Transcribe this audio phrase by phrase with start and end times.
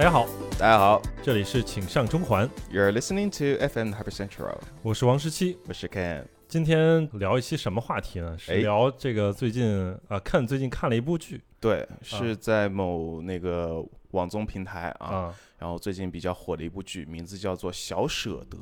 [0.00, 0.26] 大家好，
[0.58, 5.58] 大家好这里是请上中环，，You're listening to FM Hyper Central，我是王十七。
[5.68, 6.24] 我是 Ken。
[6.48, 8.34] 今天聊一期什么话题呢？
[8.38, 18.56] 是哎聊这个最近啊、看最近看了一部剧对，是在某那个网综平台啊，啊，然后最近比较火的一部剧，名字叫做《小舍得》。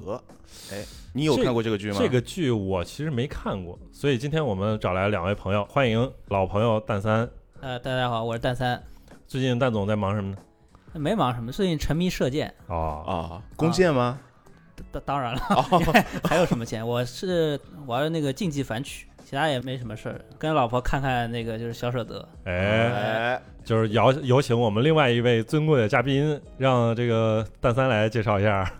[0.72, 1.98] 哎，你有看过这个剧吗？
[2.00, 7.30] 这个剧我其实没看过，所以今天我们找来两位朋友，欢迎老朋友蛋三。
[7.60, 8.82] 呃，大家好，我是蛋三。
[9.28, 10.38] 最近蛋总在忙什么呢？
[10.94, 12.52] 没忙什么，最近沉迷射箭。
[12.66, 14.18] 哦，啊，弓箭吗？
[14.92, 15.94] 当当然了，哦
[16.28, 16.86] 还有什么箭？
[16.86, 20.20] 我是玩那个竞技反曲，其他也没什么事儿。
[20.38, 22.26] 跟老婆看看那个就是小舍得。
[22.44, 22.52] 哎，
[23.34, 28.70] 哎，就是有有请我们另外一位尊贵的嘉宾，让这个蛋三来介绍一下。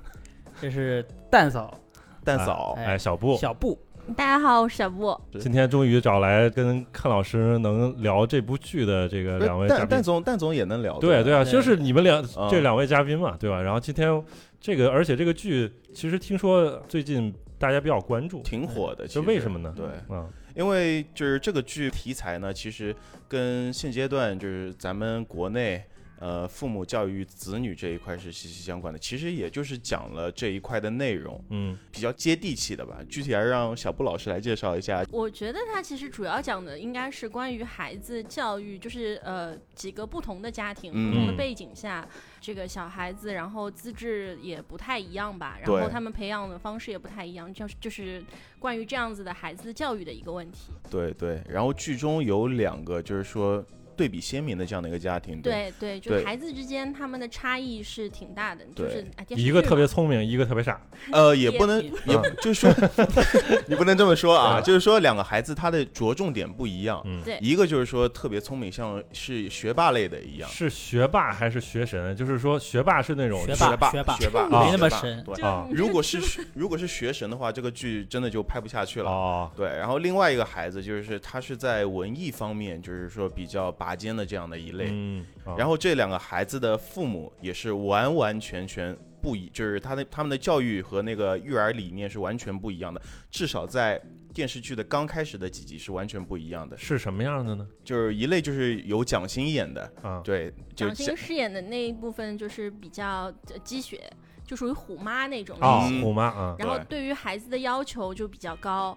[0.61, 1.77] 这是蛋嫂
[2.25, 3.77] 蛋嫂，哎哎，小布，小布，
[4.17, 5.19] 大家好，我是小布。
[5.39, 10.03] 今天终于找来跟看老师能聊这部剧的这个两位嘉宾蛋蛋。
[10.03, 10.99] 总但总也能聊。
[10.99, 13.61] 对对啊，就是你们两嗯这两位嘉宾嘛，对吧？
[13.61, 14.23] 然后今天
[14.61, 19.07] 这个，而且这个剧其实听说最近大家比较关注，挺火的。
[19.07, 19.73] 就为什么呢？
[19.77, 22.95] 对，嗯，因为就是这个剧题材呢，其实
[23.29, 25.85] 跟现阶段就是咱们国内
[26.19, 28.99] 呃父母教育子女这一块是息息相关的。
[28.99, 32.99] 其实也就是讲了这一块的内容，嗯，比较接地气的吧。
[33.09, 35.05] 具体还是让小布老师来介绍一下。
[35.11, 42.07] 我觉得他其实主要讲的应该是关于孩子教育，就是呃几个不同的家庭、嗯不同的背景下，
[42.41, 48.23] 这个小孩子然后资质也不太一样吧，然后他们培养的方式也不太一样，就是就是
[48.59, 50.73] 关于这样子的孩子教育的一个问题。
[50.91, 53.65] 对对，然后剧中有两个就是说
[53.99, 55.73] 对比鲜明的这样的一个家庭，对。
[55.81, 59.05] 对，就孩子之间他们的差异是挺大的，就对
[59.37, 60.81] 是一个特别聪明，一个特别傻。
[61.11, 61.93] 呃，也也不能也
[62.41, 62.71] 就是说
[63.67, 64.63] 你不能这么说啊，嗯。
[64.63, 67.39] 就是说两个孩子他的着重点不一样，嗯，对。
[67.41, 72.15] 一个就是说特别聪明，像是学霸类的一样，是学霸还是学神？
[72.17, 75.67] 就是说学霸是那种学学霸学霸学霸啊没那么神对，啊。
[75.73, 76.21] 如果是
[76.55, 79.11] 如果是学神的话，这个剧真的就拍不下去了。
[79.11, 84.89] 哦，对，然后另外一个孩子就是他是在文艺方面，就是说比较拔尖的这样的一类。
[84.91, 93.01] 嗯，啊然后这两个孩子的父母也是完完全全不一，就是他的他们的教育和那个育儿理念是完全不一样的，
[93.31, 94.01] 至少在
[94.33, 96.77] 电视剧的刚开始的几集是完全不一样的。
[96.77, 97.67] 是什么样的呢？
[97.83, 104.09] 就是一类就是由蒋欣演的，啊，对，蒋欣饰演的那一部分就是比较呃鸡血，
[104.45, 108.97] 就属于虎妈那种类哦型。，虎妈啊，然后对对于孩子的要求就比较高，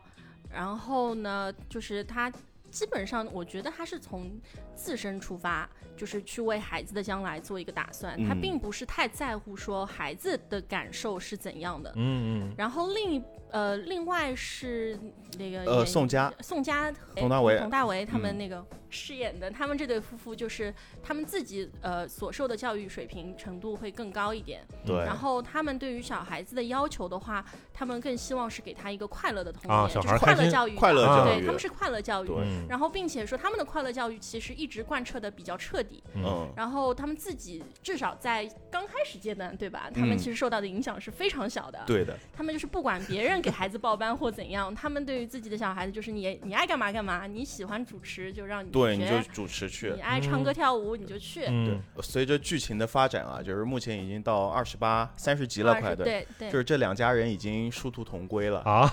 [0.51, 2.31] 然后呢，就是他
[2.71, 4.31] 基本上我觉得他是从
[4.75, 11.91] 自身出发，就是去为孩子的将来做一个打算，他嗯并不是太在乎说孩子的感受是怎样的。
[11.97, 14.97] 嗯嗯，然后另一呃，另外是
[15.37, 18.37] 那个呃演宋佳宋佳、佟大为佟大为他们嗯。
[18.37, 32.29] 那个饰演的，他们这对夫妇就是他们自己呃所受的教育水平程度会更高一点，对，然后他们对于小孩子的要求的话，他们更希望是给他一个快乐的童年，啊小就是快乐教育，快乐啊教育，对他们是快乐教育。
[32.67, 36.23] 然后，并且说他们的快乐教育其实一直贯彻的比较彻底，嗯。
[36.25, 39.89] 嗯，然后他们自己至少在刚开始阶段，对吧？
[39.93, 40.17] 他们嗯。
[40.17, 41.79] 其实受到的影响是非常小的。
[41.87, 50.01] 对的，他们就是不管别人给孩子报班或怎样，他们对于自己的小孩子就是你你爱干嘛干嘛，你喜欢主持就让你对，你就，主持去你。
[50.01, 51.45] 爱唱歌跳舞你就去。
[51.47, 58.59] 嗯，随着剧情的发展啊，就是目前已经到二十八、三十集了，快对对就是这两家人已经殊途同归了。
[58.61, 58.91] 啊，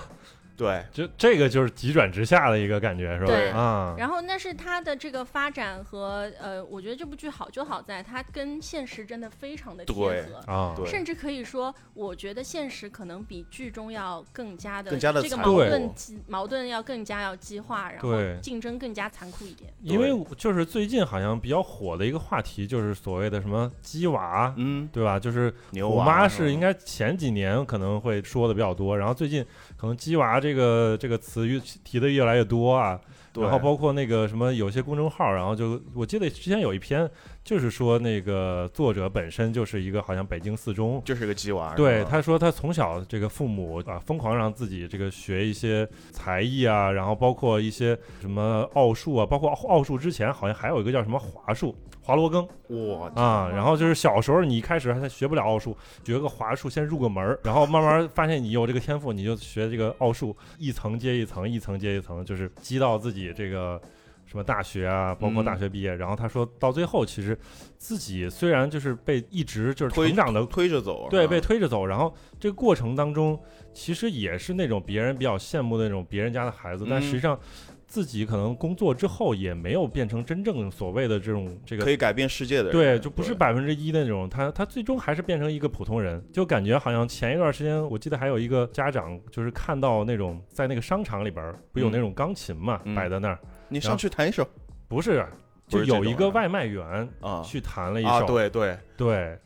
[0.59, 3.27] 对，就这个就是急转直下的一个感觉，是吧？
[3.27, 3.49] 对。
[3.49, 10.85] 啊，然后，但是它的这个发展和呃，我觉得这部剧好就好在它跟现实真的非常的贴合，啊，对。
[10.85, 15.91] 甚至可以说，我觉得现实可能比剧中要更加的更加的这个矛盾
[16.27, 18.11] 矛盾要更加要激化，然后
[18.41, 19.73] 竞争更加残酷一点。
[19.81, 25.19] 因为就是最近好像比较火的一个话题，就是所谓的什么鸡娃，嗯，对吧？
[25.19, 29.43] 就是牛娃我妈是应该该前几年可能会说的比较多，然后最近
[29.79, 32.99] 可能鸡娃这个这个词越提的越来越多啊，
[33.35, 37.09] 然后包括那个什么有些公众号，然后就我记得之前有一篇
[37.49, 41.01] 就是说那个作者本身就是一个好像北京四中。
[41.03, 63.81] 就是个鸡娃，对，他说他从小这个父母啊疯狂让自己这个学一些才艺啊，然后包括一些什么奥数啊，包括奥数之前好像还有一个叫什么华数、华罗庚，哇，啊，然后就是小时候你一开始还学不了奥数，学个华数先入个门儿，然后慢慢发现你有这个天赋，你就学这个奥数，一层接一层，一层接一层，就是积到自己这个
[64.29, 65.95] 什么大学啊，包括大学毕业。
[65.95, 67.35] 然后他说到最后，其实
[67.77, 71.83] 自己虽然就是被一直就是推成长的推着走，对，被推着走。
[71.83, 73.41] 然后这个过程当中，
[73.73, 77.39] 其实也是那种别人比较羡慕的那种别人家的孩子，但嗯实际上
[77.89, 94.47] 自己可能工作之后也没有变成真正所谓的这种这个可以改变世界的人，对，就不是百分之一的那种，他他最终还是变成一个普通人，就感觉好像前一段时间我记得还有一个家长就是看到那种在那个商场里边儿不有那种钢琴嘛、嗯摆在那儿，你上去弹一首。
[94.87, 95.25] 不是，
[95.67, 97.41] 就有一个外卖员啊。
[97.43, 99.39] 去弹了一首，啊，对对，对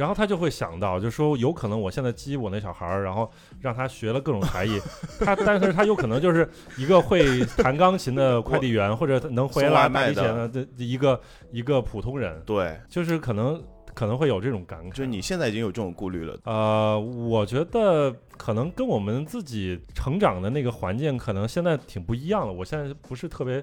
[0.00, 3.30] 然后他就会想到，就说有可能我现在激我那小孩儿，然后
[3.60, 4.80] 让他学了各种才艺，
[5.20, 6.48] 他但是他有可能就是
[6.78, 11.20] 一个会弹钢琴的快递员，或者能回送来卖的的一个
[11.52, 13.62] 一个普通人，对，就是可能
[13.92, 14.88] 可能会有这种感慨。
[14.88, 22.52] 就是你现在已经有这种顾虑了，呃，我觉得可能跟我们自己成长的那个环境，可能现在挺不一样的。
[22.54, 23.62] 我现在不是特别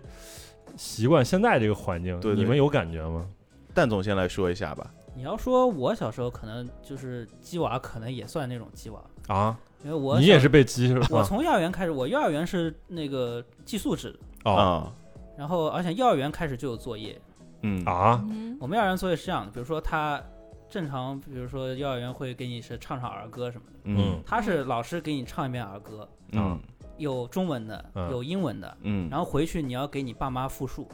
[0.76, 3.26] 习惯现在这个环境，对对你们有感觉吗？
[3.74, 4.86] 蛋总先来说一下吧。
[5.18, 11.08] 你要说我小时候可能就是鸡娃，可能也算那种鸡娃，啊，因为我你也是被鸡是吧？
[11.10, 14.16] 我从幼儿园开始，我幼儿园是那个寄宿制，
[14.46, 14.54] 哦。
[14.54, 14.94] 啊，
[15.36, 17.20] 然后而且幼儿园开始就有作业。
[17.64, 17.84] 嗯。
[17.84, 18.56] 啊，嗯。
[18.62, 20.22] 我们幼儿园作业是这样的，比如说他
[20.70, 24.22] 正常，比如说幼儿园会给你是唱唱儿歌什么的，嗯。
[24.24, 26.60] 他是老师给你唱一遍儿歌，嗯。
[27.00, 28.12] 有中文的，嗯。
[28.12, 30.88] 有英文的，嗯，然后回去你要给你爸妈复述，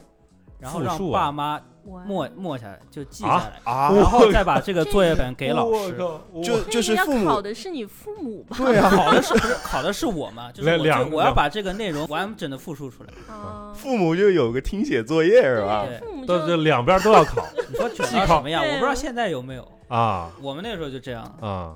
[0.64, 1.60] 然后让爸妈
[2.06, 5.94] 默默下来，就记啊下来，啊，然后再把这个作业本给老师。
[6.42, 8.56] 就就是父母考的是你父母吧？
[8.56, 10.50] 对啊，考的是不是考的是我嘛？
[10.56, 13.10] 就是我两就我要把这个内容完整的复述出来。
[13.32, 15.84] 啊，父母就有个听写作业是吧？
[15.86, 18.64] 对父母就两边都要考 你说卷到什么样？
[18.64, 19.68] 我不知道现在有没有。
[19.88, 21.74] 啊我们那时候就这样，啊！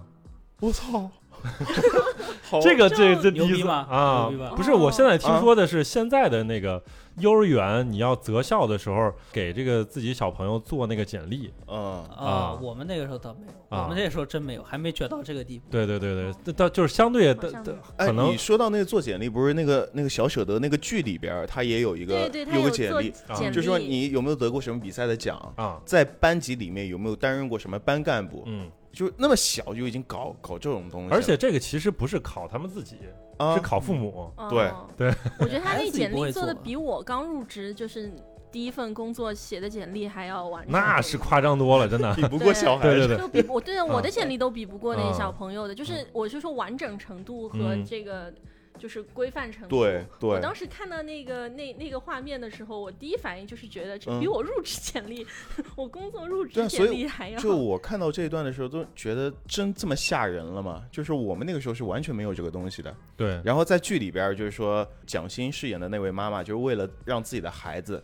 [0.61, 1.28] 我操，好
[2.63, 4.31] 这个这这第一次牛逼吗啊！
[4.57, 6.83] 不是，我现在听啊说的是现在的那个
[7.19, 11.53] 幼儿园，你要择校的时候给这个自己小朋友做那个简历。
[11.67, 15.67] 嗯啊啊，我们那个时候倒没有，啊我们那个时候真没有，还没卷到这个地步。
[15.71, 32.97] 对对对对，这倒就是相对的的可能你说到那个做简历，不是那个那个小舍得那个剧里边，他也有一个有个简历，啊简历，就是说你有没有得过什么比赛的奖，啊，在班级里面有没有担任过什么班干部，嗯，就那么小就已经搞搞这种东西，而且这个其实不是考他们自己，
[33.37, 33.55] 啊。
[33.55, 34.33] 是考父母。
[34.51, 34.89] 对哦。
[34.97, 36.45] 对，我觉得他那 简历做。
[36.47, 38.11] 的比我刚入职就是
[38.51, 40.73] 第一份工作写的简历还要完整。
[40.73, 42.13] 那是夸张多了，真的。
[42.17, 42.85] 比不过小孩。
[42.85, 43.19] 对对对。
[43.19, 44.11] 就比我对我的啊。
[44.11, 47.85] 简历都比不过那小朋友的，就是我是说完整程度和嗯。
[47.85, 48.33] 这个
[48.79, 49.81] 就是规范程度。
[49.81, 55.27] 对对，我当时看到那个那那个画面的时候，我第一反应就是觉得这嗯比我入职简历，
[55.77, 57.39] 我工作入职简历还要。
[57.39, 60.85] 就我看到这一段的时候，都觉得真这么吓人了吗？
[60.91, 62.95] 就是我们那个时候是完全没有这个东西的。
[63.17, 68.03] 对，然后在剧里边，就是说蒋欣饰演的那位妈妈，就是为了让自己的孩子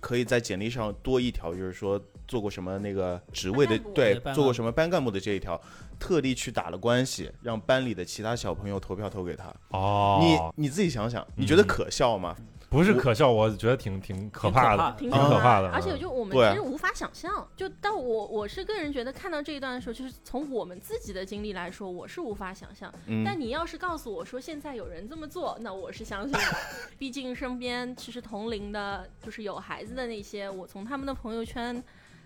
[0.00, 5.60] 可以在简历上多一条，就是说做过什么那个职位的对做过什么班干部的这一条，
[5.98, 9.52] 特地去打了关系，让班里的其他小朋友投票投给他。
[9.68, 12.36] 哦，你你自己想想，你觉得嗯可笑吗？
[12.70, 14.96] 不是可笑，我觉得挺挺可怕的。
[14.98, 22.92] 挺挺可怕的而且嗯就我们其实无法想象，就但我我是个人觉得看到这一段的时候，就是从我们自己的经历来说，我是无法想象。
[23.06, 26.40] 嗯，但你要是告诉我说现在有人这么做，那我是相信的。
[26.98, 31.80] 毕竟身边其实同龄的，就是有孩子的那些，我从他们的朋友圈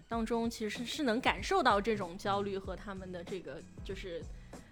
[0.08, 4.22] 当中，其实是能感受到这种焦虑和他们的这个就是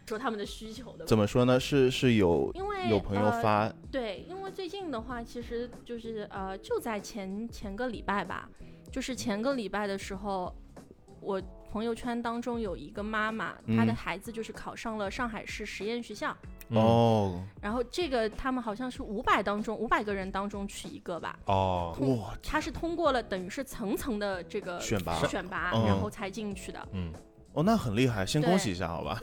[0.07, 1.05] 说他们的需求的。
[1.05, 1.61] 怎么说呢？
[1.61, 8.49] 是是有因为有朋友呃发，对，因为最近的话，其实就是呃，就在前前个礼拜吧，
[8.91, 10.55] 就是前个礼拜的时候，
[11.21, 11.41] 我
[11.71, 17.41] 朋友圈当中有一个妈妈，她的嗯孩子就是考上了上海市实验学校，嗯哦。
[17.61, 25.15] 然后这个他们好像是五百当中五百个人当中取一个吧，哦，哇，他是通过了等于是层层的这个选拔。
[25.27, 25.87] 选拔，嗯。
[25.87, 26.89] 然后才进去的。
[26.93, 27.13] 嗯，
[27.57, 29.19] 哦，那很厉害，先恭喜一下，好吧？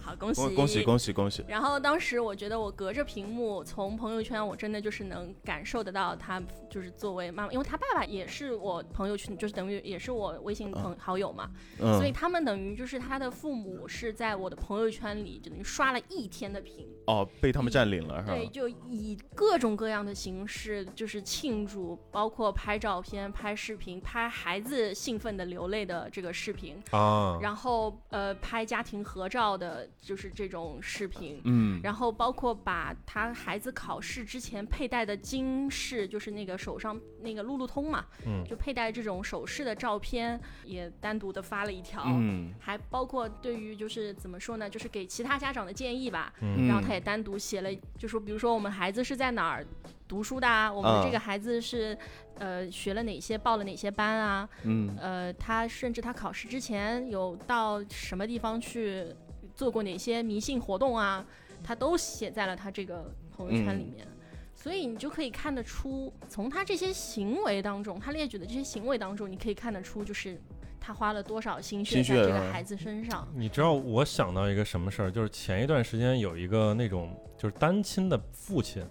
[0.00, 0.40] 好，恭喜。
[0.40, 1.44] 恭 恭喜恭喜恭喜！
[1.46, 31.40] 然后当时我觉得我隔着屏幕从朋友圈，我真的就是能感受得到他就是作为妈妈，因为他爸爸也是我朋友圈，就是等于也是我微信朋好友嘛，所以嗯，他们等于就是他的父母是在我的朋友圈里就等于刷了一天的屏，哦，被他们占领了，是对，就以各种各样的形式就是庆祝，包括拍照片、拍视频、拍孩子兴奋的流泪的这个视频，啊，然后呃拍家庭合照的，就是这种视频。
[31.44, 42.02] 嗯，然后包括把他孩子考试之前佩戴的金饰，就是那个手上那个路路通嘛，嗯就佩戴这种首饰的照片，也单独的发了一条。
[42.06, 46.32] 嗯还包括对于就是怎么说呢，就是给其他家长的建议吧。
[46.40, 49.66] 嗯然后他也单独写了，就说比如说我们孩子是在哪儿
[50.08, 51.96] 读书的啊，我们这个孩子是、
[52.38, 59.06] 呃学了哪些，报了哪些班啊，嗯呃，他甚至他考试之前有到什么地方去
[59.54, 61.24] 做过哪些迷信活动啊，
[61.62, 64.06] 他都写在了他这个朋友圈里面。
[64.54, 70.40] 所以你就可以看得出，从他这些行为当中，他列举的这些行为当中，你可以看得出，就是
[70.80, 73.28] 他花了多少心血在这个孩子身上。
[73.34, 75.10] 你知道我想到一个什么事儿？
[75.10, 78.82] 就是前一段时间有一个那种就是单亲的父亲，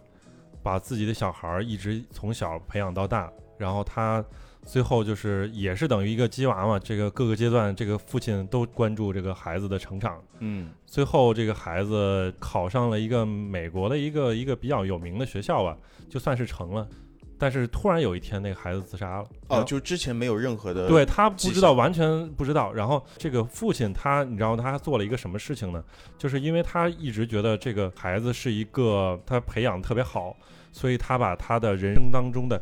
[0.66, 4.26] 把自己的小孩儿一直从小培养到大，然后他
[4.64, 15.78] 最后就是也是等于一个鸡娃嘛，这个各个阶段这个父亲都关注这个孩子的成长，嗯最后这个孩子考上了一个美国的一个一个比较有名的学校吧，
[16.10, 16.88] 就算是成了。
[17.38, 19.28] 但是突然有一天，那个孩子自杀了。
[19.48, 22.72] 然哦，后就之前没有任何的对他不知道，完全不知道。
[22.74, 25.84] 然后这个父亲他，你知道他做了一个什么事情呢？
[26.18, 30.36] 就是因为他一直觉得这个孩子是一个他培养特别好，
[30.72, 32.62] 所以他把他的人生当中的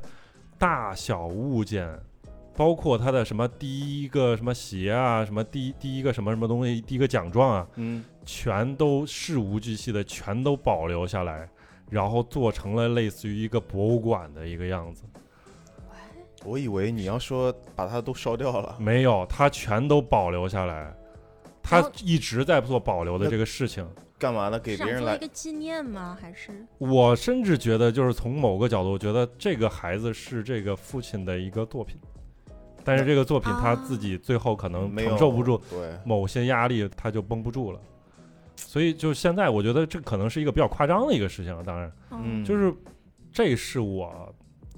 [0.58, 1.88] 大小物件，
[2.56, 11.50] 包括他的什么第一个什么鞋啊，什么第一第一个什么什么东西，第一个奖状啊，嗯全都事无巨细的全都保留下来，
[11.90, 15.04] 然后做成了类似于一个博物馆的一个样子。
[16.46, 20.94] 我以为你要说把它都烧掉了，没有，他全都保留下来，
[21.62, 23.88] 他一直在做保留的这个事情。
[24.20, 24.60] 干嘛呢？
[24.60, 26.18] 给别人来一个纪念吗？
[26.22, 31.98] 还是我甚至觉得，就是从某个角度，我觉得这个孩子是这个父亲的一个作品，
[32.86, 35.62] 但是这个作品他自己最后可能承受不住，
[36.06, 37.80] 某些压力，他就绷不住了。
[38.65, 41.63] 所以就现在，我觉得这可能是一个比较夸张的一个事情了。
[41.63, 42.74] 当然，嗯，就是
[43.32, 44.34] 这是我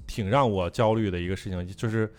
[0.06, 2.12] 挺让我焦虑的一个事情，就是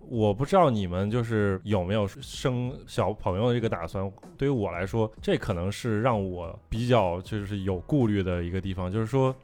[0.00, 4.10] 我不知道你们就是有没有生小朋友的这个打算。
[4.36, 9.34] 对于我来说，这可能是让我比较就是有顾虑的一个地方，就是说。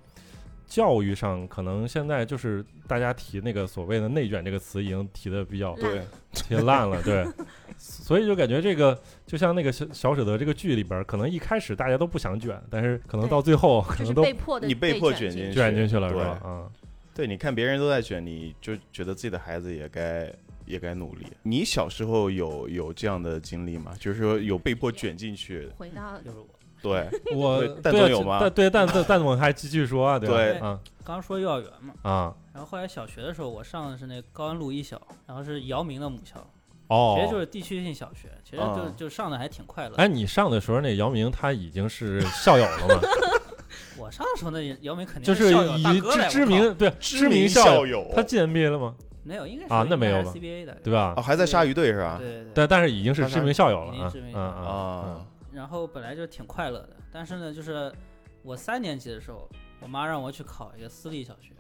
[0.66, 6.00] 教育上可能现在就是大家提那个所谓的内卷这个词已经提的比较对，
[6.32, 7.22] 提烂了，对，
[7.76, 15.54] 所以就感觉这个就像那个小小舍得这个剧里边，可能一开始大家都不想卷，但是可能到最后可 就是能都被迫的你被迫卷卷进去。
[15.54, 16.24] 卷进去了，是对。
[16.24, 16.40] 吧？
[16.44, 16.70] 嗯，
[17.14, 20.32] 对，你看别人都在卷，你就觉得自己的孩子也该
[20.66, 21.26] 也该努力。
[21.42, 23.92] 你小时候有有这样的经历吗？
[23.98, 25.68] 就是说有被迫卷进去？
[25.76, 26.46] 回到就是我。
[26.82, 28.38] 对， 我对蛋总有吗？
[28.40, 30.34] 但对蛋蛋蛋总还继续说啊，对吧？
[30.34, 30.52] 对。
[30.58, 30.78] 啊。
[31.02, 32.34] 刚说幼儿园嘛，啊。
[32.52, 36.46] 然后后来小学的时候，我上的是那高安路一小，然后是姚明的母校，
[36.88, 39.96] 哦其实就是地区性小学，其实就啊就上的还挺快乐。
[39.96, 43.00] 哎，你上的时候那姚明他已经是校友了吗？
[43.98, 48.94] 我上的时候那姚明肯定就是校友大以知知我靠名对知名校友，他进 NBA 了吗？
[49.22, 51.22] 没有，应该是啊那没有吧 CBA 的，对吧哦，？
[51.22, 52.18] 还在鲨鱼队是吧？
[52.20, 52.50] 对对对。
[52.54, 57.90] 但但是已经是知名校友了啊已经知名嗯嗯啊，然后本来就挺快乐的，但是呢，就是
[58.42, 59.48] 我三年级的时候，
[59.80, 61.54] 我妈让我去考一个私立小学，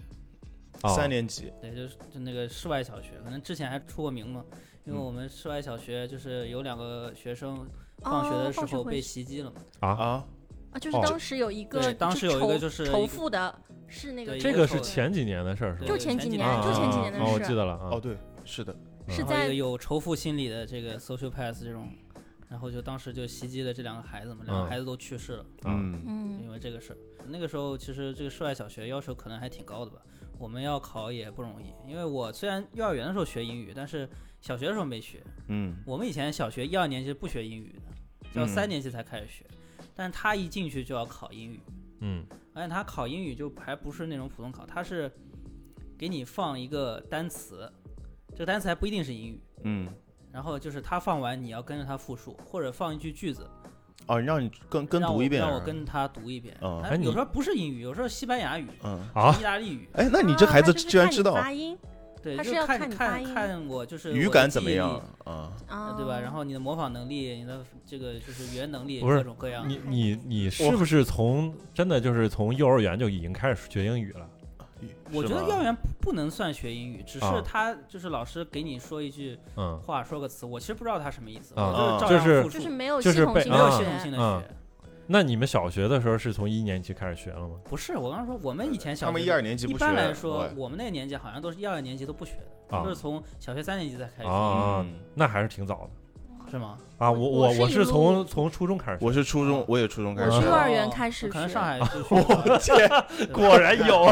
[0.82, 4.44] 嗯三年级对，就是就那个室外小学，可能之前还出过名嘛，
[4.84, 5.04] 因为嗯。
[5.04, 7.66] 我们室外小学就是有两个学生
[7.98, 10.26] 放学的时候被袭击了嘛，啊，啊，
[10.72, 11.00] 啊，就是哦。
[11.02, 13.54] 当时有一个对当时有一个就是仇富的，
[13.86, 15.86] 是那个这个是前几年的事儿是吧？
[15.86, 17.90] 就前几年啊就前几年的事记得了啊。
[17.92, 18.74] 哦，对，是的，
[19.08, 21.88] 是在个有仇富心理的这个 social pass 这种，
[22.48, 24.68] 然后就当时就袭击了这两个孩子嘛，两个嗯。
[24.68, 26.02] 孩子都去世了，嗯。
[26.06, 26.42] 嗯。
[26.42, 26.96] 因为这个事儿。
[27.26, 29.98] 那个时候其实这个室外小学要求可能还挺高的吧，
[30.38, 34.06] 我们要考也不容易，因为我虽然幼儿园的时候学英语，但是
[34.44, 35.22] 小学的时候没学。
[35.48, 35.74] 嗯。
[35.86, 38.48] 我们以前小学一二年级是不学英语的，要嗯。
[38.48, 39.42] 三年级才开始学，
[39.94, 41.60] 但是他一进去就要考英语，
[42.00, 42.26] 嗯。
[42.52, 45.10] 而且他考英语就还不是那种普通考，他是
[45.96, 47.72] 给你放一个单词，
[48.32, 49.40] 这个单词还不一定是英语。
[49.62, 49.88] 嗯，
[50.30, 53.48] 然后就是他放完，你要跟着他复述，或者放一句句子，
[54.06, 56.54] 哦，让你跟跟读一遍，让我跟他读一遍。
[56.60, 59.34] 嗯哎有时候不是英语，有时候西班牙语、嗯，啊。
[59.40, 61.78] 意大利语，哎，那你这孩子居然知道发音
[62.24, 65.52] 对，他就是看要看你发看我就是语感怎么样啊？
[65.68, 66.18] 啊，对吧？
[66.18, 69.68] 然后你的模仿能力，你的这个就是语言能力，各种各样。
[69.68, 74.26] 你你你是不是从真的就是从幼儿园就已经开始学英语了？
[75.12, 84.56] 我觉得幼儿园不不能算学英语，只是啊他就是老师给你说一句嗯，话，说个词，我其实不知道他什么意思，啊我就就是照样复述，就是没有就是被系统性的没有啊系统性的嗯学。
[85.06, 87.56] 那你们小学的时候是从一年级开始学了吗？
[87.64, 92.32] 不是，我刚刚说我们以前小他们学一二年级一不学，般来说，我们那个年纪好像都是一二年级都不学
[92.68, 95.90] 的，啊都是从小学三年级才开始学，啊嗯，那还是挺早的。
[96.50, 96.76] 是吗？
[96.98, 97.10] 啊！
[97.10, 101.32] 我我我是从从初中开始学，我是初中，我也初中开始学啊是幼儿园开始学。
[101.32, 104.04] 可能上海就学我天， 果然有，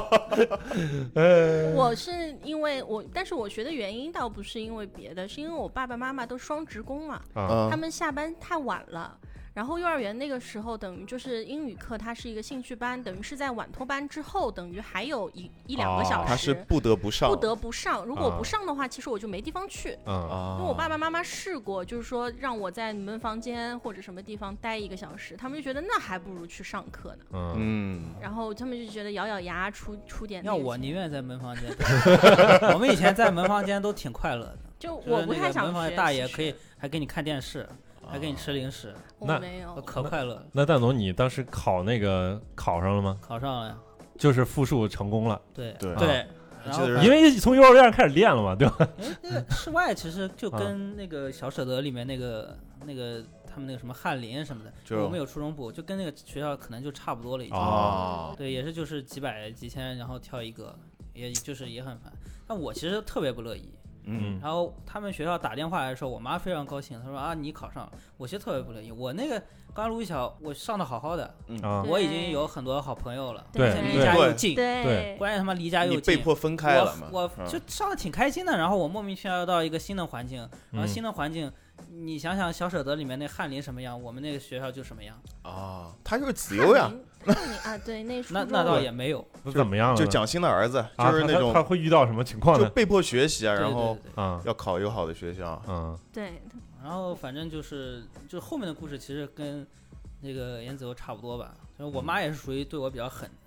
[1.14, 7.20] 呃， 我是因为我，但是我学的原因倒不是因为别的，是因为我爸爸妈妈都双职工嘛，
[7.70, 9.16] 他们下班太晚了，
[9.54, 18.04] 然后幼儿园那个时候，等于就是英语课，它是一个兴趣班，等于是在晚托班之后，等于还有一一两个哦小时，他是不得不上，不得不上。
[18.04, 19.98] 如果啊不上的话，其实我就没地方去。
[20.06, 27.24] 嗯啊，因为我爸爸妈妈试过，就是说让我在你们房间或者什么地方待一个小时，他们就觉得那还不如去上课呢。
[27.32, 31.64] 嗯嗯，然后他们就觉得咬咬牙出出点那要我宁愿在门房间，
[32.72, 35.72] 我们以前在门房间都挺快乐的，就我不太想学。
[35.72, 37.68] 门房大爷可以还给你看电视，
[38.06, 40.46] 还给你吃零食，那没有，可快乐了。
[40.52, 43.18] 那蛋总，你当时考那个考上了吗？
[43.20, 43.78] 考上了呀，
[44.18, 46.26] 就是复述成功了，对对对，
[47.02, 48.88] 因为从幼儿园开始练了嘛，对吧？
[48.98, 57.56] 因为那个室外其实就啊跟那个小舍得里面那个那个他们那个什么翰林什么的，就我们有初中部，就跟那个学校可能就差不多了已经。
[57.56, 60.74] 啊，对，也是就是几百几千，然后跳一个，
[61.14, 62.12] 也就是也很烦。
[62.46, 63.72] 但我其实特别不乐意。
[64.04, 64.38] 嗯。
[64.42, 68.90] 然后他们学校打电话来的时候，我妈非常高兴，她说啊你考上了，我其实特别不乐意。
[68.90, 69.42] 我那个
[69.74, 73.68] 刚入一小，我上的好好的，嗯，我已经有很多好朋友了，对。
[73.68, 75.16] 而且离对对家又近，对。
[75.18, 77.08] 关键他妈离家又你近，被迫分开了嘛？
[77.12, 77.46] 我我嗯。
[77.48, 80.40] 就上的挺开心的，然后我莫名其妙到一个新的环境，
[80.70, 81.50] 然后嗯新的环境，
[81.90, 86.90] 你想想小舍得里面那翰林什么样，我们那个学校就什么样，啊，他就是子悠呀，
[87.24, 89.94] 那你啊，对，那那那倒也没有，那怎么样？
[89.96, 92.64] 就蒋欣的儿子，啊就是那种他会遇到什么情况呢？
[92.66, 95.60] 就被迫学习啊，然后啊要考一个好的学校。
[95.68, 96.42] 嗯对，
[96.82, 99.66] 然后反正就是就后面的故事其实跟
[100.20, 103.41] 那个严子悠差不多吧，就是我妈也是属于对我比较狠，嗯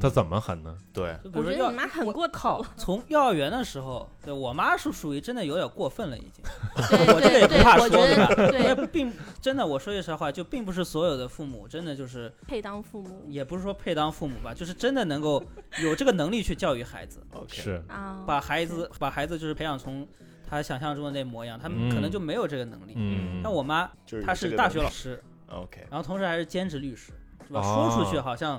[0.00, 0.76] 他怎么狠呢？
[0.92, 2.64] 对，就比如说幼我觉得你妈很过头。
[2.76, 6.44] 从幼儿园的时候，对我妈是属于真的有点过分了已经。
[6.88, 8.16] 对我这个也对对，不怕说对。
[8.16, 8.34] 吧
[8.76, 13.24] 对，并真的，我说句实话，就并不是所有的父母真的就是，配当父母。
[13.28, 15.42] 也不是说配当父母吧，就是真的能够
[15.82, 17.82] 有这个能力去教育孩子，OK，是。
[17.88, 20.06] 啊，把孩子把孩子就是培养成
[20.48, 22.92] 他想象中的那模样，他们可能就没有这个能力。
[22.96, 24.94] 嗯，像我妈，就是她是大有这个能力。
[24.94, 27.12] 学老师，OK，然后同时还是兼职律师，
[27.52, 27.60] 是吧？
[27.60, 28.58] 哦说出去好像，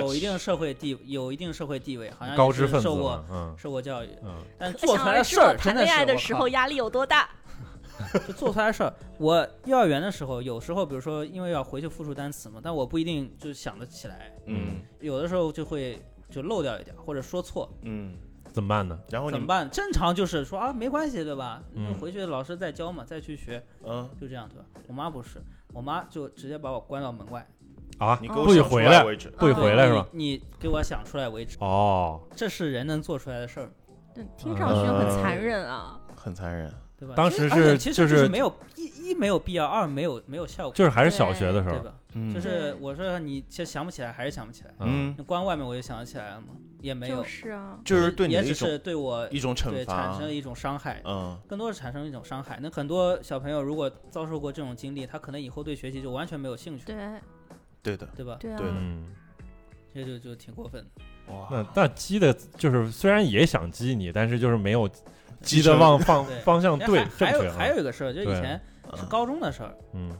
[0.00, 7.28] 有一定社会地，有一定社会地位，好像也高知分子是受过，嗯受过教育，嗯但做出来事儿真的谈恋爱的时候压力有多大。
[8.26, 8.92] 就做出来的事儿。
[9.18, 18.14] 我幼儿园的时候，有时候比如说因为要回去复述单词嘛，但我不一定就想得起来，嗯有的时候就会就漏掉一点，或者说错，嗯，
[18.50, 18.98] 怎么办呢？
[19.10, 19.70] 然后怎么办？
[19.70, 21.62] 正常就是说啊，没关系，对吧？
[21.74, 24.64] 嗯回去老师再教嘛，再去学，嗯，就这样，对吧？
[24.88, 25.40] 我妈不是，
[25.72, 27.46] 我妈就直接把我关到门外，
[28.02, 29.28] 啊，你给哦不许我想出回来，为止。
[29.38, 30.06] 不许回来是吧？
[30.10, 33.70] 你你给我想出来为止，哦，这是人能做出来的事儿，
[34.12, 36.00] 对，听上去很残忍啊。
[36.16, 37.14] 很残忍，对吧？
[37.16, 41.94] 当时其实而且是其实就就是是没有一一没有必要，二没有没有效果，就是还是小学的时候，对吧？
[42.14, 44.74] 嗯就是我说你其实想不起来，还是想不起来。
[44.80, 46.48] 嗯，那关外面我就想得起来了嘛？
[46.80, 52.58] 也没有就，是啊，就是对你也只的一种是对我一种对惩罚产生了，一种伤害，嗯更多是产生一种伤害。
[52.60, 56.94] 那很多小朋友如果遭受过这种经历，他可能以后对学习就完全没有兴趣，对
[57.82, 58.36] 对的，对吧？
[58.40, 58.56] 对啊。
[58.56, 59.12] 对，嗯，
[59.92, 61.32] 这就就挺过分的。
[61.32, 64.88] 哇，那那激的，就是虽然也想激你，但是就是没有
[65.40, 68.60] 激的成往方方向对正还有还有一个事儿，就是以前
[68.94, 70.16] 是嗯高中的事儿，嗯。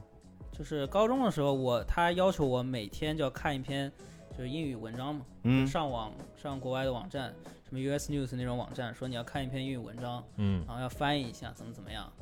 [0.52, 3.90] 就是高中的时候我他要求我每天就要看一篇
[4.36, 5.66] 就是英语文章嘛，嗯。
[5.66, 7.34] 上网上国外的网站，
[7.68, 10.62] 什么 US News 那种网站，说你要看一篇英语文章，嗯。
[10.66, 12.12] 然后要翻译一下怎么怎么样。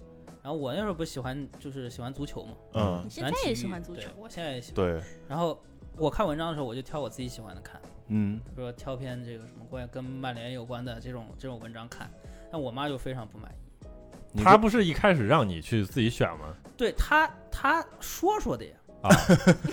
[0.42, 4.74] 然后我那时候不是喜欢就是喜欢足球嘛，嗯你现在也喜欢足球，我现在也喜欢。
[4.76, 5.62] 对，然后
[5.96, 12.11] 我看文章的时候，我就挑我自己喜欢的看，嗯比如说挑篇这个什么关于跟曼联有关的这种这种文章看。
[12.53, 13.87] 但我妈就非常不满意，
[14.33, 16.55] 你他不是一开始让你去自己选吗？
[16.76, 18.72] 对她她说说的呀。
[19.03, 19.09] 啊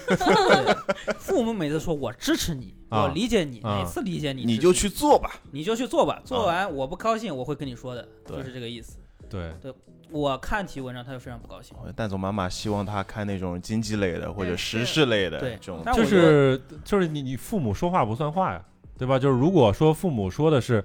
[0.07, 8.96] 对父母每次说我支持你，啊我理解你，啊哪次理解你，你就去做吧，你就去做吧，做啊完我不高兴，我会跟你说的，对就是这个意思。
[9.29, 9.73] 对对，
[10.09, 11.75] 我看体育文章，他就非常不高兴。
[11.95, 18.61] 蛋总妈妈希望他看那种经济类的或者对时事类的对这种，就是就是你你父母说话不算话呀，
[18.97, 19.19] 对吧？
[19.19, 20.83] 就是如果说父母说的是。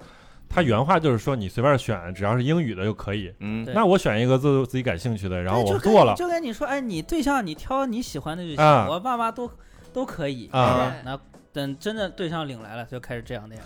[0.55, 3.33] 他原话就是说，你随便选，只要是英语的就可以。
[3.41, 9.51] 嗯那我选一个自自己感兴趣的，然后我做了就跟你说，哎，你对象你挑你喜欢的就行，啊我爸妈都
[9.95, 11.19] 都可以，啊那
[11.53, 13.65] 等真的对象领来了，就开始这样那样。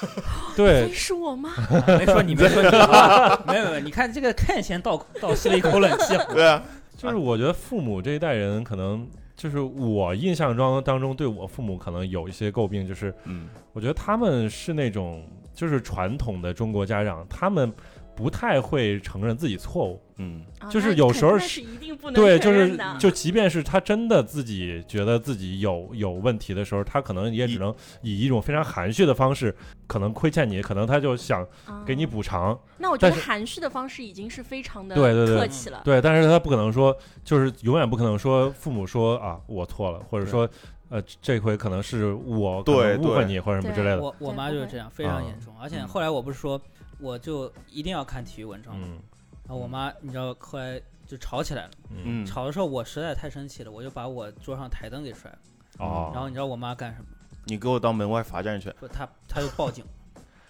[0.56, 1.50] 对，是我吗？
[1.56, 6.16] 啊没说你，没说你啊，没有没有，你看这个看前倒倒吸了一口冷气。
[6.32, 6.62] 对啊，
[6.96, 15.22] 就是我觉得父母这一代人可能就是我印象中当中对我父母可能有一些诟病，就是嗯我觉得他们是那种
[15.54, 17.70] 就是传统的中国家长，他们
[18.16, 20.02] 不太会承认自己错误。
[20.18, 29.54] 嗯啊就是有时候是一定不能对，就是就即便是他真的自己觉得自己有有问题的时候，他可能也只能以一种非常含蓄的方式，
[29.86, 31.46] 可能亏欠你，可能他就想
[31.84, 32.58] 给你啊补偿。
[32.78, 35.82] 那我觉得含蓄的方式已经是非常的对对对客气了。
[35.84, 40.48] 对，但是他不可能说，就是永远不可能说父母说啊我错了，或者说
[40.88, 44.00] 呃这回可能是我误会你或者什么之类的。
[44.00, 45.54] 我我妈就是这样，非常啊严重。
[45.60, 46.58] 而且嗯后来我不是说，
[46.98, 51.70] 我就一定要看体育文章然后我妈你知道后来就吵起来了。
[51.90, 55.38] 嗯嗯，吵的时候我实在太生气了，我就把我桌上台灯给摔了。
[55.78, 57.06] 哦，然后你知道我妈干什么？
[57.44, 59.84] 你给我到门外罚站去不，她她就报警，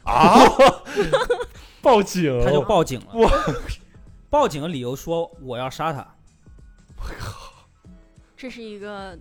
[0.04, 0.34] 啊！
[1.82, 3.06] 报警，她就报警了。
[3.16, 3.30] 哇
[4.30, 6.06] 报警的理由说我要杀她。
[8.36, 9.18] 这是一个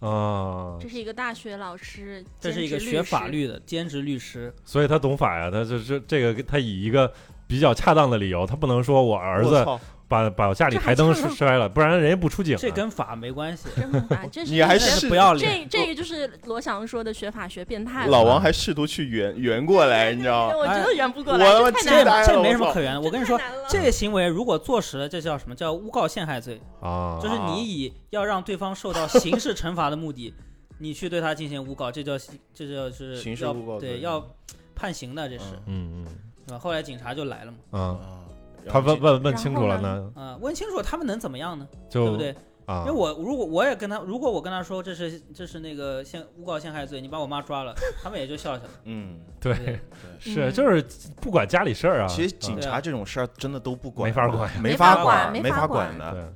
[0.00, 7.12] 啊这，是一个大学老师，这是一个学法律的兼职律师，所以他懂法呀，他就是这个他以一个
[7.46, 9.66] 比较恰当的理由，他不能说我儿子
[10.08, 12.58] 把把家里台灯恰当摔了，不然人家不出警啊。
[12.58, 13.68] 这跟法没关系。
[13.76, 14.24] 真的吧？
[14.32, 15.68] 这是你还真是是不要脸。
[15.68, 18.06] 这这个就是罗翔说的学法学变态。
[18.06, 20.56] 老王还试图去圆圆过来，你知道吗？
[20.56, 23.00] 我觉得圆不过来，他妈这这没什么可圆的。
[23.00, 26.60] 我跟你说，这个行为如果坐实了，这叫什么叫诬告陷害罪？
[26.80, 30.32] 啊，就是你以要让对方受到刑事惩罚的目的，
[30.78, 32.16] 你去对他进行诬告，这叫
[32.54, 34.26] 这叫是刑事诬告罪对，要
[34.74, 36.06] 判刑的，这是嗯嗯
[36.46, 36.58] 对吧？
[36.58, 38.24] 后来警察就来了嘛，嗯，啊
[38.66, 41.68] 他问问问清楚了呢呢，啊，问清楚他们能怎么样呢？
[41.90, 42.34] 就对不对？
[42.66, 48.70] 啊因为，我如果我也跟他，如果我跟他说这是这是那个陷诬告陷害罪，你把我妈抓了，他们也就笑笑了。
[48.84, 49.80] 嗯， 对对，
[50.18, 50.84] 是嗯就是
[51.20, 56.32] 不管家里事儿啊，其实警察这种事儿真的都不管，没法管没没法管，没没法管管的。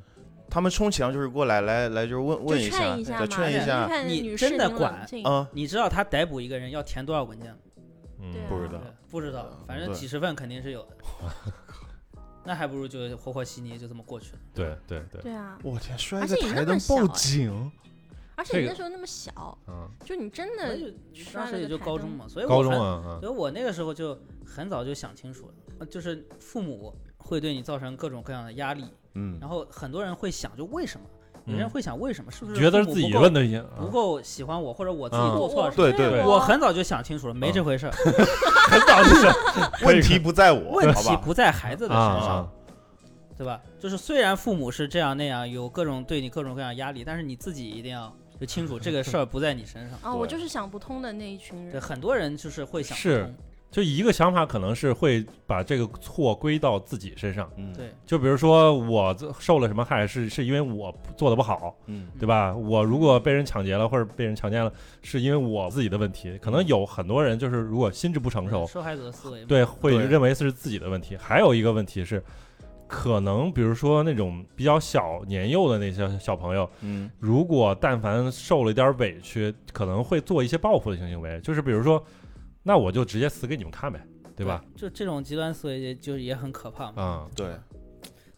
[0.48, 7.56] 他们充其量就是过来来来就是问问一下，劝一下嘛，再劝一你下，你真的管冷静嗯，你知道他逮捕一个人要填多少文件吗？
[8.20, 8.80] 嗯不知道，
[9.10, 10.88] 不知道，反正几十份肯定是有的。
[12.44, 14.38] 那还不如就和和稀泥就这么过去了。
[14.54, 17.72] 对对对，对啊，我天，摔而个且你那么台灯报警，
[18.34, 20.76] 而且你那时候那么小，嗯，就你真的
[21.14, 31.06] 摔了当时也就高中嘛，所以我高中很，啊，所以我那个时候就很早就想清楚了，呃就是父母会对你造成各种各样的压力，嗯，然后很多人会想，就为什么？
[31.46, 32.30] 有嗯人会想为什么？
[32.30, 35.90] 是不是觉得是自己问题啊不够喜欢我，或者我自己嗯做错了什么？
[35.90, 37.92] 对对对我很早就想清楚了，没这回事儿，
[38.70, 39.26] 很早就是
[39.84, 40.92] 问题不在我，问？
[40.94, 42.36] 题不在孩子的啊身上。
[42.38, 42.48] 啊，
[43.36, 43.60] 对吧？
[43.80, 49.98] 就是虽然父母是这样那样，有各种对你各种各样压力，但是你自己一定要就清楚这个事儿不在你身上。
[50.02, 51.80] 啊，我就是想不通的那一群对，人。
[51.80, 53.34] 很多人就是会想不是通。
[53.72, 62.54] 就一个想法可能是会把这个错归到自己身上，嗯，对，就比如说我受了什么害，是是因为我做的不好，嗯，对吧？
[62.54, 66.38] 我如果被人抢劫了或者被人强奸了，是因为我自己的问题。
[66.42, 69.42] 可能有很多人就是如果心智不成熟，受害者的思维。
[69.46, 71.16] 对，会认为是自己的问题。
[71.16, 72.22] 还有一个问题是，
[72.86, 82.04] 可能比如说那种比较小年幼的那些小朋友，嗯，如果但凡受了一点委屈，可能会做一些报复的性行为，就是比如说，
[82.62, 84.00] 那我就直接死给你们看呗，
[84.36, 84.64] 对吧？？
[84.76, 87.02] 就这种极端思维也就也很可怕嘛。
[87.02, 87.58] 啊对，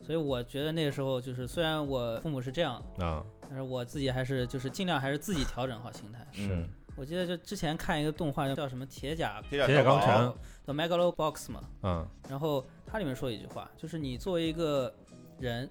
[0.01, 6.27] 所以我觉得那个时候就是，虽然我父母是这样，啊，但是我自己还是就是尽量还是自己调整好心态。
[6.33, 10.33] 是嗯我记得就之前看一个动画叫什么《铁甲铁铁甲钢拳拳，
[10.65, 14.95] 叫 Megalobox 嘛，嗯然后它里面说一句话，就是你作为一个
[15.41, 15.69] 人，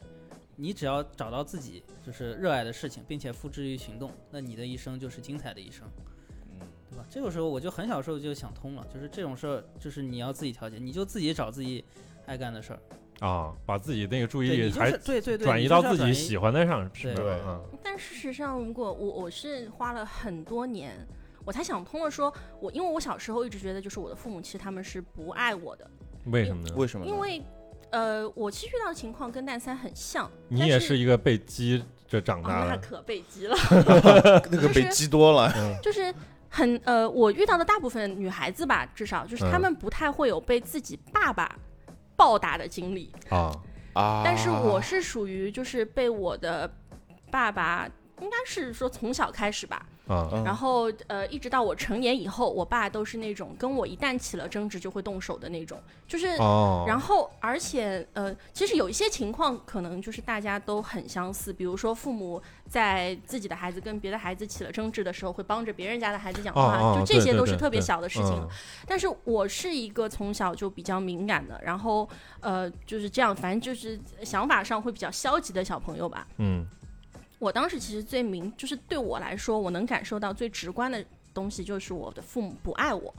[0.58, 6.13] 你只要找到自己就是热爱的事情，并且付之于行动，那你的一生就是精彩的一生，嗯
[6.94, 7.06] 对吧？
[7.10, 11.84] 这个时候我就很小时候就想通了，就是这种事儿，就是你要自己调节，你就自己找自己
[12.26, 12.74] 爱干的事
[13.20, 20.96] 儿，啊，把自己那个注意对就力还是对对对，转移到自己喜欢的上，是对吧嗯但事实上，如果我我是花了很多年，
[21.46, 25.90] 我才想通了说，我因为我小时候一直觉得，就是我的父母其实他们是不爱我的，
[26.26, 26.76] 为什么呢？
[26.76, 27.06] 为什么？
[27.06, 27.42] 因为
[27.92, 33.56] 呃，我其实遇到的情况跟蛋三很像，你也是是一个被激着长哦，大的，那可被激了
[34.50, 36.14] 那个被激多了，嗯就是。
[36.56, 41.52] 很呃，我遇到的大部分女孩子吧，至少就是她嗯们不太会有被自己爸爸
[42.16, 43.52] 暴打的经历，啊。
[43.94, 46.72] 啊，但是我是属于就是被我的
[47.32, 47.90] 爸爸，
[48.22, 56.28] 应该是说从小开始吧，啊嗯然后呃，一直到我成年以后，我爸都是那种跟我一旦起了争执就会动手的那种，就是。
[56.40, 68.34] 哦，然后，而且，呃，其实有一些情况可能就是大家都很相似，比如说父母在自己的孩子跟别的孩子起了争执的时候，会帮着别人家的孩子讲话，就这些都是特别小的事情。
[68.34, 68.48] 嗯
[68.86, 72.08] 但是我是一个从小就比较敏感的，然后
[72.42, 76.28] 呃就是这样，反正就是想法上会比较消极的小朋友吧。
[76.38, 76.68] 嗯
[77.44, 81.04] 我当时其实最明，就是对我来说，我能感受到最直观的
[81.34, 83.14] 东西就是我的父母不爱我，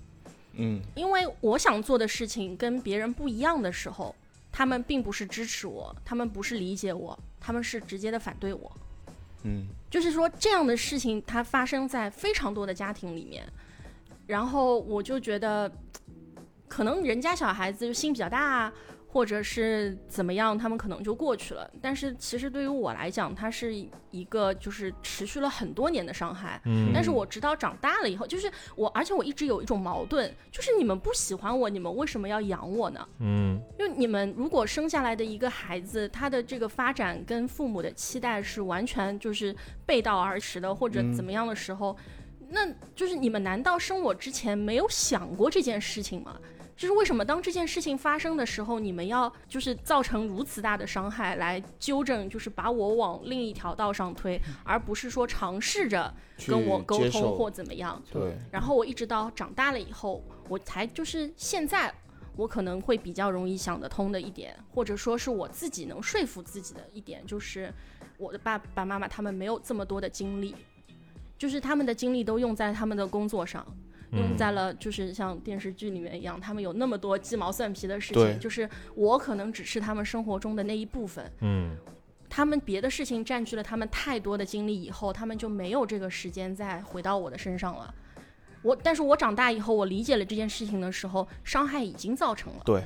[0.54, 4.14] 嗯因为我想做的事情跟别人不一样的时候，
[4.50, 8.72] 他们并不是支持我，他们不是理解我，他们是直接的反对我。
[9.42, 13.44] 嗯就是说这样的事情它发生在非常多的家庭里面，
[14.26, 15.70] 然后我就觉得，
[16.66, 18.72] 可能人家小孩子就心比较大啊，
[19.14, 21.70] 或者是怎么样，他们可能就过去了。
[21.80, 23.72] 但是其实对于我来讲，它是
[24.10, 26.60] 一个就是持续了很多年的伤害。
[26.64, 33.08] 嗯但是我直到长大了以后，就是我，而且我一直有一种矛盾，就是你们不喜欢我，你们为什么要养我呢？
[33.20, 39.54] 嗯就你们如果生下来的一个孩子，他的这个发展跟父母的期待是完全就是
[39.86, 41.96] 背道而驰的，或者嗯怎么样的时候，
[42.48, 46.36] 那就是你们难道生我之前没有想过这件事情吗？
[46.76, 56.12] 就是为什么当这件事情发生的时候，你们要就是造成如此大的伤害来纠正，就是把我往另一条道上推，而不是说尝试着
[56.46, 58.02] 跟我沟通或怎么样。
[58.12, 61.94] 对，然后我一直到长大了以后，我才就是现在，
[62.36, 67.72] 我可能会比较容易想得通的一点，或者说是我自己能说服自己的一点，就是
[68.18, 70.56] 我的爸爸妈妈他们没有这么多的精力，
[71.38, 73.64] 就是他们的精力都用在他们的工作上。
[74.16, 81.76] 用嗯在了就是像电视剧里面一样，他们有那么多鸡毛蒜皮的事情，就是我可能只是他们生活中的那一部分，嗯
[82.30, 87.94] 他们别的事情占据了他们太多的精力以后，他们就没有这个时间再回到我的身上了。
[88.62, 92.62] 我，但是我长大以后，我理解了这件事情的时候，伤害已经造成了。
[92.64, 92.82] 对，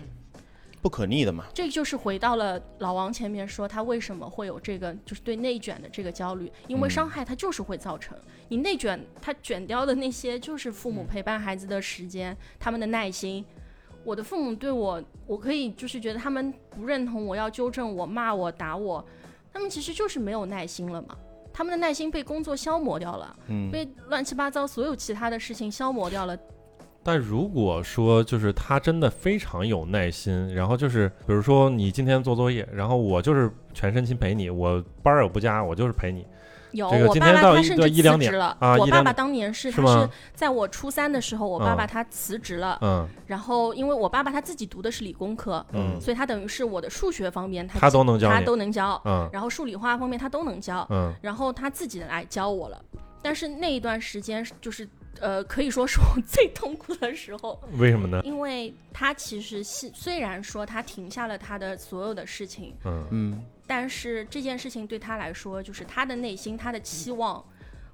[0.81, 1.47] 不可逆的嘛。
[1.53, 8.17] 这就是回到了老王前面说他为什么会有这个，就是对内卷的这个焦虑，因为嗯伤害它就是会造成。
[8.49, 13.45] 你内卷，他卷掉的那些就是父母陪伴孩子的时间，他们的耐心。
[14.05, 19.05] 我的父母对我，我可以就是觉得他们不认同我，要纠正我、骂我、打我，
[19.53, 21.17] 他们其实就是没有耐心了嘛。
[21.53, 26.39] 他们的耐心被工作消磨掉了，嗯，被乱七八糟所有其他的事情消磨掉了。
[27.09, 36.27] 但如果说就是他真的非常有耐心，然后就是比如说你今天做作业，然后我就是全身心陪你，我班儿也不加，我就是陪你
[36.73, 38.55] 有，这个我爸爸今天到一他甚至一两点辞职了。
[38.61, 42.79] 啊我爸爸当年是他是在我初三的时候，我爸爸嗯他辞职了。
[42.83, 52.79] 嗯然后因为我爸爸他自己读的是理工科，嗯，所以他等于是我的数学方面他他都能教他，都能教，嗯然后数理化方面他都能教，嗯然后他自己来教我了。
[53.21, 54.89] 但是那一段时间就是
[55.21, 58.21] 呃，可以说是我最痛苦的时候，为什么呢？
[58.25, 63.07] 因为他其实是虽然说他停下了他的所有的事情，嗯。
[63.11, 63.45] 嗯。
[63.67, 67.45] 但是这件事情对他来说，就是他的内心、他的期望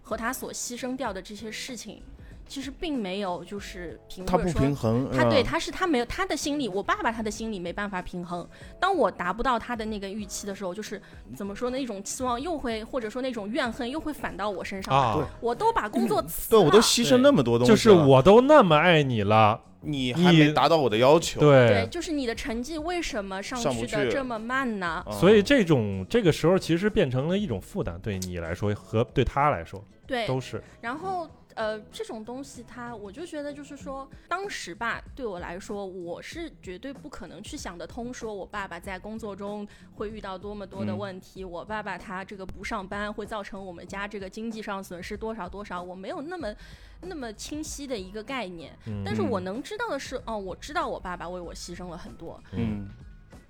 [0.02, 2.00] 和他所牺牲掉的这些事情，
[2.46, 8.46] 其实并没有就是平，他不平衡，他对嗯他是他没有他的心理，我爸爸他的心理没办法平衡。
[8.78, 11.00] 当我达不到他的那个预期的时候，就是
[11.34, 11.78] 怎么说呢？
[11.80, 15.00] 一种期望又会或者说那种怨恨又会反到我身上来。
[15.00, 25.02] 啊，我都把工作辞对我都牺牲那么多东西就，是我都那么爱你了，你还没达到我的要求，对，对，就是你的成绩为什么上去上不去的这么慢呢？
[25.06, 40.98] 嗯所以这种这个时候其实变成了一种负担，对你来说和对他来说对，都是，然后呃，这种东西它，我就觉得就是说，当时吧，对我来说，我是绝对不可能去想得通，说我爸爸在工作中会遇到多么多的嗯。
[40.98, 46.54] 问题，我爸爸他这个不上班会造成我们家这个经济上损失多少多少，我没有那么
[47.00, 48.76] 那么清晰的一个概念。
[48.86, 49.02] 嗯。
[49.04, 52.88] 但是我能知道的是，哦，我知道我爸爸为我牺牲了很多，嗯。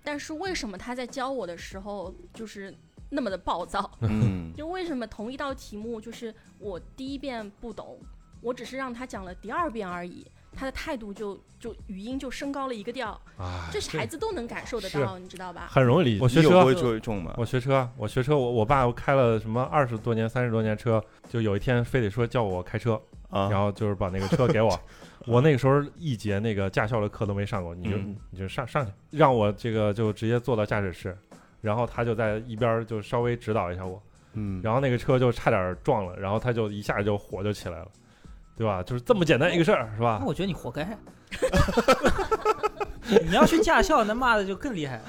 [0.03, 2.75] 但是为什么他在教我的时候就是
[3.15, 3.91] 那么的暴躁？
[4.01, 7.99] 嗯 就为什么同一道题目，就是我第一遍不懂，
[8.41, 15.69] 我只是让他讲了第二遍而已，他的态度就就语音就升高了一个调，啊，这是孩子都能感受得到，你知道吧？
[15.71, 16.23] 很容易理解。
[16.23, 17.35] 我学车你有过，这种吗？
[17.37, 23.01] 我学车，我学车，我我爸开了什么二十多年、三十多年车，就有一天非得说叫我开车，
[23.31, 24.79] 啊，然后就是把那个车给我。
[25.27, 31.17] 我那个时候一节那个驾校的课都没上过，你就、嗯你就上上去，让我这个就直接坐到驾驶室，
[31.65, 34.01] 然后他就在一边儿就稍微指导一下我，
[34.35, 37.89] 嗯，然后那个车就差点撞了，然后他就一下就火就起来了，
[38.55, 38.83] 对吧？
[38.83, 40.27] 就是这么简单一个事儿，是吧那？
[40.27, 40.85] 我觉得你活该。
[43.25, 45.03] 你要去驾校，那骂的就更厉害了。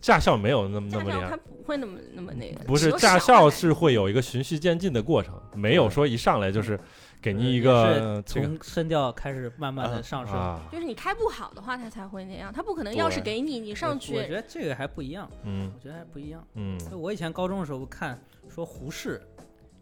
[0.00, 6.78] 驾校没有那么那么厉害他，不会那么那么那个，不是驾校是会有一个循序渐进的过程，没有说一上来就是
[7.22, 10.34] 给您一个从声调开始慢慢的上升。
[10.34, 16.44] 啊，就是你开不好的话，他才会那样，他不可能钥匙给你，你上去我觉，得这个还不一样，嗯我觉得还不一样。
[16.54, 19.22] 嗯我以前高中的时候看说胡适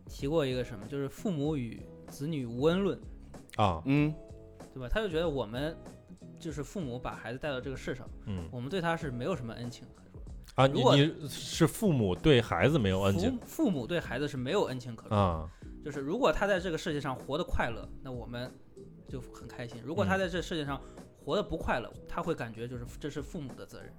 [0.06, 3.00] 提过一个什么，就是父母与子女无恩论，
[3.56, 4.14] 啊嗯
[4.74, 4.86] 对吧？
[4.88, 5.74] 他就觉得我们
[6.38, 10.20] 就是父母把孩子带到这个世上，嗯我们对他是没有什么恩情可说。
[10.56, 15.16] 啊，如果你你是父母对孩子没有恩情父父母对孩子是没有恩情可说。
[15.16, 15.48] 啊，
[15.84, 18.52] 就是如果他在这个世界上活得快乐，那我们
[19.08, 20.18] 就很开心；如果他嗯。
[20.18, 20.80] 在这世界上
[21.24, 23.92] 活得不快乐，他会感觉就是这是父母的责任。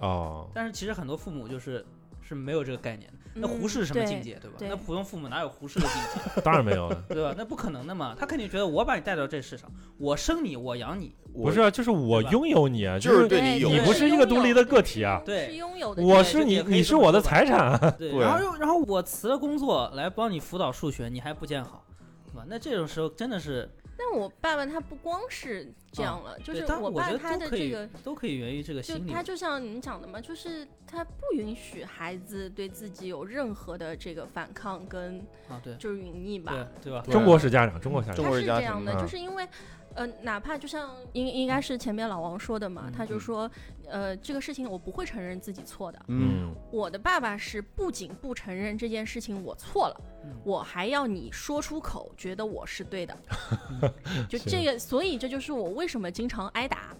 [0.00, 1.84] 哦，但是其实很多父母就是
[2.28, 3.18] 是没有这个概念的。
[3.34, 4.56] 那嗯胡适是什么境界，对吧？
[4.60, 5.94] 那普通父母哪有胡适的境
[6.34, 7.04] 界， 当然没有了。
[7.08, 7.34] 对吧？
[7.38, 8.16] 那不可能的嘛。
[8.18, 17.94] 他肯定觉得我把你带到这世上，我生你，我养你，不是啊，就是我拥有你啊，就是是对你有你不是一个独立的个体啊，对是拥有的，我是你你是我的财产啊。
[17.96, 21.84] 对，对然后又然后我辞了工作来帮你辅导数学，你还不见好，
[22.26, 22.44] 对吧？
[22.48, 29.20] 那这种时候真的是，但我爸爸他不光是这样了，就是我爸他的这个，都可以源于这个就心理他。
[29.20, 36.52] 就像你讲的嘛，就是他不允许孩子对自己有任何的这个反抗跟啊，对就是忤逆吧。
[36.52, 37.02] 对对吧？
[37.04, 39.44] 对中国式家长，中国家长是这样的，就是因为，
[39.98, 43.50] 呃，哪怕就像应应该是前面老王说的嘛，嗯他就说，
[43.88, 46.00] 呃，这个事情我不会承认自己错的。
[46.06, 53.16] 嗯，我的爸爸是不仅不承认这件事情我错了，嗯我还要你说出口，觉得我是对的。
[54.30, 56.96] 就这个，所以这就是我为什么经常挨打。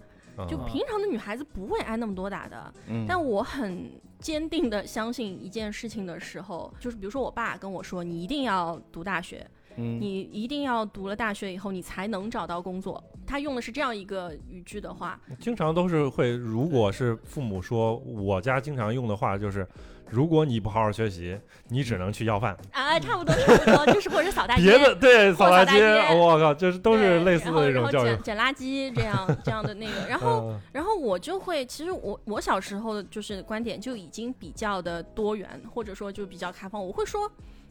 [0.48, 9.44] 就啊平常的女孩子不会挨那么多打的，嗯但我很坚定的相信一件事情的时候，就是比如说我爸跟我说，你一定要读大学，
[9.78, 13.02] 嗯你一定要读了大学以后，你才能找到工作。
[13.26, 19.68] 他用的是这样一个语句的话，经常都是会，如果是父母说，我家经常用的话就是，
[20.08, 21.38] 如果你不好好学习，
[21.68, 22.56] 你只能去要饭。
[22.72, 25.84] 啊，差不多差不多， 就是或者扫大街，别的对扫大街
[26.16, 28.22] 我靠，就是都是类似的然后然后这种教育捡。
[28.22, 36.82] 捡垃圾这样 这样的那个，然后嗯然后我就会，其实我我小时候就是观点就已经比较的多元，或者说就比较开放。
[36.82, 37.30] 我会说，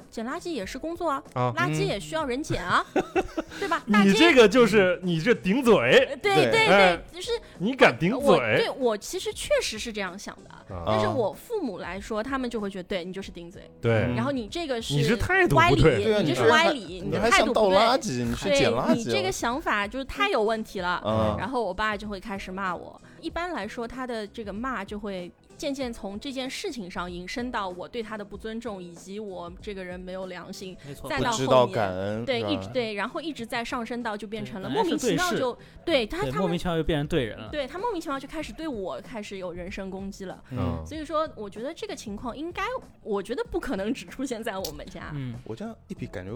[0.10, 2.84] 捡垃圾也是工作啊，啊，垃圾嗯也需要人捡啊，
[3.60, 3.84] 对吧？
[3.92, 5.76] 大街你这个就是你这顶嘴，
[6.10, 10.84] 呃对对对就是你敢顶我嘴对我其实确实是这样想的，啊？
[10.86, 15.84] 但是啊我父母来说，他们就会觉得对你就是顶嘴，对嗯，然后你这个你是态度歪理，
[16.24, 17.78] 你这是歪理，你的还想倒态度不对。
[17.78, 21.02] 垃圾，你去对捡垃圾，你这个想法就是太有问题了。
[21.06, 23.00] 嗯然后我爸就会开始骂我。
[23.22, 37.50] 一般来说，他的这个骂就会渐渐从这件事情上引申到我对他的不尊重，以及我这个人没有良心，没错，再到后面感恩，对，一直对，然后一直在上升到就变成了莫名其妙就对他他莫名其妙就变成对人了。
[37.52, 40.42] 对他莫名其妙就开始对我开始有人身攻击了。
[40.52, 42.64] 嗯，所以说，我觉得这个情况应该，
[43.02, 45.12] 我觉得不可能只出现在我们家。
[45.16, 46.32] 嗯，我这样一比，感觉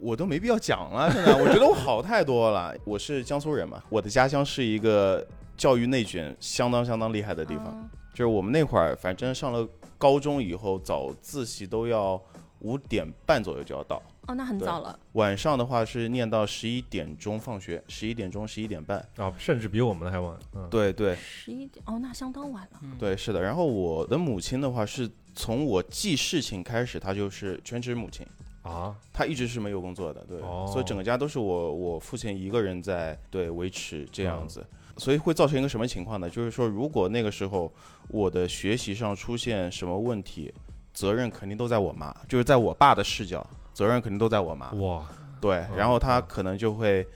[0.00, 1.10] 我都没必要讲了。
[1.12, 2.74] 现在我觉得我好太多了。
[2.84, 7.66] 我是江苏人嘛，我的家乡是一个教育内卷相当相当厉害的地方。
[7.68, 9.66] 嗯就是我们那会儿，反正上了
[9.98, 12.20] 高中以后，早自习都要
[12.60, 14.00] 五点半左右就要到。
[14.28, 14.98] 哦，那很早了。
[15.12, 18.98] 晚上的话是念到十一点钟放学，十一点钟、十一点半。
[19.16, 20.38] 啊，甚至比我们的还晚。
[20.54, 22.80] 嗯，对对十一点哦，那相当晚了。
[22.82, 23.42] 嗯，对，是的。
[23.42, 28.26] 然后我的母亲的话，是从我记事情开始，她就是全职母亲。
[28.62, 34.64] 啊，他一直是没有工作的，对，哦所以整个家都是我我父亲一个人在对维持这样嗯子，
[34.96, 36.28] 所以会造成一个什么情况呢？
[36.28, 37.72] 就是说，如果那个时候
[38.08, 40.52] 我的学习上出现什么问题，
[40.92, 45.06] 责任肯定都在我妈，就是在我爸的视角，责任肯定都在我妈，哇，
[45.40, 47.06] 对，嗯然后他可能就会。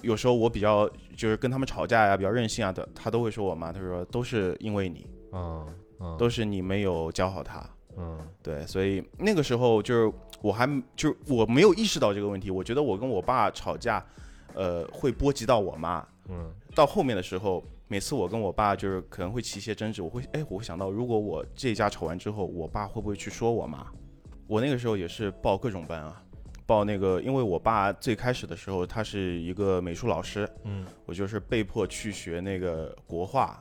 [0.00, 5.66] 有时候我比较就是跟他们吵架呀，比较任性啊的，他都会说我妈，他说都是因为你，嗯
[5.98, 14.00] 嗯，都是你没有教好他，嗯对，所以那个时候就是我还就是我没有意识到这个问题，我觉得我跟我爸吵架，
[14.54, 16.06] 呃，会波及到我妈。
[16.28, 16.52] 嗯。
[16.74, 23.86] 到后面的时候，每次我跟我爸就是可能会起一些争执，我会哎，我会想到如果我这一家吵完之后，我爸会不会去说我妈？
[24.46, 26.22] 我那个时候也是报各种班啊，
[26.66, 30.86] 报那个，因为我爸最开始的时候他是一个美术老师，嗯。
[31.04, 33.60] 我就是被迫去学那个国画，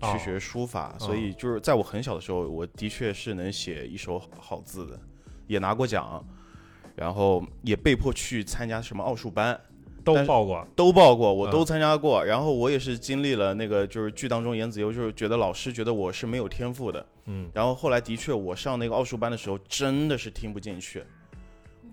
[0.00, 0.12] 哦。
[0.12, 5.00] 去学书法，所以就是在我很小的时候，我的确是能写一手好字的，
[5.46, 6.24] 也拿过奖，
[6.94, 9.58] 然后也被迫去参加什么奥数班，
[10.14, 10.66] 都报过。
[10.76, 12.24] 都报过，我嗯都参加过。
[12.24, 21.02] 然后我也是经历了那个就是剧当中言子优，就是觉得老师觉得我是没有天赋的，嗯然后后来的确我上那个奥数班的时候真的是听不进去。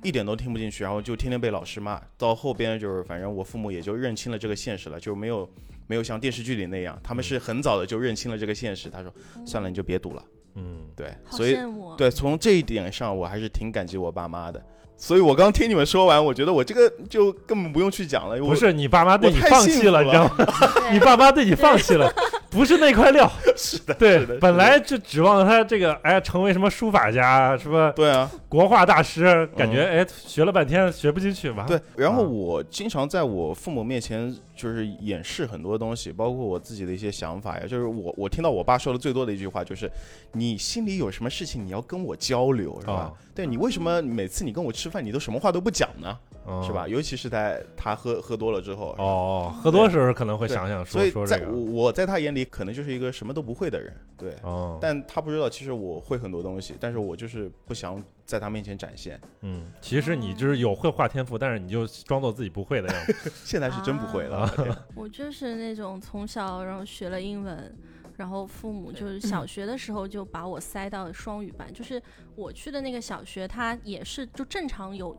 [0.03, 1.99] 一点都听不进去，然后就天天被老师骂。
[2.15, 5.49] 到后边就是，反正我父母也就认清了这个现实了，就没有
[5.87, 8.87] 没有像电视剧里那样，他们是很早的就认清了这个现实。
[8.87, 9.11] 他说
[9.47, 10.23] ：“算了，你就别读了。
[10.55, 11.57] 嗯”对，所以。
[11.97, 14.63] 对从这一点上，我还是挺感激我爸妈的。
[14.97, 18.37] 所以我刚听你们说完，我觉得我这个就根本不用去讲了。
[18.39, 20.47] 不是 你爸妈对你放弃了，你知道吗？
[20.91, 22.11] 你爸妈对你放弃了，
[22.49, 23.29] 不是那块料。
[23.57, 31.65] 是的，对的，本来就指望他这个哎成为什么书法家，什么对啊，国画大师，感觉哎学了半天学不进去吧？
[31.67, 31.79] 对。
[31.97, 37.67] 然后啊我经常在我父母面前就是掩饰很多东西，包括我自己的一些想法呀。
[37.67, 39.89] 就是我我听到我爸说的最多的一句话就是，
[40.31, 43.13] 你心里有什么事情你要跟我交流，是吧？
[43.13, 46.17] 哦对你为什么每次你跟我吃饭你都什么话都不讲呢？
[46.47, 46.87] 嗯是吧？？
[46.87, 51.51] 尤其是在他喝喝多了之后，哦，喝多时候可能会想想说所以在说这个。
[51.51, 54.33] 我我在他眼里可能就是一个什么都不会的人，对。
[54.43, 59.19] 哦，但他不知道，其实我会很多东西，但是我就是不想在他面前展现。
[59.41, 63.31] 嗯，其实你就是有绘画天赋，但是你就装作自己不会的样子。
[63.45, 64.39] 现在是真不会了。
[64.39, 67.73] 啊 我就是那种从小然后学了英文，
[68.17, 72.01] 然后父母就是小学的时候就把我塞到双语班，就是
[72.35, 75.15] 我去的那个小学，它也是就正常有。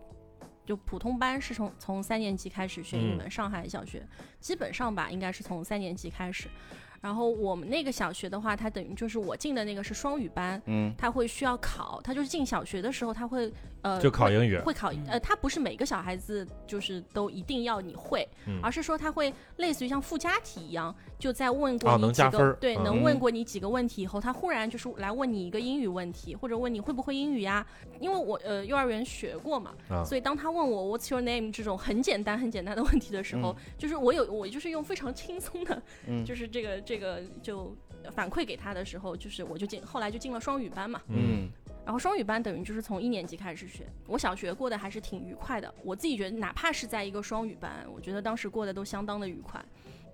[0.67, 4.05] 就普通班是从从三年级开始学英文，上海小学
[4.41, 6.49] 基本上吧，应该是从三年级开始。
[7.01, 13.53] 然后我们那个小学的话，它等于就是我进的那个是双语班，嗯，他会需要考，他就是进小学的时候，他会
[13.87, 14.59] 呃就考会英语。
[14.59, 18.59] 会考呃，他不是每个小孩子就是都一定要你会，嗯。
[18.63, 22.85] 而是说他会类似于像附加题一样，就在问过啊你几个、能加分对，嗯。
[22.85, 27.67] 能问过你几个问题以后，他忽然就是来问你一个英语问题，或者问你会不会英语呀？
[28.01, 37.75] 因为我呃幼儿园学过嘛，啊所以当他问我 What's your name 这种很简单很简单的问题的时候，就是我有我就是用非常轻松的，嗯就是这个这个就
[38.13, 41.01] 反馈给他的时候，就是我就进后来就进了双语班嘛。
[41.09, 41.49] 嗯，
[41.87, 45.73] 然后双语班等于就是从一年级开始学，我小学过得还是挺愉快的。
[45.85, 49.65] 我自己觉得，哪怕是在一个双语班，我觉得当时过得都相当的愉快。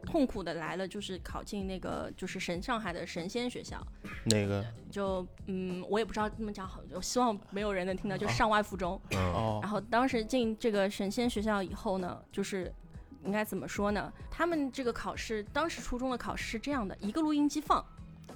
[0.04, 3.80] 痛苦的来了，就是考进那个就是神上海的神仙学校，
[4.24, 9.00] 哪个就嗯，我也不知道这么讲好，我希望没有人能听到，就是上外附中。
[9.12, 12.70] 嗯哦然后当时进这个神仙学校以后呢，就是
[13.24, 14.12] 应该怎么说呢？
[14.28, 17.82] 他们这个考试，当时初中的考试是这样的：一个录音机放，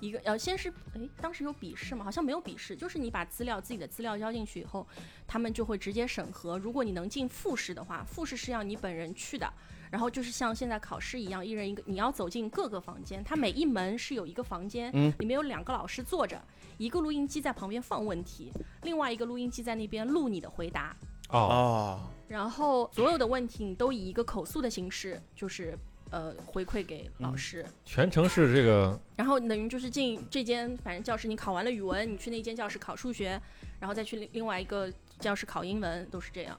[0.01, 2.05] 一个呃，先是哎，当时有笔试吗？
[2.05, 4.87] 好像没有笔试，就是你把资料自己的资料交进去以后，
[5.27, 6.59] 他们就会直接审核。
[6.59, 9.53] 如果你能进复试的话，复试是要你本人去的。
[9.89, 16.43] 然后就是像现在考试一样，一人一个，你要走进各个房间，它每一门是有一个房间，嗯里面有两个老师坐着，
[16.77, 20.95] 一个录音机在旁边放问题，另外一个录音机在那边录你的回答。
[21.29, 25.79] 哦，哦，然后所有的问题你都以一个口述的形式，就是
[26.11, 27.65] 呃回馈给老师。
[27.85, 33.41] 全程是这个然后等于就是进这间反正教室，你考完了语文，你去那间教室考数学，
[33.81, 36.59] 然后再去另另外一个教室考英文，都是这样。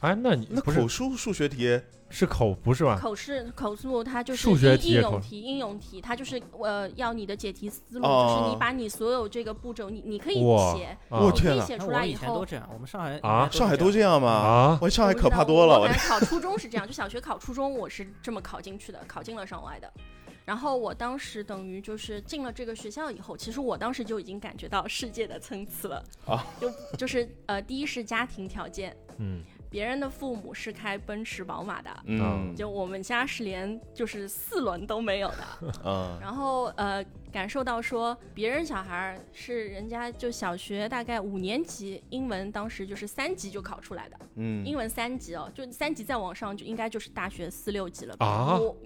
[0.00, 2.96] 哎，那你那不是口述数学题，是口不是吧？
[3.00, 14.30] 口试口述它就是数学应题应用题，应用题它就是呃要你的解题思路，哦就是你把你所有这个步骤，你你可以哇写，啊我可以写出来以后，前都这样，我们上海啊上海都这样吗？
[14.30, 19.92] 啊，我上海可怕多了，我我反正考初中是这样，就小学考初中我是这么考进去的，考进了上外的。
[20.44, 32.54] 然后我当时等于就是进了这个学校以后，其实我当时就已经感觉到世界的参差了啊，就就是呃，第一是家庭条件，嗯，别人的父母是开奔驰、宝马的，嗯。
[32.56, 35.72] 就我们家是连就是四轮都没有的。
[35.84, 44.18] 嗯 然后呃，感受到说别人小孩儿是人家就小学大概五年级，英文当时就是三级就考出来的。
[44.36, 44.64] 嗯。
[44.64, 48.56] 英嗯，文三级哦，就三级再往上就应该就是大学四六级了啊？
[48.56, 48.76] 我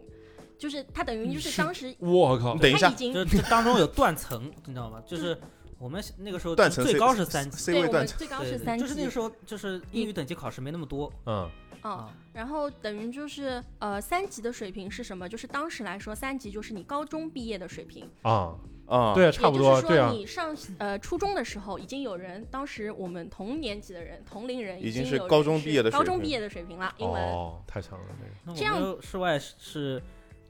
[0.59, 2.89] 就是他等于就是当时我靠，等一下。
[2.89, 5.03] 他已，经就这当中有断层，你知道吗？
[5.07, 5.37] 就是
[5.83, 11.51] 我们那个时候断层最高是三级，C 对位断层，我们最高是三级，就是那个时候就是英语等级考试没那么多嗯
[11.83, 15.29] 嗯，啊，然后等于就是呃三级的水平是什么？
[15.29, 18.55] 就是当时来说，三级就是你高中毕业的水平，啊，
[18.87, 27.21] 啊，对，差不多，也就是说对啊，你上呃初中的时候，已经有人当时我们同年级的人同龄人已经是高中毕业的水平高中毕业的水平了，英文。
[27.21, 30.03] 哦，太强了这个，那这样我们室外是是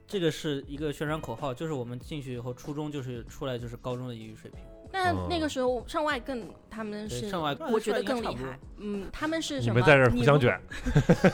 [0.05, 4.59] 这个是一个宣传口号，就是我们进去以后，初中就是出来就是高中的英语水平。
[4.93, 8.57] 那哦那个时候上外更他们是，上外我觉得更厉害。
[8.77, 9.75] 嗯，他们是你什么？
[9.75, 10.59] 们在这互相卷，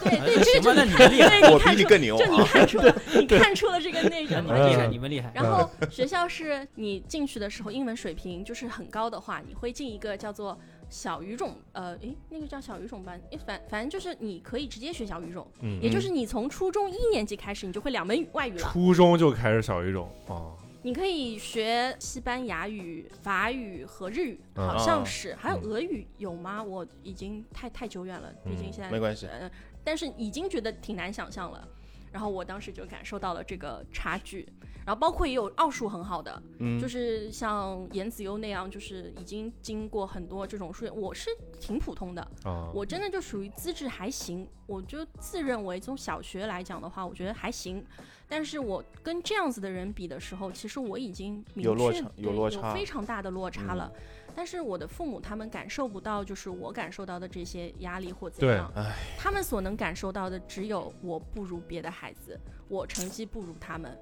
[0.01, 2.45] 对哎 对，这个就你厉害对，我看出比你更牛就你啊！
[2.47, 4.53] 看出了， 你看出了这个那那什么。
[4.53, 5.31] 你们厉害，嗯你们厉害。
[5.35, 10.57] 然后 学校是你进去的时候，英文水平就是很高的话，你会进一个叫做
[10.89, 18.69] 小语种，呃，诶，那个叫小语种班，诶，反反正就是你可以直接学小语种，嗯，也就是你从初中一年级开始，你就会两门外语了。
[18.71, 24.67] 初中就开始小语种哦，你可以学西班牙语、法语和日语，嗯。
[24.67, 26.63] 好像是，还有嗯俄语有吗？
[26.63, 29.27] 我已经太太久远了，毕竟嗯现在没关系。
[29.31, 29.49] 嗯，
[29.83, 31.67] 但是已经觉得挺难想象了。
[32.11, 34.47] 然后我当时就感受到了这个差距，
[34.83, 36.79] 然后包括也有奥数很好的，嗯。
[36.79, 47.85] 就是像严子悠那样，就是已经经过很多这种数学，我是挺普通的，啊，我真的就属于资质还行，我就自认为从小学来讲的话，我觉得还行。
[48.29, 53.91] 但是我跟这样子的人比的时候，其实我已经明有落差确有落差非常大的落差嗯了。
[54.35, 58.71] 但是我的父母他们感受不到，就是我感受到的这些压力或怎对样，
[59.17, 63.97] 他们所能感受到的只有我不如别的孩子，我成绩不如他们。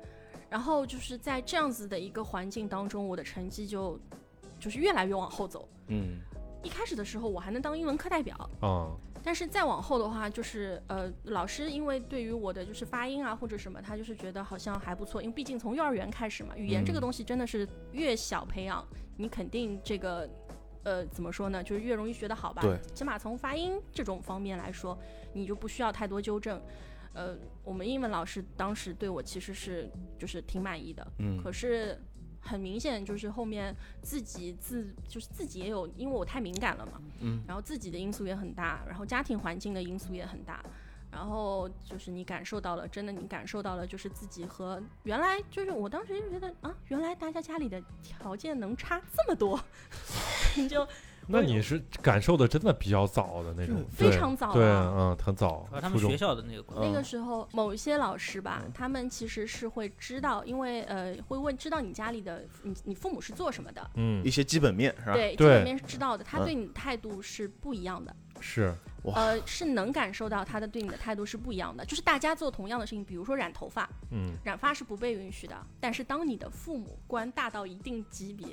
[0.49, 3.97] 然后就是在这样子的一个环境当中，我的成绩就
[4.59, 5.67] 就是越来越往后走。
[5.87, 6.19] 嗯，
[6.61, 8.91] 一开始的时候，我还能当英文课代表，啊，
[9.27, 20.29] 但是再往后的话，就是呃，老师因为对于我的就是发音啊或者什么，他就是觉得好像还不错，因为毕竟从幼儿园开始嘛，语言这个嗯东西真的是越小培养，你肯定这个
[20.83, 22.61] 呃怎么说呢，就是越容易学得好吧。
[22.61, 24.97] 对，起码从发音这种方面来说，
[25.33, 26.61] 你就不需要太多纠正。
[27.11, 32.01] 呃，我们英文老师当时对我其实是就是挺满意的，嗯可是
[32.47, 40.63] 很明显就是后面自己自就是自己也有，因为我太敏感了嘛，嗯，然后自己的因素也很大，然后家庭环境的因素也很大，
[41.11, 49.59] 然后就是你感受到了，真的你感受到了，就是自己和原来就是我当时就觉得啊，原来大家家里的条件能差这么多，
[50.55, 50.87] 你就
[51.27, 56.63] 那你是感受的真的比较早的那种，非对对，常早啊嗯，很早，他们学校的那个。
[56.75, 65.13] 那个嗯时候，某一些老师吧嗯，他们其实是会知道，因为呃，会问知道你家里的你你父母是做什么的，嗯一，些基本面是吧？
[65.13, 68.73] 对，基本面是知道的，他嗯对你的态度是不一样的，是，
[69.03, 71.83] 呃，是能感受到他的对你的态度是不一样的。
[71.85, 78.47] 就是大家做同样的事情，比如说染头发，嗯，染发是不被允许的，但是当你的父母官大到一定级别，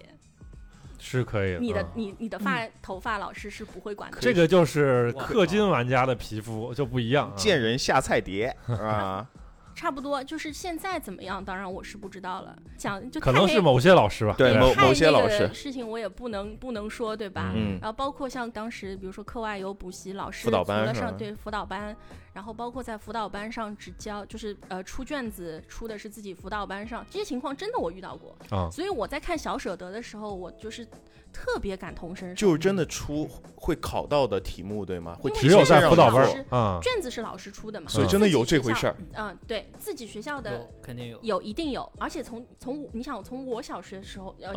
[1.05, 1.59] 是可以的。
[1.59, 4.17] 你的嗯你你的发头发老师是不会管的。
[4.21, 9.27] 这个就是氪金玩家的皮肤就不一样啊，见人下菜碟啊？
[9.77, 12.57] 差不多，就是现在怎么样，当然我是不知道了。
[12.79, 17.51] 讲就可能是某些老师吧，对某些老师事情我也不能不能说，对吧？
[17.57, 21.95] 嗯然后包括像当时，比如说课外有补习，老师辅导除了班是吧上对辅导班，
[22.35, 28.37] 然后包括在辅导班上只教，就是呃出卷子出的是自己辅导班上，这些情况真的我遇到过。
[28.51, 30.85] 啊，所以我在看小舍得的时候，我就是
[31.33, 32.35] 特别感同身受。
[32.35, 35.17] 就是真的出会考到的题目对吗？
[35.21, 38.97] 会只有在辅导班啊，卷子是老师出的嘛，所以真的有这回事儿。
[39.13, 41.19] 嗯，对自己学校的有肯定有。
[41.23, 44.53] 有一定有，而且从从你想从我小学的时候，呃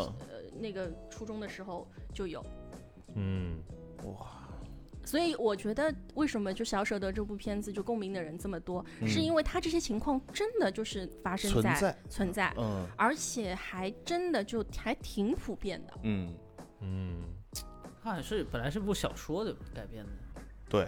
[0.60, 2.44] 那个初中的时候就有，
[3.14, 3.60] 嗯，
[4.04, 4.47] 哇，
[5.08, 15.94] 所以我觉得为什么就小舍得这部片子就共鸣的人这么多，是嗯因为他这些情况真的就是发生在存在，存在嗯而且还真的就还挺普遍的。
[16.04, 16.34] 嗯，
[16.82, 17.22] 嗯，
[18.04, 20.12] 它好像是本来是部小说的改编的，
[20.68, 20.86] 对？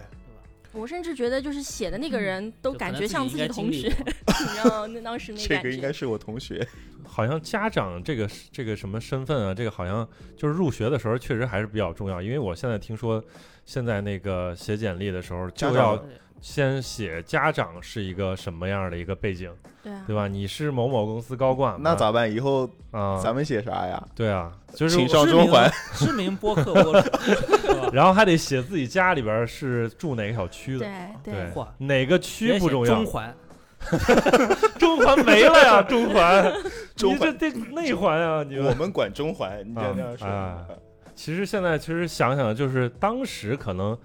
[0.72, 5.68] 我甚至觉得就是写的那个人都感觉像自己同学， 你知道那当时那这感觉。
[5.68, 6.66] 个应该是我同学。
[7.04, 13.22] 好像家长这个这个什么身份啊，这个好像就是入学的时候确实还是比较重要，因为我现在听说，
[13.64, 16.08] 现在那个写简历的时候就要对
[16.40, 19.50] 先写家长是一个什么样的一个背景，
[19.82, 20.26] 对啊，对吧？
[20.26, 22.30] 你是某某公司高管，那咋办？
[22.32, 23.20] 以后啊？
[23.22, 24.02] 咱们写啥呀？
[24.14, 25.70] 对啊，就是请上中环。
[25.94, 27.10] 知名播客播主，
[27.92, 30.86] 然后还得写自己家里边是住哪个小区的，
[31.22, 33.34] 对对嚯哪个区不重要中，环，
[34.78, 36.52] 中环没了呀，中环，
[36.96, 38.66] 中你这这内环啊，你们。
[38.66, 40.26] 我们管中环，你这啊样说。
[40.26, 40.66] 啊
[41.12, 43.98] 其实现在其实想想，就是当时可能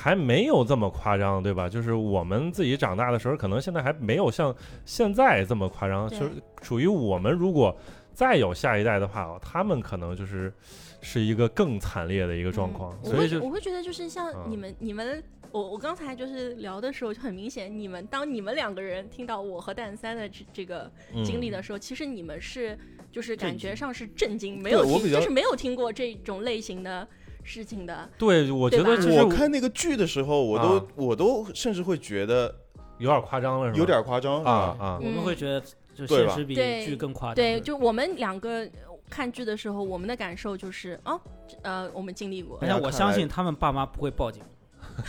[0.00, 1.68] 还没有这么夸张，对吧？
[1.68, 6.08] 就是我们自己长大的时候，可能现在还没有像现在这么夸张。
[6.08, 6.30] 就是
[6.62, 7.76] 属于我们如果
[8.14, 10.52] 再有下一代的话，他们可能就是
[11.00, 12.92] 是一个更惨烈的一个状况。
[12.92, 15.20] 嗯我会所以就我会觉得就是像嗯你们、你们，
[15.50, 20.88] 我我刚才就是聊的时候就很明显，你们当你们两个人听到我和蛋三的这这个
[21.24, 22.78] 经历嗯的时候，其实你们是
[23.10, 27.06] 就是感觉上是震惊，没有听就是没有听过这种类型的
[27.48, 28.08] 事情的。
[28.18, 32.54] 对，我觉得就是我看那个剧的时候，我都啊我都甚至会觉得
[32.98, 33.78] 有点夸张了，是吧？
[33.78, 34.76] 有点夸张啊。
[34.78, 35.60] 啊，我们会觉得
[35.94, 37.34] 就现实比对剧更夸张。
[37.34, 38.68] 对，就我们两个
[39.08, 41.18] 看剧的时候，我们的感受就是啊，
[41.62, 42.68] 呃，我们经历过而。
[42.68, 44.42] 且我相信他们爸妈不会报警。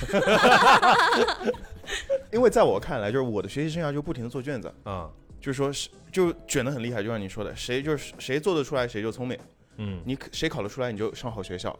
[2.31, 5.09] 因为在我看来，就是我的学习生涯就不停的做卷子，啊，
[5.41, 9.35] 就是说是就卷的很厉害，就像你说的，谁就是谁做得出来谁就聪明，
[9.77, 11.75] 嗯你谁考得出来你就上好学校，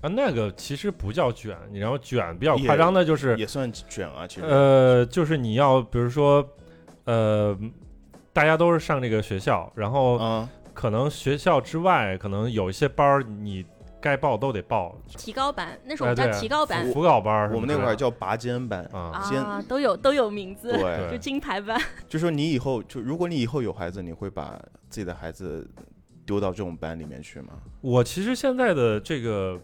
[0.00, 4.46] 啊，那个其实不叫卷，你然后卷比较夸张的就是也算卷啊，其实。
[4.46, 6.42] 呃，就是你要比如说，
[7.04, 7.54] 呃，
[8.32, 13.62] 大家都是上这个学校，然后啊，可能学校之外，可能有一些班儿你
[14.00, 21.78] 该报都得报，提高班，那时候我哎们叫提高班辅导班我们那之类的会儿叫拔尖班，啊，尖啊，都有都有名字，对就金牌班。
[22.08, 25.68] 就说你以后就如果你以后有孩子，你会把自己的孩子
[26.24, 27.48] 丢到这种班里面去吗？
[27.82, 29.60] 我其实现在的这个。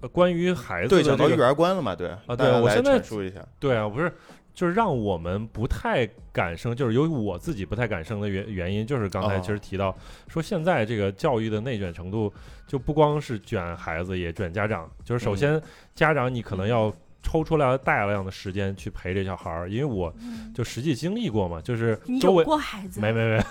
[0.00, 4.12] 呃关于孩子对，的这个讲到育儿观了嘛，对啊对我现在阐述一下，对啊，不是
[4.52, 9.96] 就是让我们不太敢生，就是由于我自己不太敢生的原原因，就是刚才哦其实提到、
[10.28, 12.32] 说现在这个教育的内卷程度，
[12.66, 14.90] 就不光是卷孩子，也卷家长。
[15.04, 15.62] 就是首嗯先
[15.94, 16.92] 家长你可能要
[17.22, 23.00] 抽出来大量的时间去陪这小孩儿，因为我嗯就实际经历过嘛，就是你有周围过孩子？
[23.00, 23.44] 没没没，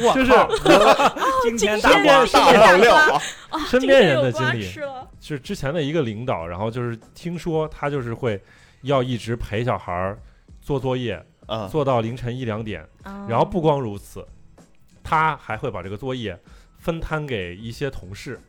[0.00, 0.48] 我 就是靠，
[1.42, 2.24] 今天大爆
[2.78, 3.20] 料啊！
[3.50, 4.62] 啊，身边人的经历
[5.20, 8.40] 是之前的一个领导，然后就是听说他就是会
[8.82, 10.18] 要一直陪小孩儿
[10.60, 12.82] 做作业，啊，做到凌晨一两点。
[13.02, 14.26] 啊然后不光如此，
[15.02, 16.38] 他还会把这个作业
[16.78, 18.40] 分摊给一些同事。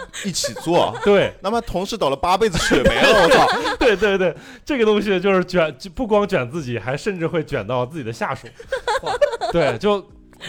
[0.24, 3.46] 一起做， 对那么同事倒了八辈子血霉了，我操！
[3.78, 4.34] 对对对，
[4.64, 8.46] 这个东西就是卷，就不光卷自己，还甚至会卷到自己的下属。
[9.52, 10.04] 对，就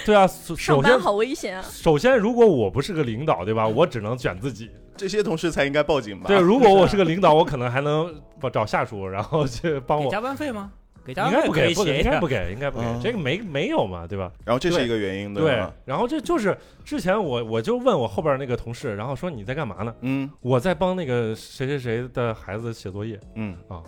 [0.06, 0.26] 对啊。
[0.28, 1.66] 首首先，上班好危险啊！
[1.70, 3.68] 首先，如果我不是个领导，对吧？
[3.68, 4.70] 我只能卷自己。
[4.98, 6.28] 这些同事才应该报警吧？
[6.28, 8.14] 对，如果我是个领导，我可能还能
[8.52, 10.12] 找下属，然后去帮我。
[10.12, 10.72] 加班费吗？
[11.10, 12.28] 应该不给，不给，应该不。
[12.28, 12.86] 给，应该不给。
[12.86, 14.32] 嗯这个没没有嘛，对吧？
[14.46, 19.96] 然后这是一个原因，对？，然后这就是之前我我就问我后边那个同事，然后说你在干嘛呢？
[20.02, 23.84] 嗯我在帮那个谁谁谁的孩子写作业嗯啊，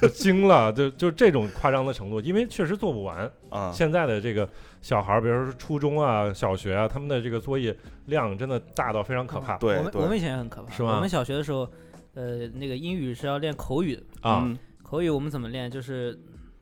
[0.00, 3.30] 就惊了， 就就这种夸张的程度，因为确实做不完。
[3.50, 4.48] 啊，现在的这个
[4.82, 7.74] 小孩，比如说初中啊、小学啊，他们的这个作业
[8.06, 11.68] 量真的大到非常可怕对对我们我们以前也很可怕，是吗我们小学的时候，
[12.14, 15.70] 呃，那个英语是要练口语的，啊嗯口语我们怎么练？
[15.70, 16.18] 就是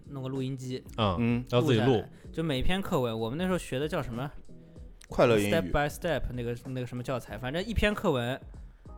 [0.08, 2.02] 弄个录音机，嗯，嗯，要自己录。
[2.32, 4.30] 就每篇课文，我们那时候学的叫什么？
[5.08, 8.40] 快乐英？Step 语 by Step 那个那个什么教材，反正一篇课文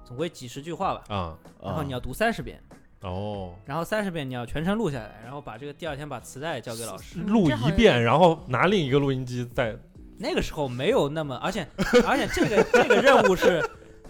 [0.05, 1.39] 总归几十句话吧，啊。
[1.63, 2.59] 然后你要读三十遍，
[3.03, 7.21] 哦，然后三十遍你要全程录下来，然后把这个第二天把磁带交给老师。
[7.21, 9.77] 录一遍，然后拿另一个录音机再
[10.19, 11.67] 那个时候没有那么，而且
[12.07, 13.63] 而且这个这个任务是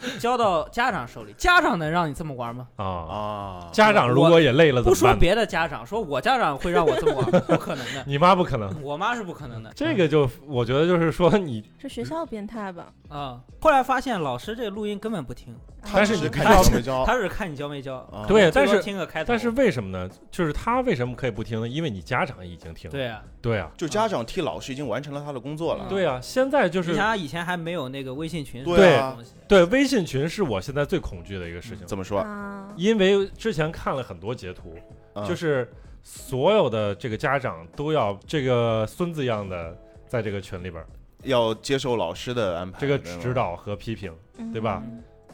[0.19, 2.69] 交到家长手里，家长能让你这么玩吗？
[2.77, 2.85] 啊。
[2.85, 4.95] 啊，家长如果也累了怎么办？
[4.95, 8.71] 不说别的家长，说我家长会让我这么玩，不可能的， 你妈不可能。
[8.83, 9.73] 我妈是不可能的。
[9.75, 12.87] 这个就我觉得就是说你，这学校变态吧？
[13.09, 15.57] 啊、后来发现老师这个录音根本不听，
[15.95, 17.97] 但是你看你交没交，他是看你交没交。
[18.13, 19.29] 啊对，最多但是听个开头。
[19.29, 20.07] 但是为什么呢？
[20.31, 21.67] 就是他为什么可以不听呢？
[21.67, 22.93] 因为你家长已经听了。
[22.93, 25.87] 对啊，对啊，就家长替老师已经完成了他的工作了。
[25.87, 32.20] 嗯对啊，现在就是你想想以前还没有那个微信群，对啊东西对微信群是我现在最恐惧的一个事情，怎么说？
[32.20, 34.76] 啊，因为之前看了很多截图，
[35.14, 35.26] 嗯。
[35.26, 35.68] 就是
[36.03, 39.76] 所有的这个家长都要这个孙子一样的
[40.07, 40.84] 在这个群里边，
[41.24, 44.14] 要接受老师的安排，这个指导和批评。
[44.36, 44.53] 嗯。
[44.53, 44.82] 对吧？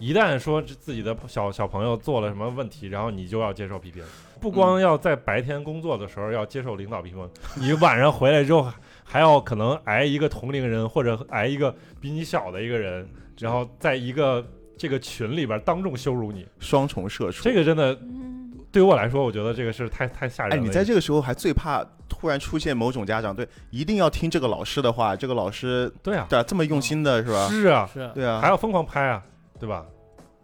[0.01, 4.03] 一旦说自己的小小朋友做了什么问题，然后你就要接受批评，
[4.41, 8.69] 不光要在白天工作的时候要接受领导批评， 你晚上回来之后
[9.05, 13.09] 还要可能挨一个同龄人或者挨一个比你小的一个人，
[13.39, 14.45] 然后在一个
[14.77, 17.43] 这个群里边当众羞辱你，双重社畜。
[17.45, 20.63] 这个真的嗯，对于我来说，我觉得这个是太太吓人哎，了。
[20.63, 27.49] 你在这个时候还最怕突然出现某种家长对一定要听这个老师的话，这个老师对啊，对啊这么用心的是吧？
[27.49, 29.23] 是啊，是对啊，还要疯狂拍啊，
[29.59, 29.85] 对吧？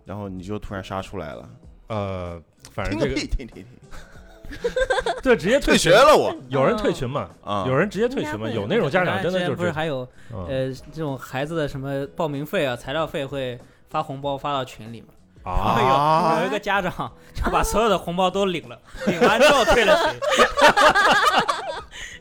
[0.05, 1.49] 然后你就突然杀出来了，
[1.87, 3.67] 呃，反正听个屁，听听听，
[5.23, 7.29] 对直接退群学，了我有人退群嘛？
[7.45, 7.65] 啊！
[7.67, 8.49] 有人直接退群嘛？
[8.49, 15.09] 有那种家长真的就是不是还有嗯呃这种孩子的什么报名费啊、材料费会发红包发到群里嘛？
[15.51, 16.91] 啊，有有一个家长
[17.35, 20.21] 就把所有的红包都领了，领完之后退了群？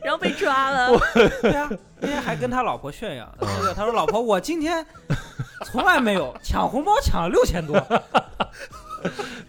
[0.01, 0.97] 然后被抓了，
[1.41, 1.69] 对啊，
[1.99, 4.83] 那天还跟他老婆炫耀，那个他说：“老婆，我今天
[5.65, 7.77] 从来没有抢红包抢了六千多。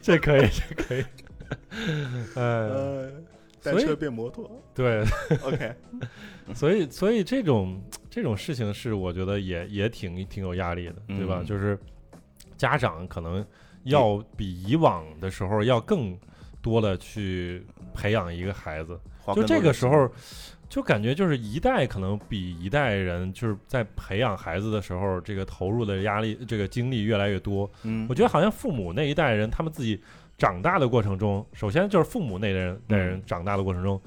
[0.03, 1.05] 这可以，这可以。
[2.37, 3.11] 哎，呃，
[3.63, 4.51] 单所以车变摩托。
[4.75, 5.03] 对，，
[5.43, 5.75] OK，
[6.55, 11.39] 所以所以这种这种事情是我觉得也也挺挺有压力的，对吧？
[11.43, 11.47] 嗯。
[11.47, 11.79] 就是
[12.57, 13.45] 家长可能
[13.85, 16.19] 要比以往的时候要更
[16.61, 18.99] 多的去培养一个孩子，
[19.35, 20.11] 就这个时候，
[20.69, 27.71] 就感觉就是一代可能比一代人就是在培养孩子的时候，这个投入的压力、这个精力越来越多。
[27.83, 28.07] 嗯。
[28.11, 29.99] 我觉得好像父母那一代人，他们自己
[30.41, 34.01] 长大的过程中，首先就是父母那代人那人嗯长大的过程中，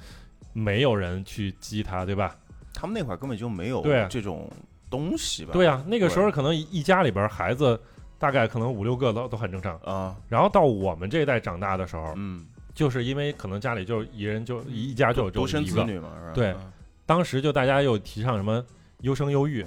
[0.51, 2.35] 没有人去激他，对吧？
[2.73, 4.51] 他们那会儿根本就没有这种
[4.89, 5.51] 东西吧？
[5.53, 7.79] 对啊，那个时候可能一一家里边孩子
[8.17, 9.77] 大概可能五六个都都很正常。
[9.83, 16.31] 啊，然后到我们这一代长大的时候，嗯，就是因为可能家里就一人就一一家就有独生子女嘛，是吧？
[16.33, 16.73] 对嗯
[17.05, 18.65] 当时就大家又提倡什么
[19.01, 19.63] 优生优育，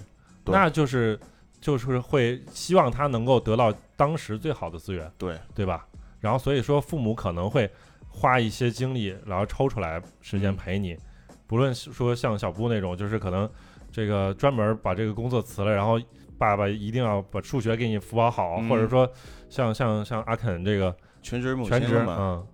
[0.46, 1.20] 那就是
[1.60, 5.86] 就是会希望他能够得到当时最好的资源，对，对吧？
[6.26, 7.70] 然后所以说父母可能会
[8.08, 10.56] 花一些精力，然后抽出来时间嗯。
[10.56, 10.98] 陪你，
[11.46, 13.48] 不论是说像小布那种，就是可能
[13.92, 16.00] 这个专门把这个工作辞了，然后
[16.36, 19.08] 爸爸一定要把数学给你辅导好，嗯或者说
[19.48, 22.46] 像像像阿肯这个全职母亲全职，亲了嘛，嗯，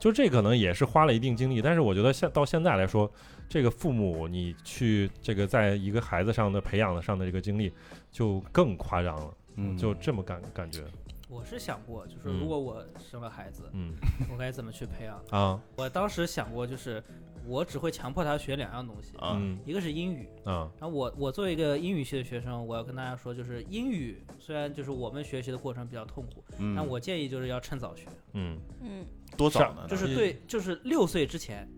[0.00, 3.10] 就这可能也是花了一定精力，但是我觉得现到现在来说，
[3.48, 7.72] 这个父母你去这个在一个孩子上的培养的上的这个精力
[8.10, 10.82] 就更夸张了，嗯，就这么感感觉，
[11.28, 12.40] 我是想过，就是嗯。
[12.40, 13.94] 如果我生了孩子，嗯。
[14.32, 15.22] 我该怎么去培养？
[15.30, 15.60] 啊。
[15.76, 17.02] 我当时想过，就是
[17.46, 20.28] 我只会强迫他学两样东西，啊，嗯一个是英语。
[20.44, 29.04] 啊然后我我作为一个英语系的学生，我要跟大家说，就是英语虽然就是我们学习的过程比较痛苦，嗯，但我建议就是要趁早学，嗯，嗯，
[29.36, 29.86] 多早呢？
[29.88, 30.14] 就是？
[30.14, 31.68] 对，就是六岁之前，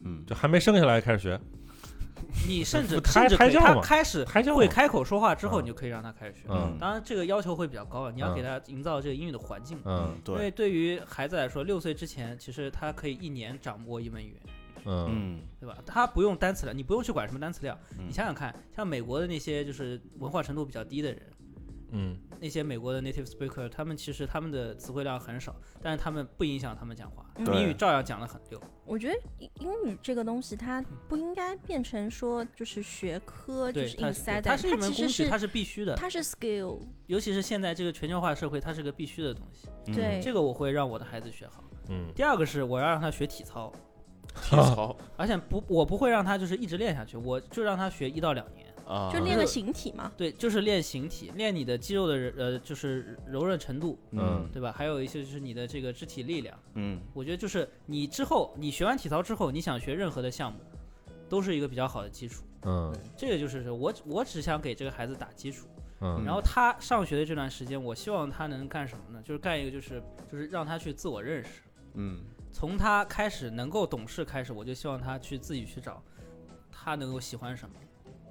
[0.00, 1.40] 嗯，就还没生下来开始学，
[2.46, 6.42] 你甚至胎甚至他开始会开口说话之后，嗯你就可以让他开始学。
[6.48, 9.78] 嗯当然，这个要求会比较高，你要嗯给他营造这个英语的环境。
[9.84, 14.40] 嗯因为对，于孩子来说，六岁之前，其实他可以一年掌握一门语言，
[14.84, 15.76] 嗯嗯对吧？
[15.86, 17.78] 他不用单词量，你不用去管什么单词量。
[17.98, 21.20] 嗯你想想看，像美国的那些就是文化程度比较低的人，
[21.90, 28.60] 嗯那些美国的 native speaker，他们其实他们的词汇量很少，但是他们不影响他们讲话，英语照样讲得很溜。
[28.84, 35.94] 我觉得英英语这个东西，它不应该变成说就是学科，就，是它是 inside，它是一门工具，它是必须的。
[35.96, 39.68] 它是 skill，尤其是现在这个全球化社会，它是个必须的东西。
[39.86, 41.64] 嗯对这个我会让我的孩子学好。
[41.88, 43.72] 嗯第二个是我要让他学体操，
[44.42, 48.67] 体操 而且不，我不会让他就是一直练下去，我就让他学一到两年。
[48.88, 50.10] 啊，就练个形体嘛。
[50.16, 54.72] 对，就是练形体，练你的肌肉的呃，就是柔韧程度，嗯对吧？
[54.72, 56.58] 还有一些就是你的这个肢体力量。
[56.74, 60.58] 嗯我觉得就是你之后你学完体操之后，你想学任何的项目，
[61.28, 62.42] 都是一个比较好的基础。
[62.62, 65.68] 嗯这个就是我我只想给这个孩子打基础，
[66.00, 69.22] 嗯然后他上学的这段时间，我希望他能干什么呢？
[69.22, 71.50] 就是干一个就是就是让他去自我认识。
[71.94, 72.20] 嗯
[72.50, 76.02] 从他开始能够懂事开始，我就希望他去自己去找
[76.72, 77.74] 他能够喜欢什么，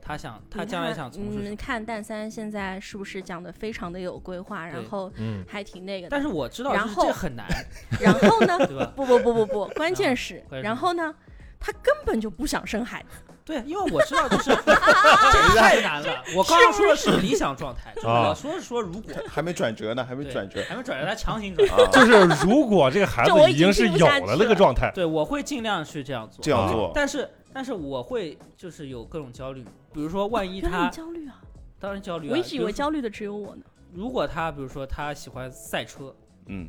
[0.08, 1.50] 他想他将来想从事什么。
[1.50, 6.10] 嗯，看蛋三现在是不是讲的非常的有规划，然后嗯还挺那个的。
[6.10, 7.46] 但是我知道，然后这很难，
[8.00, 8.58] 然后呢？
[8.66, 8.92] 对吧？
[8.96, 11.14] 不不不不不，关键是然后呢？
[11.60, 16.24] 他根本就不想生孩子，对，因为我知道，就是 这太难了。
[16.36, 21.68] 我刚刚说的是理想状态，就是啊我说是说如果还没转折呢，还没转折还没转折，他强行转。
[21.72, 26.38] 啊，就是如果这个孩子已经是有了那个状态，对，我会尽量去这样做。
[26.38, 27.28] 啊这样做，但是
[27.58, 31.42] 但是我会就是有各种焦虑，比如说万一他你焦虑啊！
[31.80, 33.64] 当然焦虑啊，我一直以为焦虑的只有我呢。
[33.92, 36.68] 如果他比如说他喜欢赛车，嗯，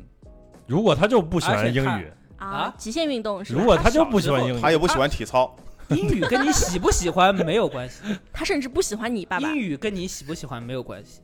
[0.65, 3.59] 如果他就不喜欢英语，啊啊，极限运动是吧？
[3.59, 5.55] 如果他就不喜欢英语，他也不喜欢体操，
[5.89, 8.01] 英语跟你喜不喜欢没有关系，
[8.33, 9.57] 他甚至不喜欢你爸爸英。
[9.57, 11.21] 语跟你喜不喜欢没有关系，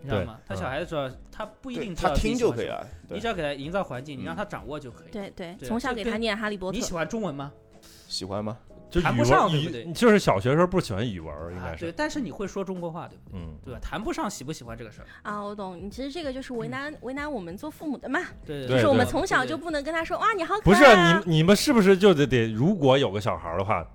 [0.00, 0.38] 你知道吗？
[0.46, 5.10] 他嗯小孩子知道，他不一定知道他听就可以了，你只，要给他营造环境，你嗯让他掌握就可以。
[5.10, 6.80] 对对，从小给他念哈利波特你。
[6.80, 7.50] 喜欢中文吗？
[8.06, 8.56] 喜欢吗？
[8.90, 13.40] 就谈不上对不对就是小学时候不喜欢语文，应该啊，对，但是你会说中国话，对不对？
[13.40, 13.80] 嗯对吧？
[13.80, 15.06] 谈不上喜不喜欢这个事儿。
[15.22, 15.90] 啊，我懂你。
[15.90, 20.84] 其实这个就是为难为难我们做父母的嘛，对对就是我们从小就不能跟他说哇你好可不是。
[21.24, 23.86] 你你们是不是就得得，如果有个小孩儿的话，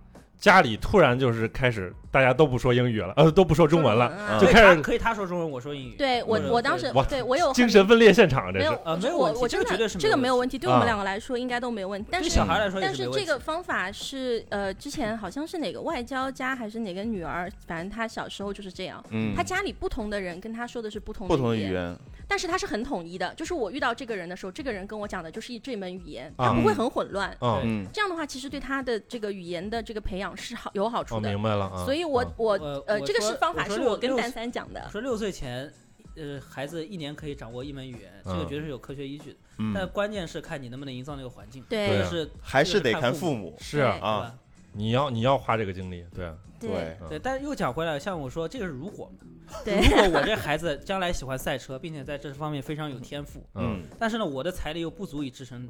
[0.43, 5.95] 家里突然就是开始大家都不说英语了，呃，都不说中文了，啊就开始可以他说中文，我说英语。
[5.97, 12.09] 对我我当时哇对我有精神分裂现场，这是没有呃没有我问题这个我真的绝对是这个没有问题，对我们啊两个来说应该都没有问题。
[12.11, 13.25] 但对是小孩来说但是是没问题。
[13.25, 19.01] 这个方法是呃，之前好像是哪个外交家还是哪个女儿，反正她小时候就是这样。
[19.11, 21.97] 嗯她，家里不同的人跟她说的是不同不同的，语言，
[22.33, 23.31] 但是他是很统一的。
[23.35, 27.29] 就是我遇到这个人的时候，这个人跟我讲的就是一这门语言，啊他不会很混乱。
[27.39, 31.29] 啊，嗯这样的话，其实对他的这个语言的这个培养是好有好处我的。
[31.29, 32.53] 明白了啊，所以我啊我
[32.87, 34.89] 呃，这个是方法是我跟蛋六六岁三讲的。
[34.91, 35.71] 说六岁前，
[36.15, 39.37] 呃，孩子一年可以掌握一门语言，这个嗯绝对是有科学依据的。
[39.75, 41.63] 但嗯，关键是看你能不能营造那个环境。
[41.69, 44.33] 对是还是得看看父母，是啊？
[44.73, 46.25] 你要你要花这个精力，对。
[46.25, 47.09] 啊，对对，嗯。
[47.09, 49.27] 对，但是又讲回来，像我说，这个是如果嘛，
[49.63, 49.79] 对。
[49.81, 55.69] 如果我这孩子将来喜欢赛车，并且在这方面非常有天赋，嗯，但是呢，我的财力又不足以支撑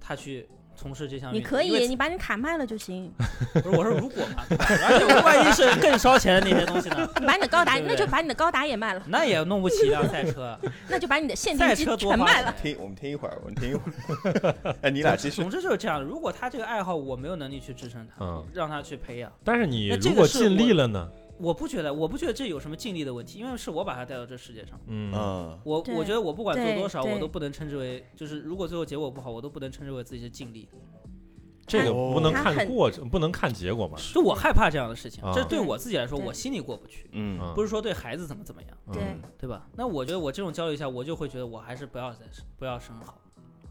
[0.00, 0.48] 他去
[0.78, 1.38] 从事这项运动。
[1.40, 3.12] 你可以，你把你卡卖了就行。
[3.54, 4.64] 不是我说如果嘛，对吧？
[4.88, 10.56] 而且我万一是更烧钱的那些东西呢， 你把你的高达，那就把你的高达也卖了，那也弄不起一辆赛车。
[10.88, 12.54] 那就把你的限定机赛车多花全卖了。
[12.62, 12.74] 钱。
[12.74, 13.82] 听我们听一会儿，我们听一会
[14.40, 16.00] 儿，哎，你俩继续总，之就是这样。
[16.02, 21.08] 如果他这个爱好我没有能力去支撑他，嗯让他去培养，但是你那这如果尽个是我力了呢，
[21.38, 24.78] 我不觉得，我不觉得这有什么尽力的问题，因为是我把他带到这世界上。
[24.86, 30.68] 嗯嗯我我觉得我不管做多少，我都不能称之为，就是如果最后结果不好，我都不能称之为自己的尽力。
[31.66, 39.02] 这个哦不能看过程，不能看结果嘛，就我害怕这样的事情，啊这对我自己来说，我心里过不去，嗯嗯不是说对孩子怎么怎么样，嗯对
[39.40, 39.66] 对吧？
[39.76, 43.20] 那我觉得我这种焦虑下，我就会觉得我还是不要再生不要生好。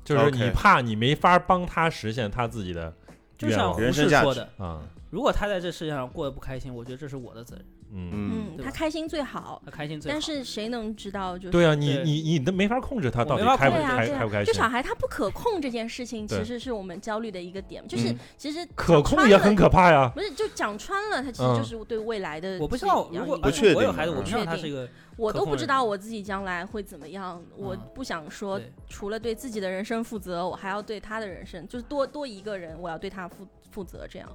[0.03, 2.93] 就是你怕你没法帮他实现他自己的愿望
[3.37, 7.65] 就像胡人生价值适说的，啊，如果他在这世界上过得不开心，我觉得这是我的责任。
[7.89, 8.69] 嗯，嗯，嗯，对吧？
[8.69, 10.13] 他开心最好，他开心最好。
[10.13, 12.03] 但是谁能知道就是对啊，你对。
[12.03, 14.19] 你你都没法控制他到底开不开对啊对啊。
[14.19, 14.53] 开不开心。
[14.53, 16.37] 就小，孩他不可控这件事情，对。
[16.39, 17.87] 其实是我们焦虑的一个点。
[17.87, 18.19] 就是嗯。
[18.35, 20.11] 其实可讲穿了控也很可怕呀。
[20.13, 22.57] 不是就讲穿了，他其嗯实就是对未来的。
[22.59, 24.85] 我不知道，如果不确定我有孩子，我确定他是一个
[25.15, 27.79] 我都不知道我自己将来会怎么样，我嗯。
[27.95, 28.69] 不想说对。
[28.89, 34.05] 除了对自己的人生负责，我还要对他的人生，就是多多一个人，我要对他负负责。
[34.09, 34.29] 这样，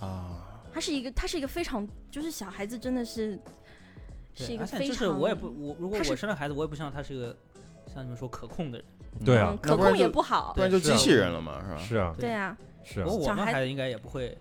[0.00, 3.38] 啊，他是一个，他是一个非常，就是小孩子真的是
[4.34, 7.36] 是一个而且就是非常，我也不我如果我生了孩子，我也不希望他是一个
[7.92, 8.86] 像你们说可控的人。
[9.24, 10.60] 对啊嗯，可控也不好不。
[10.60, 11.80] 然就机器人了嘛，是吧？
[11.80, 14.36] 是啊，对啊，是我们孩子应该也不会，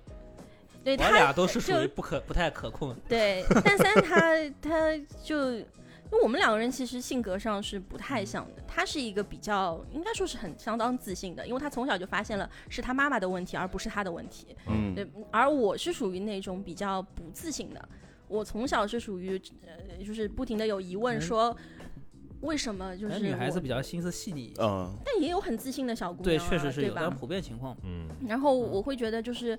[0.84, 2.96] 对他俩都是属于不可不太可控。
[3.08, 5.58] 对，但三他他就，
[6.12, 8.64] 因为我们两个人其实性格上是不太像的。
[8.68, 14.56] 他是一个比较应该说是很相当自信的，因为他从小就发现了是他妈妈的问题，而不是他的问题。
[14.68, 17.90] 嗯，对，而我是属于那种比较不自信的。
[18.28, 21.58] 我从小是属于呃，就是不停的有疑问嗯说。
[22.42, 27.18] 为什么就是女孩子比较心思细腻，嗯，但也有很自信的小姑，娘、啊，确实是有，对吧但？
[27.18, 27.76] 普遍情况。
[27.84, 29.58] 嗯然后我会觉得就是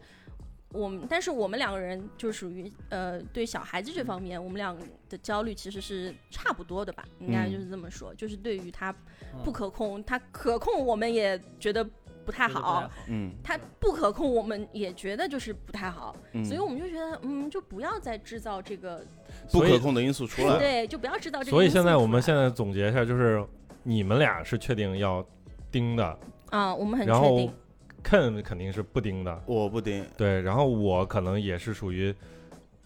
[0.72, 4.76] 我们，但是我们两个人就属于呃，对小孩子这方面，我们俩
[5.08, 8.14] 的焦虑其实是差不多的吧，应该嗯就是这么说。
[8.14, 8.90] 就是对于他
[9.34, 11.82] 嗯不可控，他可控我们也觉得
[12.24, 19.02] 不太好，嗯他不可控我们也觉得就是不太好，嗯，所以我们就觉得嗯，就不要再制造这个，
[19.50, 21.50] 不可控的因素出来，对，就不要制造这个。
[21.50, 23.42] 所以现在我们现在总结一下，就是
[23.82, 25.26] 你们俩是确定要
[25.70, 26.18] 盯的，
[26.50, 27.52] 啊，我们很确定，
[28.08, 32.14] Ken 肯定是不盯的，我不盯，对，然后我可能也是属于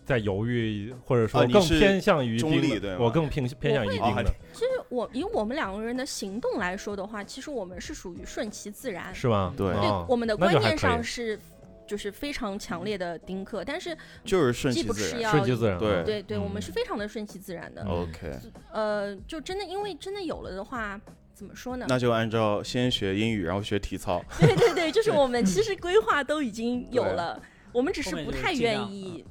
[0.04, 9.54] 在犹豫，或者说更偏向于中立对我更偏偏向于盯的，其实我以我们两个人的行动来说的话，其实我们是属于顺其自然，是吗？
[9.56, 9.72] 对。
[10.08, 11.38] 我们的观念上是
[11.86, 15.10] 就是非常强烈的丁克，但是就是顺既其自然。
[15.10, 16.02] 不是要顺其自然啊，对。
[16.04, 16.62] 对对，我们嗯。
[16.62, 17.82] 是非常的顺其自然的。
[17.84, 18.32] 嗯 OK，
[18.72, 21.00] 呃，就真的因为真的有了的话，
[21.42, 21.86] 怎么说呢？
[21.88, 24.24] 那就按照先学英语，然后学体操。
[24.38, 29.24] 对对对，就是我们其实规划都已经有了，我们只是不太愿意。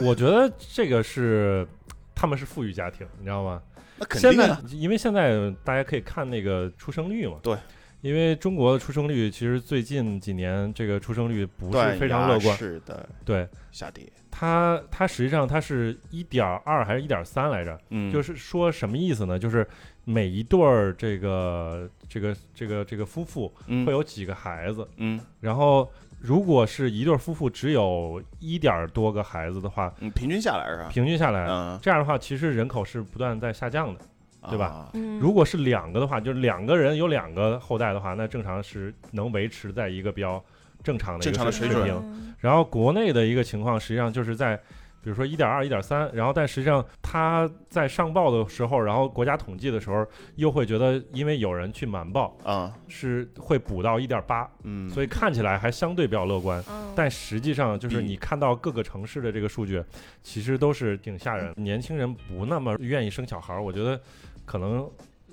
[0.00, 1.68] 我觉得这个是
[2.14, 3.62] 他们是富裕家庭，你知道吗？
[3.98, 7.54] 那肯现在因为现在大家可以看那个出生率嘛，对，
[8.00, 14.10] 因为中国的出生率其实最近几年这个出生率不是非常乐观，是的，对下跌。
[14.32, 17.78] 它它实际上它是一点二还是一点三来着？
[17.90, 19.38] 嗯，就是说什么意思呢？
[19.38, 19.64] 就是
[20.04, 30.88] 每一对儿这个这个这个这个夫妇嗯会有几个孩子，嗯然后如果是一对儿夫妇只有一点儿多个孩子的话，嗯，平均下来是吧？
[30.90, 34.00] 平均下来，嗯，这样的话其实人口是不断在下降的。
[34.50, 40.42] 对吧如果是两个的话，就是两个人有两个后代的话，那正常是能维持在一个比较
[40.82, 41.84] 正常的一正常个的水准。
[41.84, 41.94] 平。
[41.94, 44.56] 嗯然后国内的一个情况，实际上就是在，
[45.00, 50.04] 比如说一点二、一点三，然后但实际上它在上报的时候，然后国家统计的时候，
[50.34, 56.60] 又会觉得因为有人去瞒报，啊，是会补到一点八，嗯，所以看起来还相对比较乐观。
[56.68, 59.80] 嗯但实际上，就是你看到各个城市的这个数据，
[60.24, 61.54] 其实都是挺吓人。
[61.56, 64.00] 年轻人不那么愿意生小孩儿，我觉得
[64.44, 64.90] 可能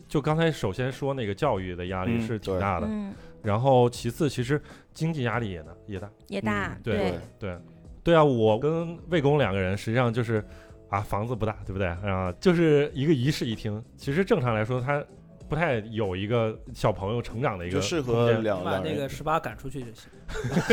[0.08, 4.62] 就刚才首先说那个教育的压力嗯是挺大的，嗯然后其次其实
[4.94, 6.10] 经济压力也大也大。
[6.28, 7.58] 也大嗯，对对，对，
[8.04, 10.44] 对啊，我跟魏公两个人实际上就是
[10.90, 12.34] 啊，房子不大，对不对啊？
[12.40, 13.84] 就是一个一室一厅。
[13.98, 15.04] 其实正常来说，他
[15.48, 19.10] 不太有一个小朋友成长的一个就适合两把那个。
[19.10, 20.10] 十八赶出去就行。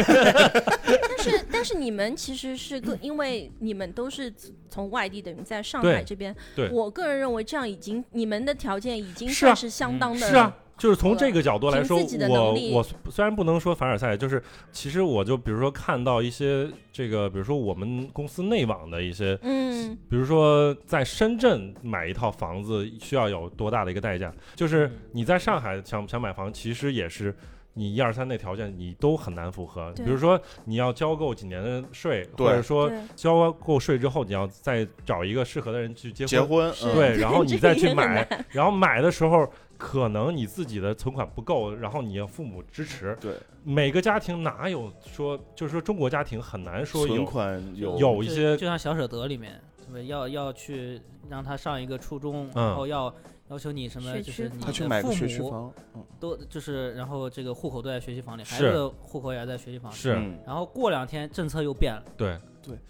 [1.09, 4.33] 但是但是你们其实是个，因为你们都是
[4.69, 6.35] 从外地，等于在上海这边。
[6.55, 10.29] 对我个人认为这样已经你们的条件已经算是相当的。
[10.29, 11.99] 是啊，就是从这个角度来说，
[12.29, 27.35] 我我虽然不能说凡尔赛，就是其实我就比如说看到一些这个，比如说我们公司内网的一些，嗯，比如说在深圳买一套房子需要有多大的一个代价，就是你在上海想想买房，其实也是。
[27.79, 39.47] 你一二三那条件你都很难符合，比如说你要交够几年的税，或者说对交够税之后，你要再找一个适合的人去结婚，结婚，嗯对，然后你再去 买，然后买的时候
[39.77, 43.17] 可能你自己的存款不够，然后你要父母支持。
[43.21, 50.07] 对，每个家庭哪有说，就是说中国家庭很难说存款有有一些就像小舍得里面，对吧？
[50.07, 53.15] 要要去让他上一个初中，嗯然后要
[53.49, 59.97] 要求你什么，就是你他去的父买个学区母房，嗯都就是，然后这个户口都在学区房里，孩子的户口也在学区房里。
[59.97, 62.39] 是嗯然后过两天政策又变了，对，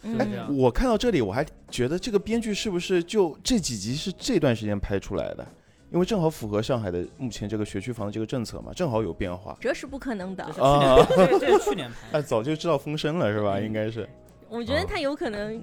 [0.02, 0.56] 嗯就是这样。
[0.56, 5.46] 我看到这里，我还觉得这个编剧是不是就这几集是这段时间拍出来的？
[5.90, 9.56] 因为正好符合上海的目前这个学区房的这个政策嘛，正好有变化。
[9.60, 10.52] 这是不可能的这。
[10.52, 12.18] 是去啊， 这这是去年拍的。
[12.18, 13.58] 哎，早就知道风声了是吧？
[13.58, 14.08] 嗯应该是。
[14.48, 15.60] 我觉得啊他有可能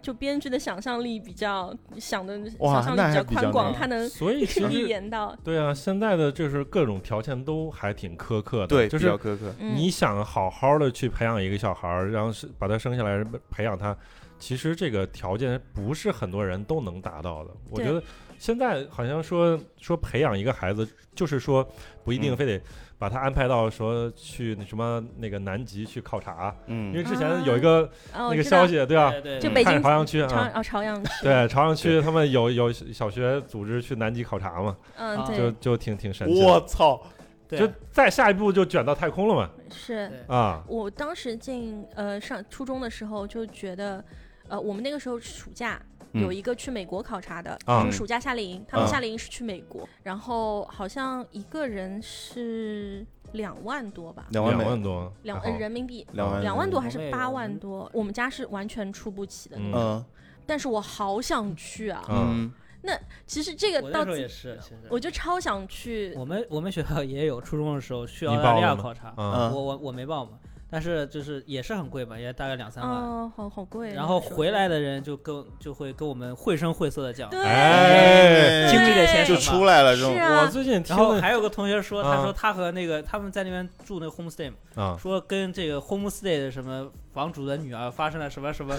[0.00, 5.36] 就编剧的想象力比较想的想象力比较较宽广，他能所以其预实言到。
[5.44, 9.54] 对啊，现在的就是各种条件都还挺苛刻的，对，就是比较苛刻。
[9.58, 13.94] 嗯你想好好的去培养一个小孩儿，然后是把他生下来培养他，
[14.38, 17.50] 其实这个条件不是很多人都能达到的。
[17.68, 18.02] 我觉得
[18.42, 20.84] 现在好像说说培养一个孩子，
[21.14, 21.64] 就是说
[22.02, 22.36] 不一定嗯。
[22.36, 22.60] 非得
[22.98, 29.12] 把他安排到说去那什么那个南极去考察，因为嗯，之前有一个那个消息，对吧？
[29.40, 35.32] 就北京朝阳区朝啊，哦朝阳区，对朝阳区他们有有小学组织去南极考察嘛，嗯啊。
[35.32, 36.40] 就就挺挺神奇。
[36.40, 36.44] 的。
[36.44, 37.00] 我操，
[37.48, 39.48] 就再下一步就卷到太空了嘛。
[39.70, 40.10] 是。
[40.26, 44.04] 啊，我当时进呃上初中的时候就觉得，
[44.48, 56.06] 呃，我们那个时候暑假嗯有一个去美国考察的，啊就是暑假夏令营，他们啊夏令营是去美国，然后好像一个人是两万多吧，两万美，两万多，两呃人民币。
[56.12, 57.90] 两万两万多还是八万多？
[57.94, 60.04] 我们家是完全出不起的那嗯种，嗯
[60.44, 62.04] 但是我好想去啊！
[62.08, 62.52] 嗯
[62.84, 70.32] 那，其实这个我那到自时候也是，其实我就超想去，我们我们学校也有初中的时候去你澳大利亚考察，我我我没报嘛，
[70.72, 72.90] 但是就是也是很贵嘛，也大概两三万。
[72.90, 73.92] 哦，好好贵。
[73.92, 84.50] 然后回来的人就跟就会跟我们绘声绘色的讲，对，哎经历的钱就出来了这种是，啊我最近听然后还有个同学说，他啊说他和那个他们在那边住那个 homestay，
[84.98, 88.74] 说跟这个 homestay 的什么房主的女儿发生了什么什么，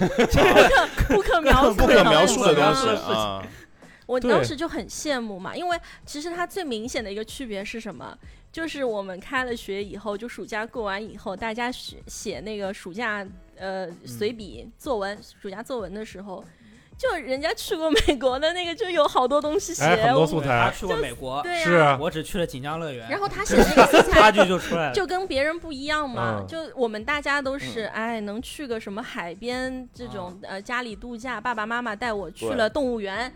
[1.09, 3.43] 不可描述不可描述的不可描东西述的事情啊，
[4.07, 8.17] 我当时就很羡慕嘛，因为其实它最明显的一个区别是什么？
[8.53, 13.27] 就是我们开了学以后，就暑假过完以后，大家写写那个暑假
[13.57, 16.45] 呃随笔作文，暑假作文的时候，
[16.95, 24.93] 就人家去过美国的那个就有好多东西写，哎很多我素材他去过美国，对是啊我只去了锦江乐园，然后他 写的那个素材差距就出来了。
[24.93, 33.35] 就跟别人不一样嘛，嗯就我们大家都是、哎，能去个什么海边这种、啊呃家里度假，爸爸妈妈带我去了动物园，就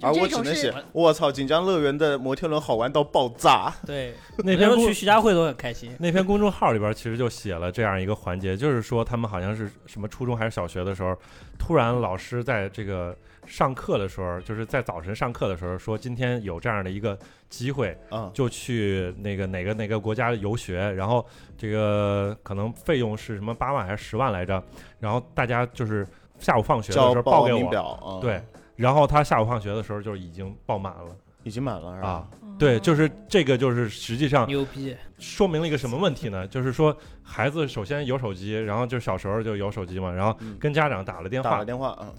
[0.00, 5.94] 而我只能写，我操，锦江乐园的摩天轮好玩到爆炸，对， 那篇公那时候去徐家汇都很开心。
[5.98, 11.16] 那篇公众号里边其实就写了这样一个环节，就是说他们好像是什么初中还是小学的时候，
[11.58, 13.16] 突然老师在这个
[13.46, 17.16] 上课的时候，就是在早晨上课的时候说今天有这样的一个
[17.48, 21.24] 机会，嗯，就去那个哪个哪个国家游学，然后
[21.56, 24.62] 这个可能费用是什么八万还是十万来着，
[24.98, 26.06] 然后大家就是
[26.38, 28.42] 下午放学的时候报给我，名表，嗯对，
[28.76, 34.96] 然后他下午放学的时候就已经爆满了已经满了是吧啊？，对，就是哦这个就是实际上牛逼！
[35.18, 36.46] 说明了一个什么问题呢？
[36.48, 42.14] 就是说孩子首先有手机，然后就小时候就有手机嘛，然后嗯跟家长打了电话打了，电话，嗯，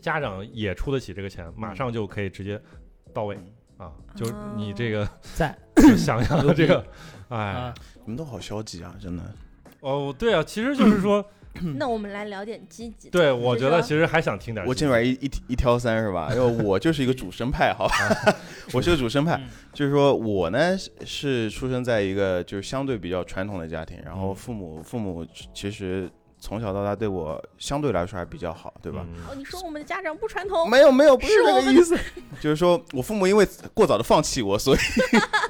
[0.00, 2.60] 家长也出得起这个钱，马上就可以直接
[3.12, 3.36] 到位
[3.78, 3.92] 嗯啊！
[4.14, 6.86] 就是你这个赞 就想想这个，
[7.28, 7.74] 哎啊，！
[8.04, 9.22] 你们都好消极啊，真的。
[9.80, 11.24] 哦，对啊，其实就是说，
[11.76, 13.18] 那我们来聊点积极的。
[13.18, 14.66] 对我觉得其实还想听点。
[14.66, 16.30] 我这边一一一挑三是吧？
[16.34, 17.94] 因为我就是一个主升派，好吧，
[18.72, 29.06] 我是个主升派，嗯就是说我呢是是出生在一个就是相对比较传统的家庭，然后嗯父母父母其实从小到大对我相对来说还比较好，对吧？
[29.08, 31.96] 嗯哦，你说我们的家长不传统，没有没有，不是这个意思，
[32.40, 34.78] 就是说我父母因为过早的放弃我，所以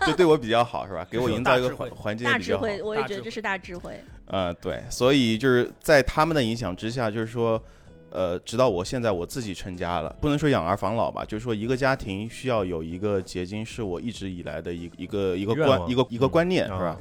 [0.07, 1.07] 就对我比较好，是吧？
[1.11, 2.66] 给我营造一个环环境比较好。
[2.66, 3.98] 智慧，我也觉得这是大智慧。
[4.27, 7.62] 呃，对，所以就是在他们的影响之下，就是说，
[8.11, 17.01] 呃，直到我现在我自己成家了，不能说养儿防老吧，就是说一个家庭需要有一个结晶，是我一直以来的一一个一个观一个一个观念，啊是吧？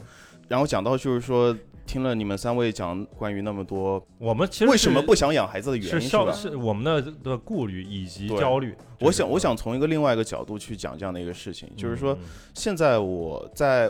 [0.49, 1.55] 然后讲到就是说，
[1.85, 6.31] 听了你们三位讲关于那么多我们其实为什么不想养孩子的原因，是吧？
[6.33, 8.75] 是我们的的顾虑以及焦虑。
[8.99, 12.19] 我想，我想从一个另外一个角度去讲这样的一个事情，就是说，嗯
[12.53, 13.89] 现在我在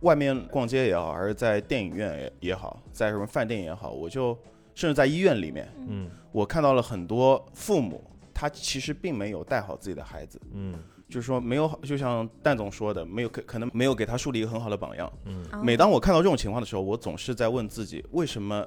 [0.00, 4.36] 外面逛街也好，还是在电影院也也好，在什么饭店也好，我就
[4.74, 6.10] 甚至在医院里面，嗯。
[6.30, 10.78] 我看到了很多父母，他其实并没有带好自己的孩子，嗯。
[11.08, 15.10] 就是说没有，就像蛋总说的，没有可可能没有给他树立一个很好的榜样。
[15.24, 15.44] 嗯。
[15.52, 15.62] 哦。
[15.62, 18.66] 每当我看到这种情况的时候，我总是在问自己，为什么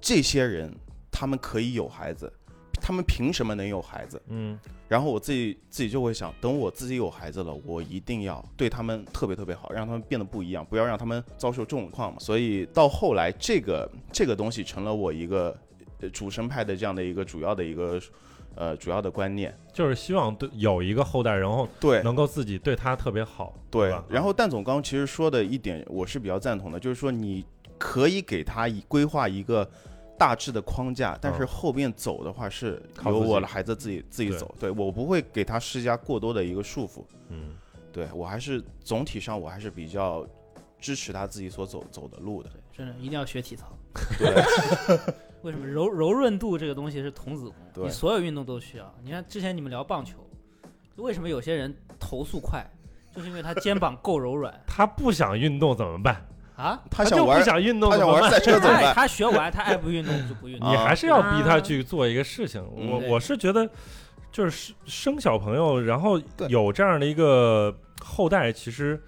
[0.00, 0.74] 这些人
[1.10, 2.32] 他们可以有孩子，
[2.88, 4.18] 他们凭什么能有孩子？
[4.28, 4.58] 嗯
[4.88, 12.18] 然后我自己自己就会想，等我自己有孩子了，我一定要对他们特别特别好，让他们变得不一样，不要让他们遭受重创嘛。
[12.18, 15.54] 所以到后来，这个这个东西成了我一个
[16.00, 18.00] 呃主生派的这样的一个主要的一个
[18.54, 19.54] 呃主要的观念。
[19.70, 24.02] 就是希望对有一个后代，然后对能够自己对他特别好，对吧？
[24.08, 27.44] 然后蛋总刚刚其实说的一点，我是比较赞同的，就是说你
[27.76, 29.70] 可以给他一规划一个。
[30.18, 37.04] 大致的框架，但是嗯后面走的话是由我的孩子自己自己走，对我不会给他施加过多的一个束缚。
[37.28, 37.54] 嗯
[37.92, 40.26] 对我还是总体上我还是比较
[40.78, 42.50] 支持他自己所走走的路的。
[42.70, 43.66] 真的一定要学体操。
[44.18, 44.28] 对，
[45.42, 47.86] 为什么柔柔润度这个东西是童子功？
[47.86, 48.94] 你所有运动都需要。
[49.02, 50.18] 你看之前你们聊棒球，
[50.96, 52.64] 为什么有些人投速快，
[53.12, 56.24] 就是因为他肩膀够柔软 他不想运动怎么办？
[56.58, 56.78] 啊。
[56.90, 57.90] 他想玩不想运动？
[57.90, 58.94] 他想玩赛车怎么爱办？
[58.96, 60.70] 他学完，他爱不运动就不运动。
[60.70, 62.62] 你还是要逼他啊去做一个事情。
[62.70, 63.66] 我嗯我是觉得，
[64.30, 69.00] 就是生生小朋友，然后有这样的一个后代，其实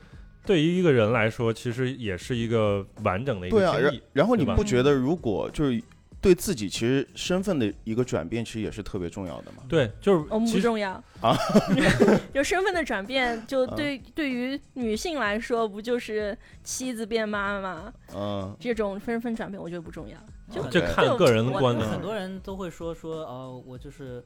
[0.46, 3.94] 对于一个人来说，其实也是一个完整的一个对啊，然。
[4.12, 5.82] 然后你不觉得如果就是
[6.20, 9.62] 对自己其实身份的一个转变，其实也是特别重要的嘛？
[9.68, 10.92] 对，就是我们不重要
[11.22, 11.34] 啊，
[12.34, 19.60] 就身份的转变，就啊对对于女性来说，不就是妻子变妈妈嗯，这种身份转变？
[19.60, 20.16] 我觉得不重要。
[20.50, 21.88] 就很这看个人的观点。
[21.88, 24.22] 很多人都会说说哦，我就是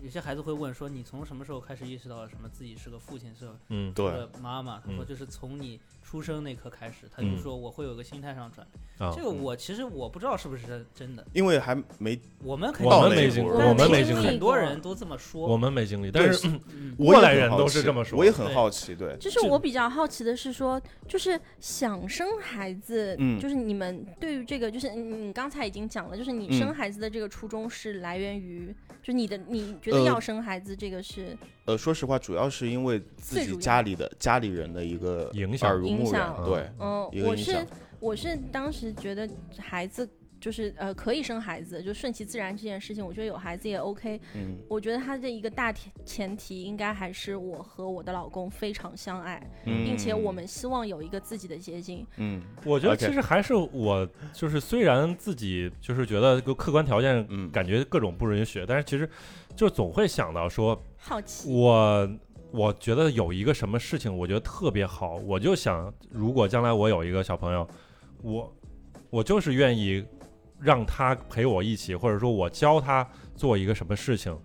[0.00, 4.80] 有些孩子会问说，你从什么时候开始意识到什么自己是个父亲，是个嗯，对，个妈妈？
[4.80, 5.80] 他说嗯就是从你
[6.12, 7.38] 出生那刻开始，他就嗯。
[7.38, 9.08] 说我会有个心态上转变。
[9.08, 9.14] 啊。
[9.16, 14.26] 这，个我其实我不知道是不是真真的，因为还没我们肯我们没经历，步我们没经历经历。
[14.26, 15.48] 很，多人都这么说。
[15.48, 16.94] 我们没经历，但是嗯。
[16.98, 23.40] 我也过来人很好奇都是这么说我也很对好奇，对，就是我比较好奇的是说，就是想生孩子，嗯。
[23.40, 26.58] 就是你们对于这个，就是你你刚才已经讲了，就是你嗯。
[26.58, 37.66] 生孩子的这个初衷是来源于，就你的你觉得呃要生孩子这个是呃，说实话，主要是因为自己家里的家里人的一个影响耳濡目染影响，对，嗯，我是。
[38.00, 40.08] 我是当时觉得孩子
[40.42, 44.20] 就是呃可以生孩子，就顺其自然这件事情，我觉得有孩子也 OK。
[44.34, 52.04] 嗯我觉得他的一个大前前提应该还是我和我的老公非常相爱，嗯，并且我们希望有一个自己的结晶。
[52.16, 59.08] 嗯我觉得其实还是我就是虽然自己就是觉得个客观条件嗯感觉各种不允许，但是其实
[59.54, 62.10] 就总会想到说，好奇，我
[62.50, 67.68] 我觉得有一个什么事情我觉得特别好，我就想如果将来我有一个小朋友，
[68.22, 68.52] 我
[69.08, 70.04] 我就是愿意
[70.62, 74.36] 让他陪我一起，或者说我教他做一个什么事情，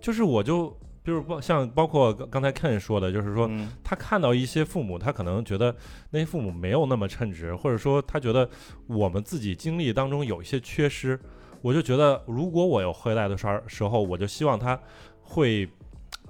[0.00, 0.68] 就是我就
[1.02, 3.68] 比如包像包括刚刚才 Ken 说的，就是说嗯。
[3.82, 5.74] 他看到一些父母，他可能觉得
[6.10, 8.48] 那些父母没有那么称职，或者说他觉得
[8.86, 11.18] 我们自己经历当中有一些缺失，
[11.62, 14.78] 我就觉得如果我有回来的时候时候，我就希望他
[15.22, 15.68] 会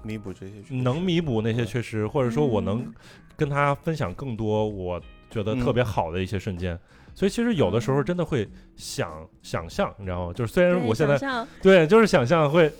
[0.03, 2.93] 弥补这些能弥补那些缺失，或者说我能嗯
[3.35, 6.79] 跟他分享更多我觉得特别好的一些瞬间。
[7.17, 10.33] 所以其实有的时候嗯真的会想想象，你知道吗？
[10.33, 11.17] 就是虽然我现在
[11.63, 12.71] 对，就是想象会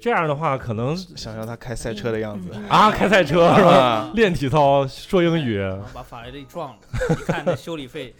[0.00, 3.70] 这样的话，可能想象他开赛车的样子嗯啊开赛车是吧？
[3.70, 6.78] 啊，练体操、说英语，然后把法拉利撞了，
[7.10, 8.14] 你看那修理费，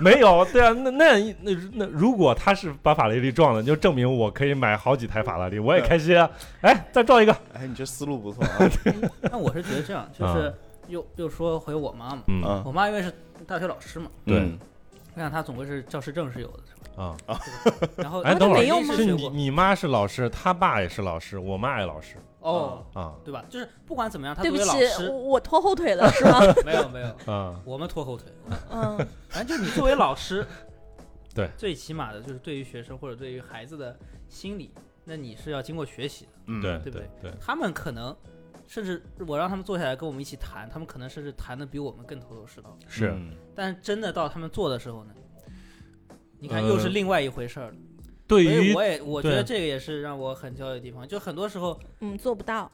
[0.00, 6.30] 没有，对啊，那那那那如果他是把法拉利撞了，就证明我可以买好几台法拉利，我也开心啊！
[6.60, 8.70] 哎，再撞一个，哎，你这思路不错啊，
[9.22, 10.52] 但我是觉得这样，就是
[10.92, 12.42] 又又说回我妈嘛，嗯。
[12.44, 12.62] 嗯。
[12.64, 13.12] 我妈因为是
[13.46, 14.38] 大学老师嘛，对。
[14.38, 14.58] 嗯
[15.14, 17.38] 我想她总归是教师证是有的，是吧啊，
[17.98, 23.12] 然后哎，等会儿没有吗是你过你妈是老师，他爸也是老师，我妈也老师哦，啊。
[23.22, 23.44] 对吧？
[23.50, 26.40] 就是不管怎么样，她对不起，作为老师我，我拖后腿了是吗？
[26.64, 28.32] 没有没有，啊，我们拖后腿。
[28.70, 28.96] 嗯，
[29.28, 30.46] 反正就你作为老师，
[31.34, 31.50] 对。
[31.58, 33.94] 最起码的就是对于学生或者对于孩子的
[34.30, 34.72] 心理，
[35.04, 36.30] 那你是要经过学习的。
[36.46, 38.16] 嗯，对对不对对，他们可能
[38.72, 42.74] 甚至我让他们坐下来跟我们一起谈，他们可能甚至谈的比我们更头头是道。
[42.88, 45.12] 是嗯但真的到他们做的时候呢，
[46.38, 47.76] 你看呃又是另外一回事儿了。
[48.26, 52.72] 对于所以我也我觉得这个也是让我很焦虑的地方，就很多时候嗯，做不到。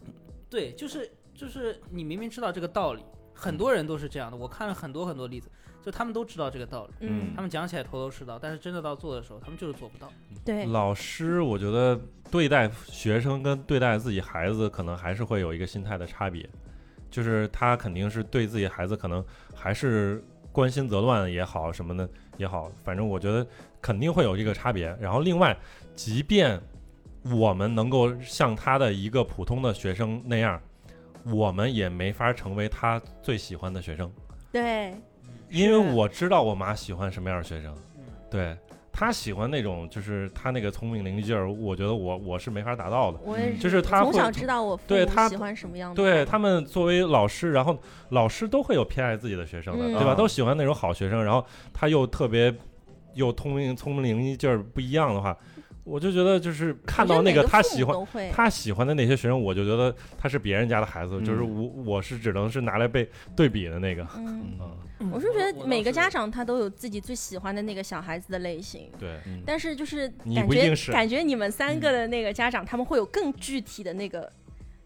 [0.49, 3.03] 对，就是就是你明明知道这个道理，
[3.35, 4.37] 很多人都是这样的。
[4.37, 5.51] 我看了很多很多例子，
[5.89, 7.33] 就他们都知道这个道理，嗯。
[7.35, 10.13] 他，们讲起来头头是道，但是真的到做的时候，他们就是做不到。
[10.45, 11.99] 对，老师，我觉得
[12.31, 16.47] 对待学生跟对待自己孩子，可能还是会有一个心态的差别，
[17.11, 19.25] 就是他肯定是对自己孩子可能
[19.55, 20.23] 还是
[20.53, 23.47] 关心则乱也好，什么的也好，反正我觉得
[23.81, 24.95] 肯定会有这个差别。
[25.01, 25.57] 然后另外，
[25.95, 26.61] 即便
[27.35, 30.61] 我们能够像他的一个普通的学生那样，
[31.25, 34.13] 我们也没法成为他最喜欢的学生，
[34.53, 34.95] 对，
[35.51, 37.75] 因为我知道我妈喜欢什么样的学生。
[37.97, 38.57] 嗯，对
[38.93, 43.19] 他喜欢那种，就是他那个聪明伶俐劲儿，我觉得我我是没法达到的。
[43.23, 45.95] 我也嗯就是他从会小知道我对他喜欢什么样的。
[45.95, 47.79] 对他们作为老师，然后
[48.09, 50.11] 老师都会有偏爱自己的学生的，嗯对吧？
[50.11, 52.53] 啊都喜欢那种好学生，然后他又特别
[53.15, 55.37] 又聪明聪明伶俐劲儿不一样的话，
[55.89, 57.97] 我就觉得就是看到那个他喜欢。
[58.31, 64.07] 他喜欢的那些学生，我就觉得他是别人家的孩子，嗯就是我我是只能是拿来被对比的那个。
[64.17, 64.59] 嗯，
[65.01, 68.91] 嗯，我是觉得每个家长长他都有自己最喜欢的那个小孩子的类型。
[68.99, 74.29] 对，嗯但是就是你感觉不一定是感觉你们三个的那个家长，他们会有更具体的那个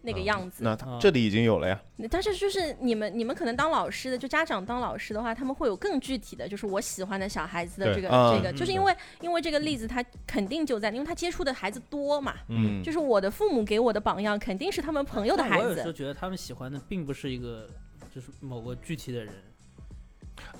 [0.03, 0.63] 那个嗯样子。
[0.63, 1.81] 那他啊这里已经有了呀。
[2.11, 12.35] 但是就是你们你们可能当老师的，就家长当老师的话，他们会有更具体的，就是我喜欢的小孩子的这个啊这个，嗯就是因为因为这个例子他肯定就在，因为他接触的孩子多嘛。
[12.49, 17.69] 嗯，就是我的父母给我的榜样肯定是他们朋友的孩子我有时候，觉得他们喜欢的并不是一个，
[18.13, 19.33] 就是某个具体的人，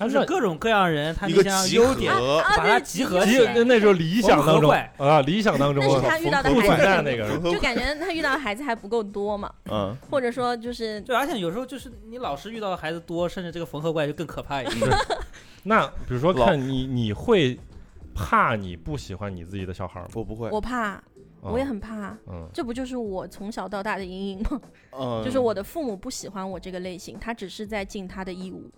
[0.00, 14.90] 就是各种各样人，他一个那像集优点，把它对集合其起来实那时候理想当中啊，理想当中那是他遇到的不存孩子那个人，就感觉他遇到的孩子还不够多嘛，嗯，或者说就是对，而且有时候就是你老师遇到的孩子多，甚至这个缝合怪就更可怕一点。
[15.62, 17.58] 那比如说看你，你会
[18.14, 20.08] 怕你不喜欢你自己的小孩吗？
[20.14, 21.02] 我不会，我怕，
[21.40, 22.16] 我也嗯很怕。
[22.28, 24.60] 嗯这不就是我从小到大的阴影吗？
[24.92, 28.70] 嗯，就是我的父母不喜欢我这个类型，他只是在尽他的义务。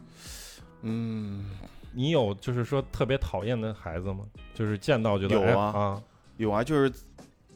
[0.83, 1.45] 嗯，
[1.93, 4.21] 你有就是说特别讨厌的孩子吗？
[4.55, 6.03] 就是见到觉得哎有啊啊，
[6.37, 6.93] 有啊，就是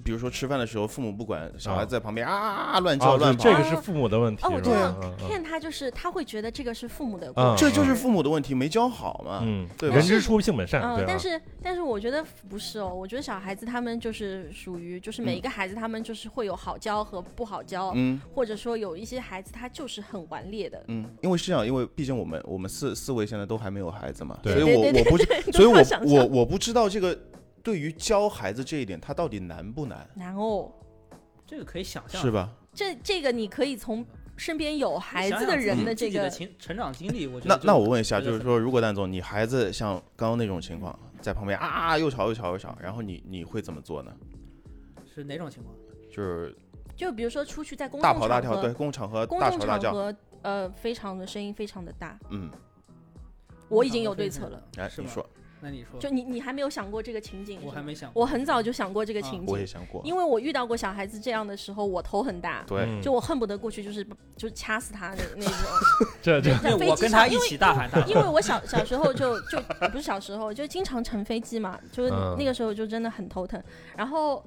[0.03, 4.65] 比如说吃饭的时候，父母不管，小孩在旁边啊乱啊叫乱跑，这个是父母的问题，哦，我是吧？
[4.65, 7.33] 知道嗯嗯骗他就是他会觉得这个是父母的。
[7.57, 9.41] 这就是父母的问题，没教好嘛。
[9.43, 9.97] 嗯，对吧？
[9.97, 18.21] 人之初性本善，嗯但是但是我觉得不是哦，我觉得小孩子他们就是属于，就是每嗯一个孩子他们就是会有好教和不好教，嗯。
[18.35, 20.83] 或者说有一些孩子他就是很顽劣的。
[20.89, 24.55] 嗯，因为是这样，因为毕竟我们我们四四位现在都还没有孩子嘛，对。
[24.55, 27.19] 所以我对对我不知，所以我 我我不知道这个
[27.63, 30.71] 对于教孩子这一点，他到底难不难，难哦，
[31.47, 32.51] 这个可以想象，是吧？
[32.73, 34.05] 这这个你可以从
[34.37, 44.13] 身边有孩子的人的这个成长经历，我觉那得那那我问一下，就是说，如果蛋总你孩子像刚刚那种情况，在旁边啊又吵又吵又吵，然后你你会怎么做呢？
[45.13, 45.75] 是哪种情况？
[46.11, 46.57] 就是
[46.97, 52.51] 就比如说出去在公大众场跑大跳，对，合，公共场合公众大吵大叫，场合呃非常的声音非常的大，嗯，
[53.69, 54.63] 我已经有对策了。
[54.77, 55.29] 哎，你说，
[55.63, 57.61] 那你说，就你你还没有想过这个情景？
[57.63, 64.05] 我还没想过，我很早就想过这个啊情景，我也想过，因为我遇到过小孩子这样的时候，我头很大，对，嗯就我恨不得过去就是
[64.37, 65.55] 就是掐死他的那种。
[66.23, 69.61] 这这在飞机因为我跟他上一起大喊大因为我小小时候就就
[69.91, 73.63] 不是小时候，就经常乘飞机嘛，就是嗯那个时候就真的很头疼。
[73.97, 74.43] 然后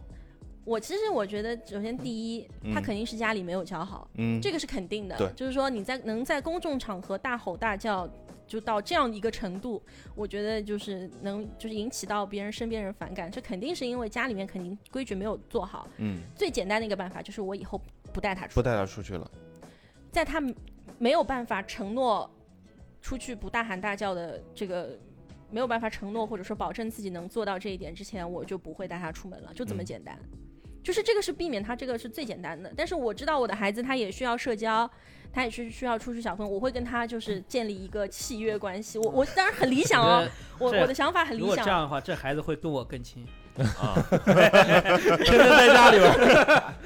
[0.66, 5.16] 我其实我觉得，首先第一，他嗯肯定是家里没有教好，嗯，这个是肯定的。
[5.18, 8.10] 对就是说你在能在公众场合大吼大叫。
[8.54, 9.82] 就到这样一个程度，
[10.14, 15.88] 我觉得就是能就是引起到别人身边人反感，这肯定是因为家里面肯定规矩没有做好。
[15.98, 17.82] 嗯，最简单的一个办法就是我以后
[18.14, 19.32] 不带他出不带他出去了，
[20.12, 20.40] 在他
[21.00, 22.30] 没有办法承诺
[23.02, 24.96] 出去不大喊大叫的这个
[25.50, 30.16] 没有办法承诺或者说保证自己能做到这一点之前，我就不会带他出门了，就这么嗯简单。
[30.84, 34.88] 就是这个是避免他这个是最简单的，但是我知道我的孩子他也需要社交，
[35.34, 39.00] 他也是需要出去小朋友，我会跟他就是建立一个契约关系。
[39.00, 40.26] 我我当然很理想哦，
[40.60, 41.48] 我我的想法很理想。
[41.48, 43.26] 果这样的话，这孩子会跟我更亲。
[43.54, 43.94] 啊，
[44.26, 46.12] 天天在家里边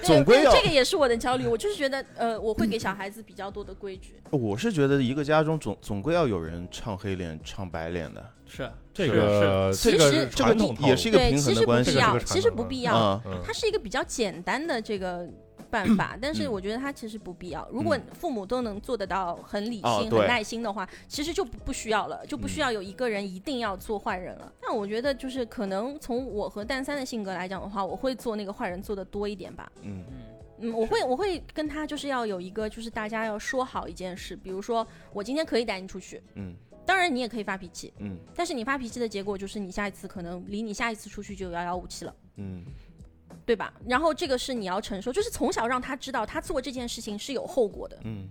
[0.04, 4.22] 总归这个也是我的焦虑，我就是觉得呃，我会给小孩子比较多的规矩。
[4.32, 13.22] 我是觉得一个家中总总归要有人唱黑脸、唱白脸的，是这是个是这个是其实这个也是一个对，平其实不衡的关系这个是必要，其实不必要。
[13.46, 15.26] 它是一个比较简单的这个
[15.70, 17.68] 办法， 但是嗯我觉得他其实不必要。
[17.72, 24.52] 如果嗯父母都能做得到很理性、很耐心的话，其实就不不需要了，就不嗯需要有一个人一定要做坏人了。
[24.62, 29.72] 但我觉得就是可能从我和蛋三的性格来讲的话，我会做那个坏人做的多一点吧。
[29.82, 30.04] 嗯
[30.60, 42.16] 嗯，嗯，我会我会跟他就是要有一个就是大家要说好一件事，比如说我今天可以带你出去，嗯当然你也可以发脾气，嗯但是你发脾气的结果就是你下一次可能离你下一次出去就遥遥无期了。
[42.38, 42.64] 嗯
[43.48, 43.74] 对吧？
[43.88, 48.28] 然后这个是你要承受，就是从小让他知道他做这件事情是有后果的，嗯，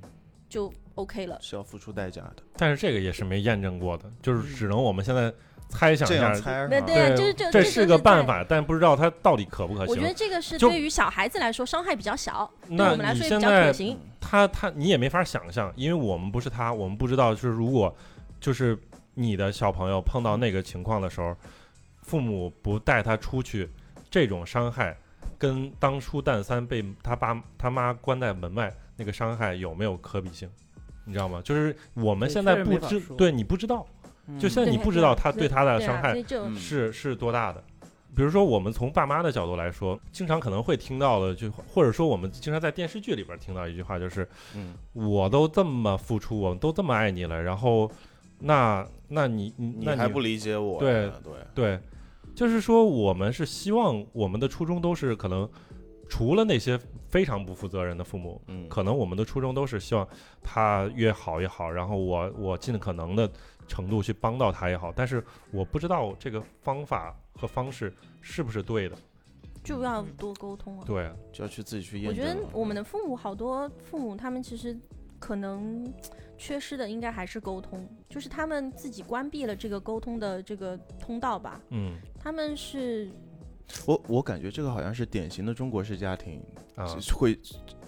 [0.47, 1.39] 就 OK 了。
[1.41, 5.33] 是要付出代价的，但是这个也是没验证过的，就是只能我们现在
[5.71, 6.69] 猜想一下。
[6.69, 9.89] 对对啊就是这这是个办法，但不知道它到底可不可行。
[9.89, 13.99] 我觉得这个是对于小孩子来说伤害比较小，对我们来说也比较可行。
[14.21, 17.95] 他他你也没法想象，因为我们不是他，我们不知道，就是如果
[18.39, 18.79] 就是
[19.15, 21.35] 你的小朋友碰到那个情况的时候，
[22.03, 23.71] 父母不带他出去，
[24.11, 24.97] 这种伤害
[25.39, 30.49] 跟当初蛋三被他爸他妈关在门外那个伤害有没有可比性？
[31.05, 31.41] 你知道吗？
[31.45, 33.87] 就是我们现在不知，对你不知道，
[34.27, 36.21] 嗯就现在你不知道他对对他的伤害
[36.57, 37.63] 是是多大的。
[38.15, 47.91] 比如说，我们从爸妈的角度来说，经常可能会听到的，就或者说我们经常在电视剧里边听到一句话，就是嗯我都这么付出，我都这么爱你了，然后
[48.39, 51.13] 那那你你还不理解我对，
[51.55, 51.79] 对，
[52.37, 55.49] 就是说我们是希望我们的初衷都是可能
[56.07, 60.07] 除了那些非常不负责任的父母，嗯，可能我们的初衷都是希望
[60.43, 63.29] 他越好越好，然后我我尽可能的
[63.67, 68.95] 程度去帮到他也好，但是我不知道这个方法和方式是不是对的。
[69.65, 70.85] 就要多沟通啊。
[70.87, 72.35] 对，就要去自己去验证我觉。
[72.35, 74.79] 得我们的父母好多父母他们其实
[75.19, 75.85] 可能
[76.39, 81.61] 缺失的应该还是沟通，就是他们自己关闭了这个沟通的这个通道吧。
[81.71, 83.11] 嗯他们是
[83.87, 86.43] 我我感觉这个好像是典型的中国式家庭
[86.75, 87.39] 啊，会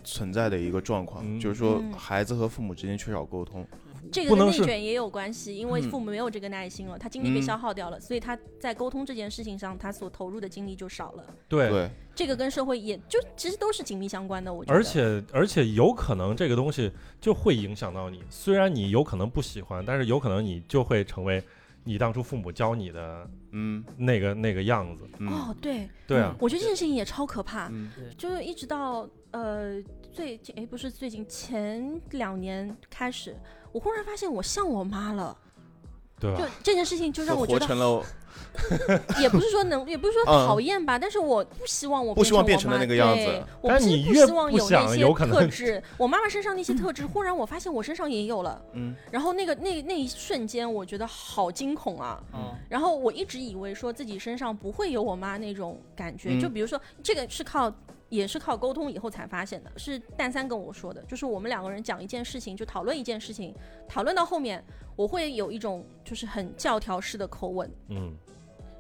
[0.03, 3.67] 存在的一个状况，嗯就是说嗯孩子和父母之间缺少沟通。
[4.11, 11.27] 这个内卷也有关系，因为嗯父母没有这个耐心了，他精力被嗯消耗掉了，所以他在沟通这件事情上，他所投入的精力就少了。
[11.47, 11.91] 对。
[12.19, 14.77] 对，这个跟社会也就其实都是紧密相关的，我觉得。
[14.77, 16.91] 而且而且有可能这个东西
[17.21, 21.43] 就会影响到你，虽然你有可能不喜欢，但是有可能你就会成为
[21.85, 23.85] 你当初父母教你的嗯。
[23.97, 25.09] 那个那个样子。
[25.19, 25.29] 嗯。
[25.29, 27.91] 哦，对，对啊，我觉得这件事情也超可怕，嗯。
[28.17, 29.81] 就是一直到呃
[30.13, 33.37] 最近，哎，不是最近前两年开始，
[33.73, 35.48] 我忽然发现我像我妈了，就
[36.21, 36.41] 对吧？
[36.63, 38.03] 这件事情就让我觉得活成了
[39.21, 52.21] 也不是说能，也不是说嗯讨厌吧，但是我不希望我不希望变成我妈成那个样对子我不是但你越不希望有那些想有可能特质，我妈妈身上那些特质， 忽然我发现我身上也有了，嗯然后那个那那一瞬间，我觉得好惊恐啊。
[52.33, 57.73] 哦，然后我一直以为说自己身上不会有我妈那种感觉，嗯就比如说这个是靠。
[58.09, 63.55] 也是靠沟通以后才发现的，是蛋三跟我说的，就是我们两个人讲一件事情，就讨论一件事情，
[63.87, 64.65] 讨论到后面，
[64.97, 68.15] 我会有一种就是很教条式的口吻，嗯。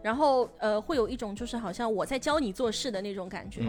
[0.01, 3.63] 然后呃，会有一种就是好像我在教你做事的那种感觉，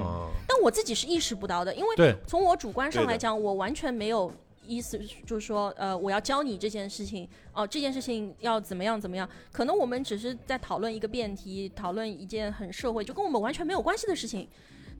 [0.48, 4.32] 但我自己是意识不到的，因为，从我主观上来讲，我完全没有
[4.64, 14.48] 意思，就是说呃，我要教你这件事情，哦、这件事情要怎么样怎么样，可能我们只是在讨论一个辩题，讨论一件很社会就跟我们完全没有关系的事情，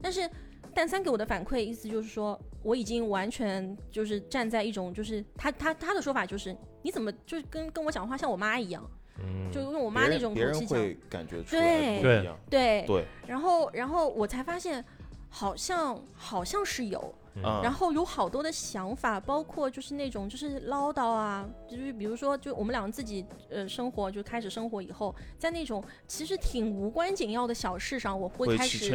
[0.02, 0.28] 但是。
[0.70, 8.88] 蛋三给我的反馈意思就是说，我已经完全就是站在一种，就是他他他的说法就是，你怎么就是跟跟我讲话像我妈一样，
[9.18, 12.38] 嗯，就用我妈那种口气讲，会感觉出来对不一样。
[12.48, 14.84] 对，对，然后然后我才发现，
[15.28, 17.14] 好像好像是有，
[17.62, 28.90] 然后有好多的想法，包括就是那种就是唠叨啊，就是比如说，就我们两个自己呃生活就开始生活以后，在那种其实挺无关紧要的小事上，我会开始。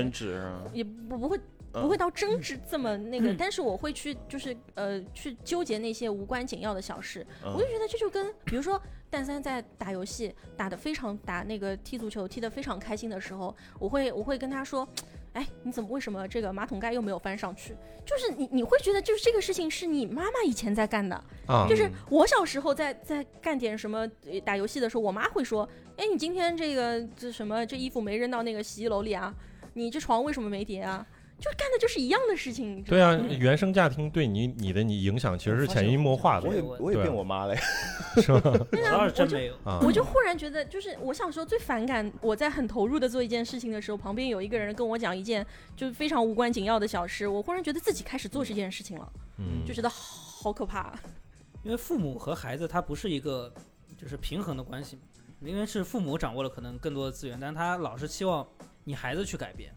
[0.74, 1.40] 也不不会。
[1.76, 7.26] 嗯不会到争执这么那个，但是我会去，就是呃，去纠结那些无关紧要的小事。
[7.44, 14.88] 嗯我就觉得这就跟，比如说蛋三在打游戏，打的非常打那个踢足球踢得非常开心的时候，我会我会跟他说，
[15.34, 17.76] 哎，你怎么为什么这个马桶盖又没有翻上去？
[18.06, 21.16] 就是你你会觉得就是这个事情是你妈妈以前在干的，
[21.48, 29.34] 啊，就是我小时候在在干点什么呃打游戏的时候，我妈会说，哎，你今天这个这什么这衣服没扔到那个洗衣楼里啊？
[29.74, 31.06] 你这床为什么没叠啊？
[31.40, 32.82] 就干的就是一样的事情。
[32.84, 37.56] 对啊，原生家庭对你你的你影响其实是潜移默化的我也我我也变我妈嘞。
[38.22, 38.42] 是吧？
[38.44, 39.56] 我倒是真没有。
[39.66, 45.46] 啊，我就忽然觉得，就是我小时候最反感，我在很投入的做一件事情的时候，旁边有一个人跟我讲一件
[45.76, 50.98] 就是非常无关紧要的小事，我忽然觉得自己开始做这件事情了，嗯就觉得好可怕。
[51.64, 53.54] 因为父母和孩子他不是一个
[53.98, 54.98] 就是平衡的关系，
[55.42, 58.48] 因为是父母掌握了可能更多的资源，但他老是期望
[58.84, 59.74] 你孩子去改变，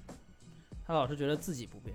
[0.89, 1.95] 他老是觉得自己不变。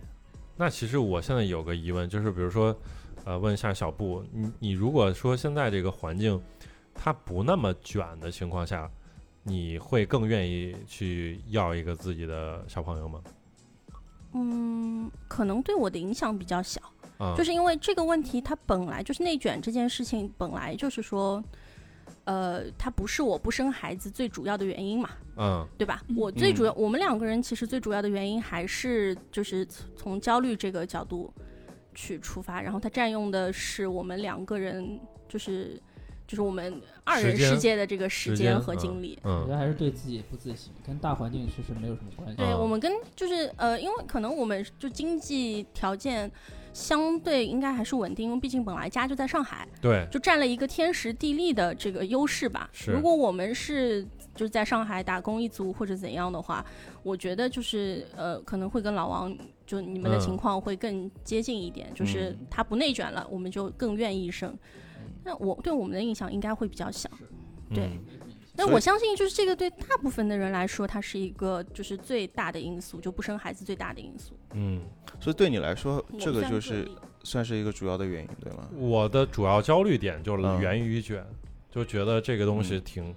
[0.55, 2.77] 那其实我现在有个疑问，就是比如说，
[3.25, 6.39] 呃，问一下小布，你你如果说现在这个环境
[6.93, 8.87] 它不那么卷的情况下，
[9.41, 13.19] 你会更愿意去要一个自己的小朋友吗？
[14.33, 16.79] 嗯，可能对我的影响比较小，
[17.17, 21.43] 啊，就是因为这个问题，它本来就是内卷这件事情，本来就是说，
[22.25, 26.01] 呃，他不是我不生孩子最主要的原因嘛，嗯对吧？
[26.15, 31.33] 我最主要，我们两个人其实最主要的原因还是就是从从焦虑这个角度
[31.93, 35.77] 去出发，然后它占用的是我们两个人就是
[36.25, 39.19] 就是我们二人世界的这个时时间间和嗯精力。
[39.23, 42.37] 嗯我觉得还是对自己不自信，跟大环境其实没有什么关系。
[42.37, 46.31] 对嗯我们跟就是呃，因为可能我们就经济条件
[46.73, 52.69] 相对应该还是稳定，因为毕竟本来家就在上海，对，就占了一个天时地利的这个优势吧。
[52.73, 52.91] 是。
[52.91, 54.03] 如果我们是
[54.35, 56.65] 就是在上海打工一族或者怎样的话，
[57.03, 59.33] 我觉得就是呃可能会跟老王
[59.65, 60.19] 就你们的嗯。
[60.19, 62.47] 情况会更接近一点，就是嗯。
[62.49, 64.57] 他不内卷了，我们就更愿意生。
[65.23, 67.09] 那我对我们的印象应该会比较小。
[67.73, 67.85] 对。
[67.85, 67.99] 嗯
[68.55, 74.33] 但我相信，就是这个对大部分的人来说，它是一个就是最大的因素，就不生孩子最大的因素。
[74.53, 74.81] 嗯，
[75.19, 76.87] 所以对你来说，这个就是
[77.23, 78.69] 算是一个主要的原因，对吗？
[78.75, 80.61] 我的主要焦虑点就是嗯。
[80.61, 81.25] 源于卷，
[81.71, 82.81] 就觉得这个东西嗯。
[82.83, 83.15] 挺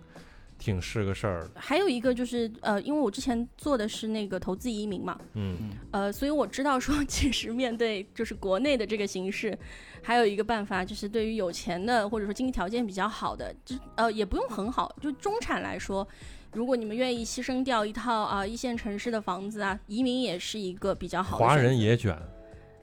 [0.58, 5.70] 挺是个事儿，还有一个就是呃，因为我之前做的是那个投资移民嘛，嗯。
[5.90, 9.56] 呃，所以我知道说，其实面对就是国内的这个形势，
[10.02, 16.06] 还有一个办法，就是对于有钱的或者说经济条件比较好的，就呃也不用很好，就中产来说，
[16.52, 22.16] 如果你们愿意牺牲掉一套啊、一线城市的房子啊，移民也是一个比较好的华人也卷，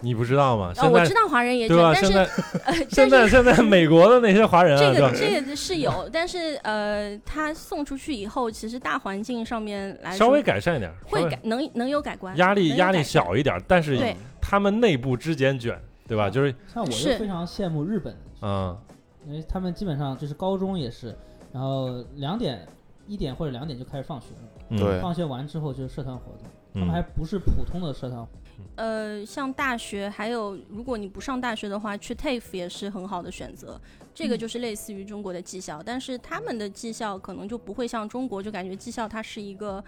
[0.01, 0.73] 你不知道吗？
[0.77, 1.77] 哦，我知道华人也卷？
[1.77, 2.25] 但是现在
[2.65, 16.29] 呃， 现在现在美国的那些华人啊，这个这个是有，但是呃，他送出去以后，其实大环境上面来稍微改善一点，会改，能能有改观，压力压力小一点，但是对他们内部之间卷，对吧？
[16.29, 17.13] 就是像我是。
[17.13, 18.77] 就非常羡慕日本，嗯。
[19.25, 21.15] 因为他们基本上就是高中也是，
[21.53, 22.67] 然后两点、
[23.07, 24.77] 一点或者两点就开始放学了，嗯。
[24.77, 24.99] 对。
[24.99, 26.41] 放学完之后就是社团活动，
[26.73, 26.85] 他嗯。
[26.85, 28.27] 们还不是普通的社团，
[28.75, 33.79] 呃，像大学，还有如果你不上大学的话，去 TAFE 也是很好的选择。
[34.13, 34.39] 这个嗯。
[34.39, 39.81] 就是类似于中国的技校，但是他们的技校可能就不会像中国，就感觉技校它是一个，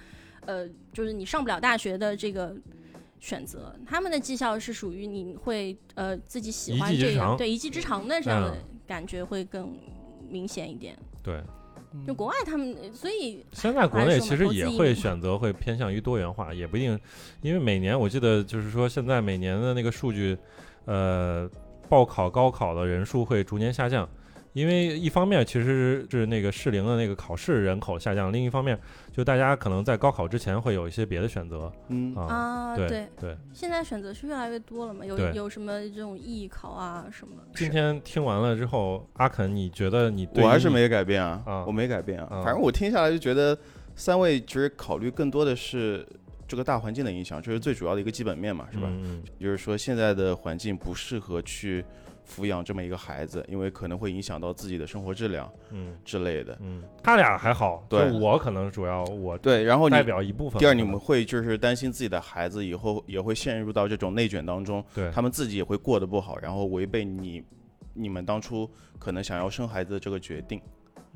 [0.45, 2.55] 呃，就是你上不了大学的这个
[3.25, 3.73] 选择。
[3.87, 9.75] 他们的绩效是属于你会呃自己喜欢这个，技之长对一技之长的这样的嗯感觉会更
[10.29, 10.95] 明显一点。
[11.23, 11.41] 对。
[12.05, 16.99] 就国外他们，所以现在国内其实也会选择会偏向于多元化，也不一定，
[17.41, 20.37] 因为每年我记得就是说现在每年的那个数据，
[20.83, 21.49] 呃，
[21.87, 24.07] 报考高考的人数会逐年下降。
[24.55, 28.79] 因为一方面其实是那个适龄的那个考试人口下降，另一方面
[29.11, 32.23] 就大家可能在高考之前会有一些别的选择嗯，啊。
[32.23, 37.35] 啊，对对，对，现在选择是越来越多了嘛，有有什么这种艺考啊什么。
[37.53, 42.27] 今天听完了之后，阿肯，你觉得你对我还是没改变啊，啊我没改变啊。
[42.31, 43.57] 啊反正我听下来就觉得，
[43.93, 46.07] 三位其实考虑更多的是
[46.47, 48.87] 这个大环境的影响，这是最主要的一个基本面嘛，是吧？
[48.89, 51.83] 嗯就是说现在的环境不适合去
[52.25, 56.57] 抚养这么一个孩子，因为可能会影响到自己的生活质量嗯之类的。
[56.59, 60.59] 嗯，他俩还好，对就我可能主要我对，然后代表一部分。
[60.59, 67.43] 第二，你们会就是担心自己的孩子以后也会陷入到这种内卷当中，对他们自己也会过得不好，然后违背你
[67.93, 70.59] 你们当初可能想要生孩子的这个决定。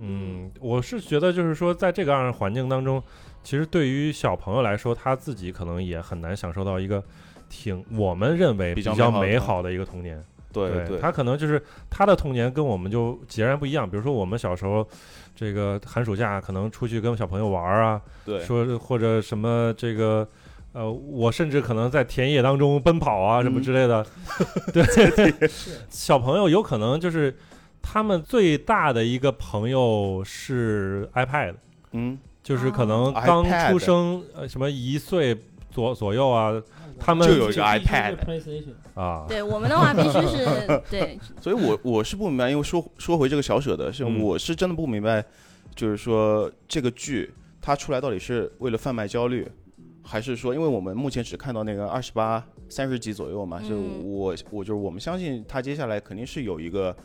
[0.01, 3.03] 嗯，我是觉得就是说，在这个样的环境当中，
[3.43, 7.03] 其实对于小朋友来说，他自己可能也很难享受到一个
[7.49, 10.23] 挺我们认为比较美好的一个童年。
[10.51, 13.89] 对对，他可能就是他的童年跟我们就截然不一样。
[13.89, 14.87] 比如说我们小时候，
[15.35, 20.27] 这个寒暑假可能出去跟小朋友玩啊，对说或者什么这个。
[20.71, 24.05] 呃，我甚至可能在田野当中奔跑啊，什么嗯之类的。
[24.71, 25.49] 对，
[25.89, 27.35] 小朋友有可能就是
[27.81, 31.55] 他们最大的一个朋友是 iPad，
[31.93, 35.35] 嗯，就是可能哦刚出生，呃，什么一岁
[35.71, 36.53] 左左右啊
[36.99, 38.15] 他们就有一个 iPad
[38.93, 44.21] 啊，对我们的话必须是 对，所以我我是不明白，因为说说回这个小舍得，是嗯。
[44.21, 45.23] 我是真的不明白，
[45.75, 49.47] 就是说这个剧它出来到底是为了贩卖焦虑，
[50.03, 54.03] 还是说，因为我们目前只看到那个二十八、三十集左右嘛，是嗯。
[54.03, 56.95] 我我就是我们相信它接下来肯定是有一个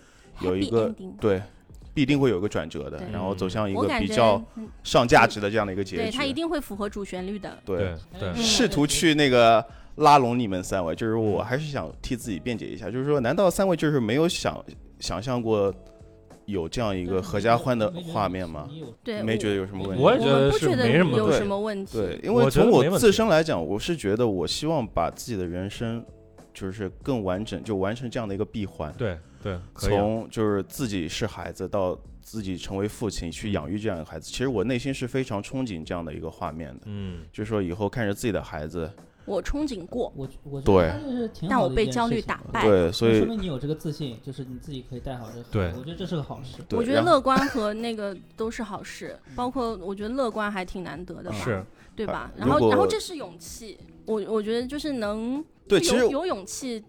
[0.40, 1.40] 有一个对。
[1.94, 6.02] 必定会有一个转折的，然后走向一个比较嗯上价值的这样的一个结局。
[6.02, 6.32] 对它一。
[6.32, 7.56] 定会符合主旋律的。
[7.64, 9.64] 对对试图去那个
[9.96, 14.64] 拉拢你们三位，就是我嗯还是想替自己辩解一下，就是说，难道三位就是没有想
[14.98, 15.72] 想象过
[16.46, 18.68] 有这样一个合家欢的画面吗？
[19.02, 20.02] 对，没觉得得有什么问题？
[20.02, 21.96] 我也觉得是不觉得没什么有什么问题。
[21.96, 26.04] 对，因为从我自身来讲，我是觉得我希望把自己的人生
[26.52, 29.58] 就是更完整，就完成这样的一个闭环，对对。
[29.74, 38.90] 从就是自己是孩子到自己成为父亲去养育这样的孩子，其实我内心是非常憧憬这样的一个画面的，嗯，就是说以后看着自己的孩子，
[39.26, 42.62] 我憧憬过，我我觉对得它是挺但好的一我被焦虑打败。
[42.62, 45.44] 对，所以说明你有这个自信，就是你自己可以带好这个。
[45.50, 46.62] 对我觉得这是个好事。
[46.70, 51.64] 我觉得乐观和那个都是好事， 包括我觉得乐观还挺难得的吧，是
[51.96, 52.30] 对吧？
[52.36, 56.82] 然后然后这是勇气，我我觉得就是能对，其实有有勇气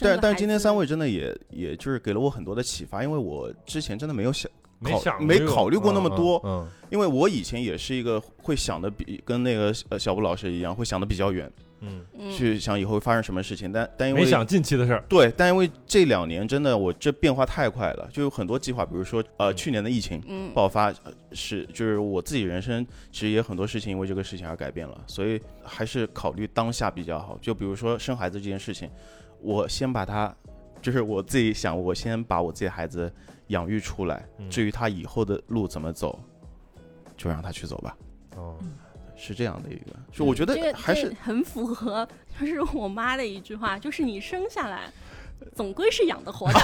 [0.00, 4.48] 但但是今天三位真的也也就是给了我很多的启发，因为我之前真的没有想，
[4.78, 11.50] 没考没考虑过那么嗯多嗯因为我以前也是一个会想的比跟那个呃小布老师一样，会想的比较远，
[11.80, 15.04] 嗯嗯去想以后会发生什么事情，但但嗯，因为没想近期的事儿。
[15.08, 27.38] 对，但因为这两年真的我这变化太快了，就有很多计划，比如说呃嗯去年的疫情嗯爆发，呃是就是我自己人生其实也很多事情因为这个事情而改变了，所以还是考虑当下比较好。
[27.40, 28.90] 就比如说生孩子这件事情，
[29.40, 30.34] 我先把他，
[30.82, 33.12] 就是我自己想，我先把我自己孩子
[33.48, 36.18] 养育出来，嗯至于他以后的路怎么走，
[37.16, 37.96] 就让他去走吧。
[38.36, 38.56] 哦，
[39.20, 42.08] 是这样的一个，就我觉得这个还是这个很符合，
[42.40, 44.90] 就是我妈的一句话，就是你生下来。
[45.54, 46.60] 总归是养得活的，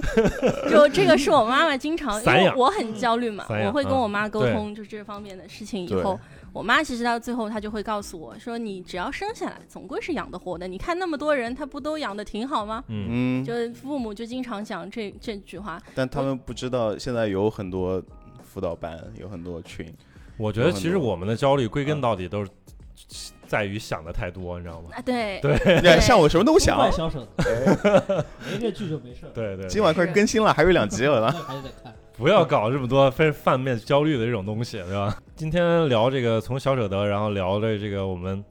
[0.70, 5.86] 就这个是我妈妈经常，因为我很焦虑嘛，我会跟嗯我妈沟通就这方面的事情。
[5.86, 6.18] 以后
[6.54, 10.66] 我妈其实到最后她就会告诉我说，你只要生下来，总归是养得活的。
[10.66, 12.82] 你看那么多人，他不都养得挺好吗？
[12.88, 18.02] 嗯嗯，就是父母就经常讲这这句话，但他们不知道现在有很多
[18.42, 19.86] 辅导班，有很多群，
[20.36, 22.50] 我觉得其实我们的焦虑归根嗯到底都是
[23.46, 24.90] 在于想的太多，你知道吗？
[24.92, 29.30] 啊，对对对，像我什么都都想怪，销售的，没这剧就没事儿。
[29.32, 31.94] 对对，今晚快更新了，还有两集了 还是得看。
[32.16, 35.16] 不要搞这么多非泛面焦虑的这种东西，对吧？
[35.36, 38.44] 今天聊这个从小舍得，然后聊的这个我们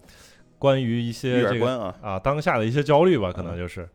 [0.57, 3.81] 关于一些这个观啊，啊当下的一些焦虑吧，可能就是。
[3.81, 3.87] 嗯，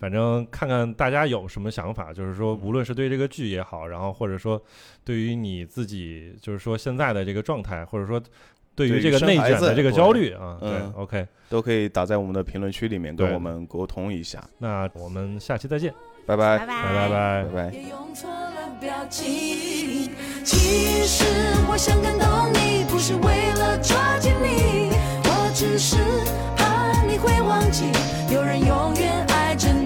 [0.00, 4.60] 反正看看大家有什么想法，就是说，无论是对这个剧也好，然后或者说
[5.04, 8.20] 对于你自己，就是说现在的这个状态，或者说
[8.74, 14.42] 对于这个内卷的这个焦虑啊，对嗯，OK，都可以打在我们的评论区里面跟我们沟通一下。
[14.58, 15.94] 那我们下期再见，
[16.26, 16.82] 拜拜，拜拜。
[16.82, 17.44] 拜拜。
[17.44, 17.70] 拜。
[26.50, 26.75] 拜。
[27.18, 27.84] 会忘记，
[28.32, 29.85] 有人永远爱着你。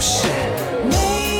[0.01, 0.27] 事。
[0.89, 1.30] 每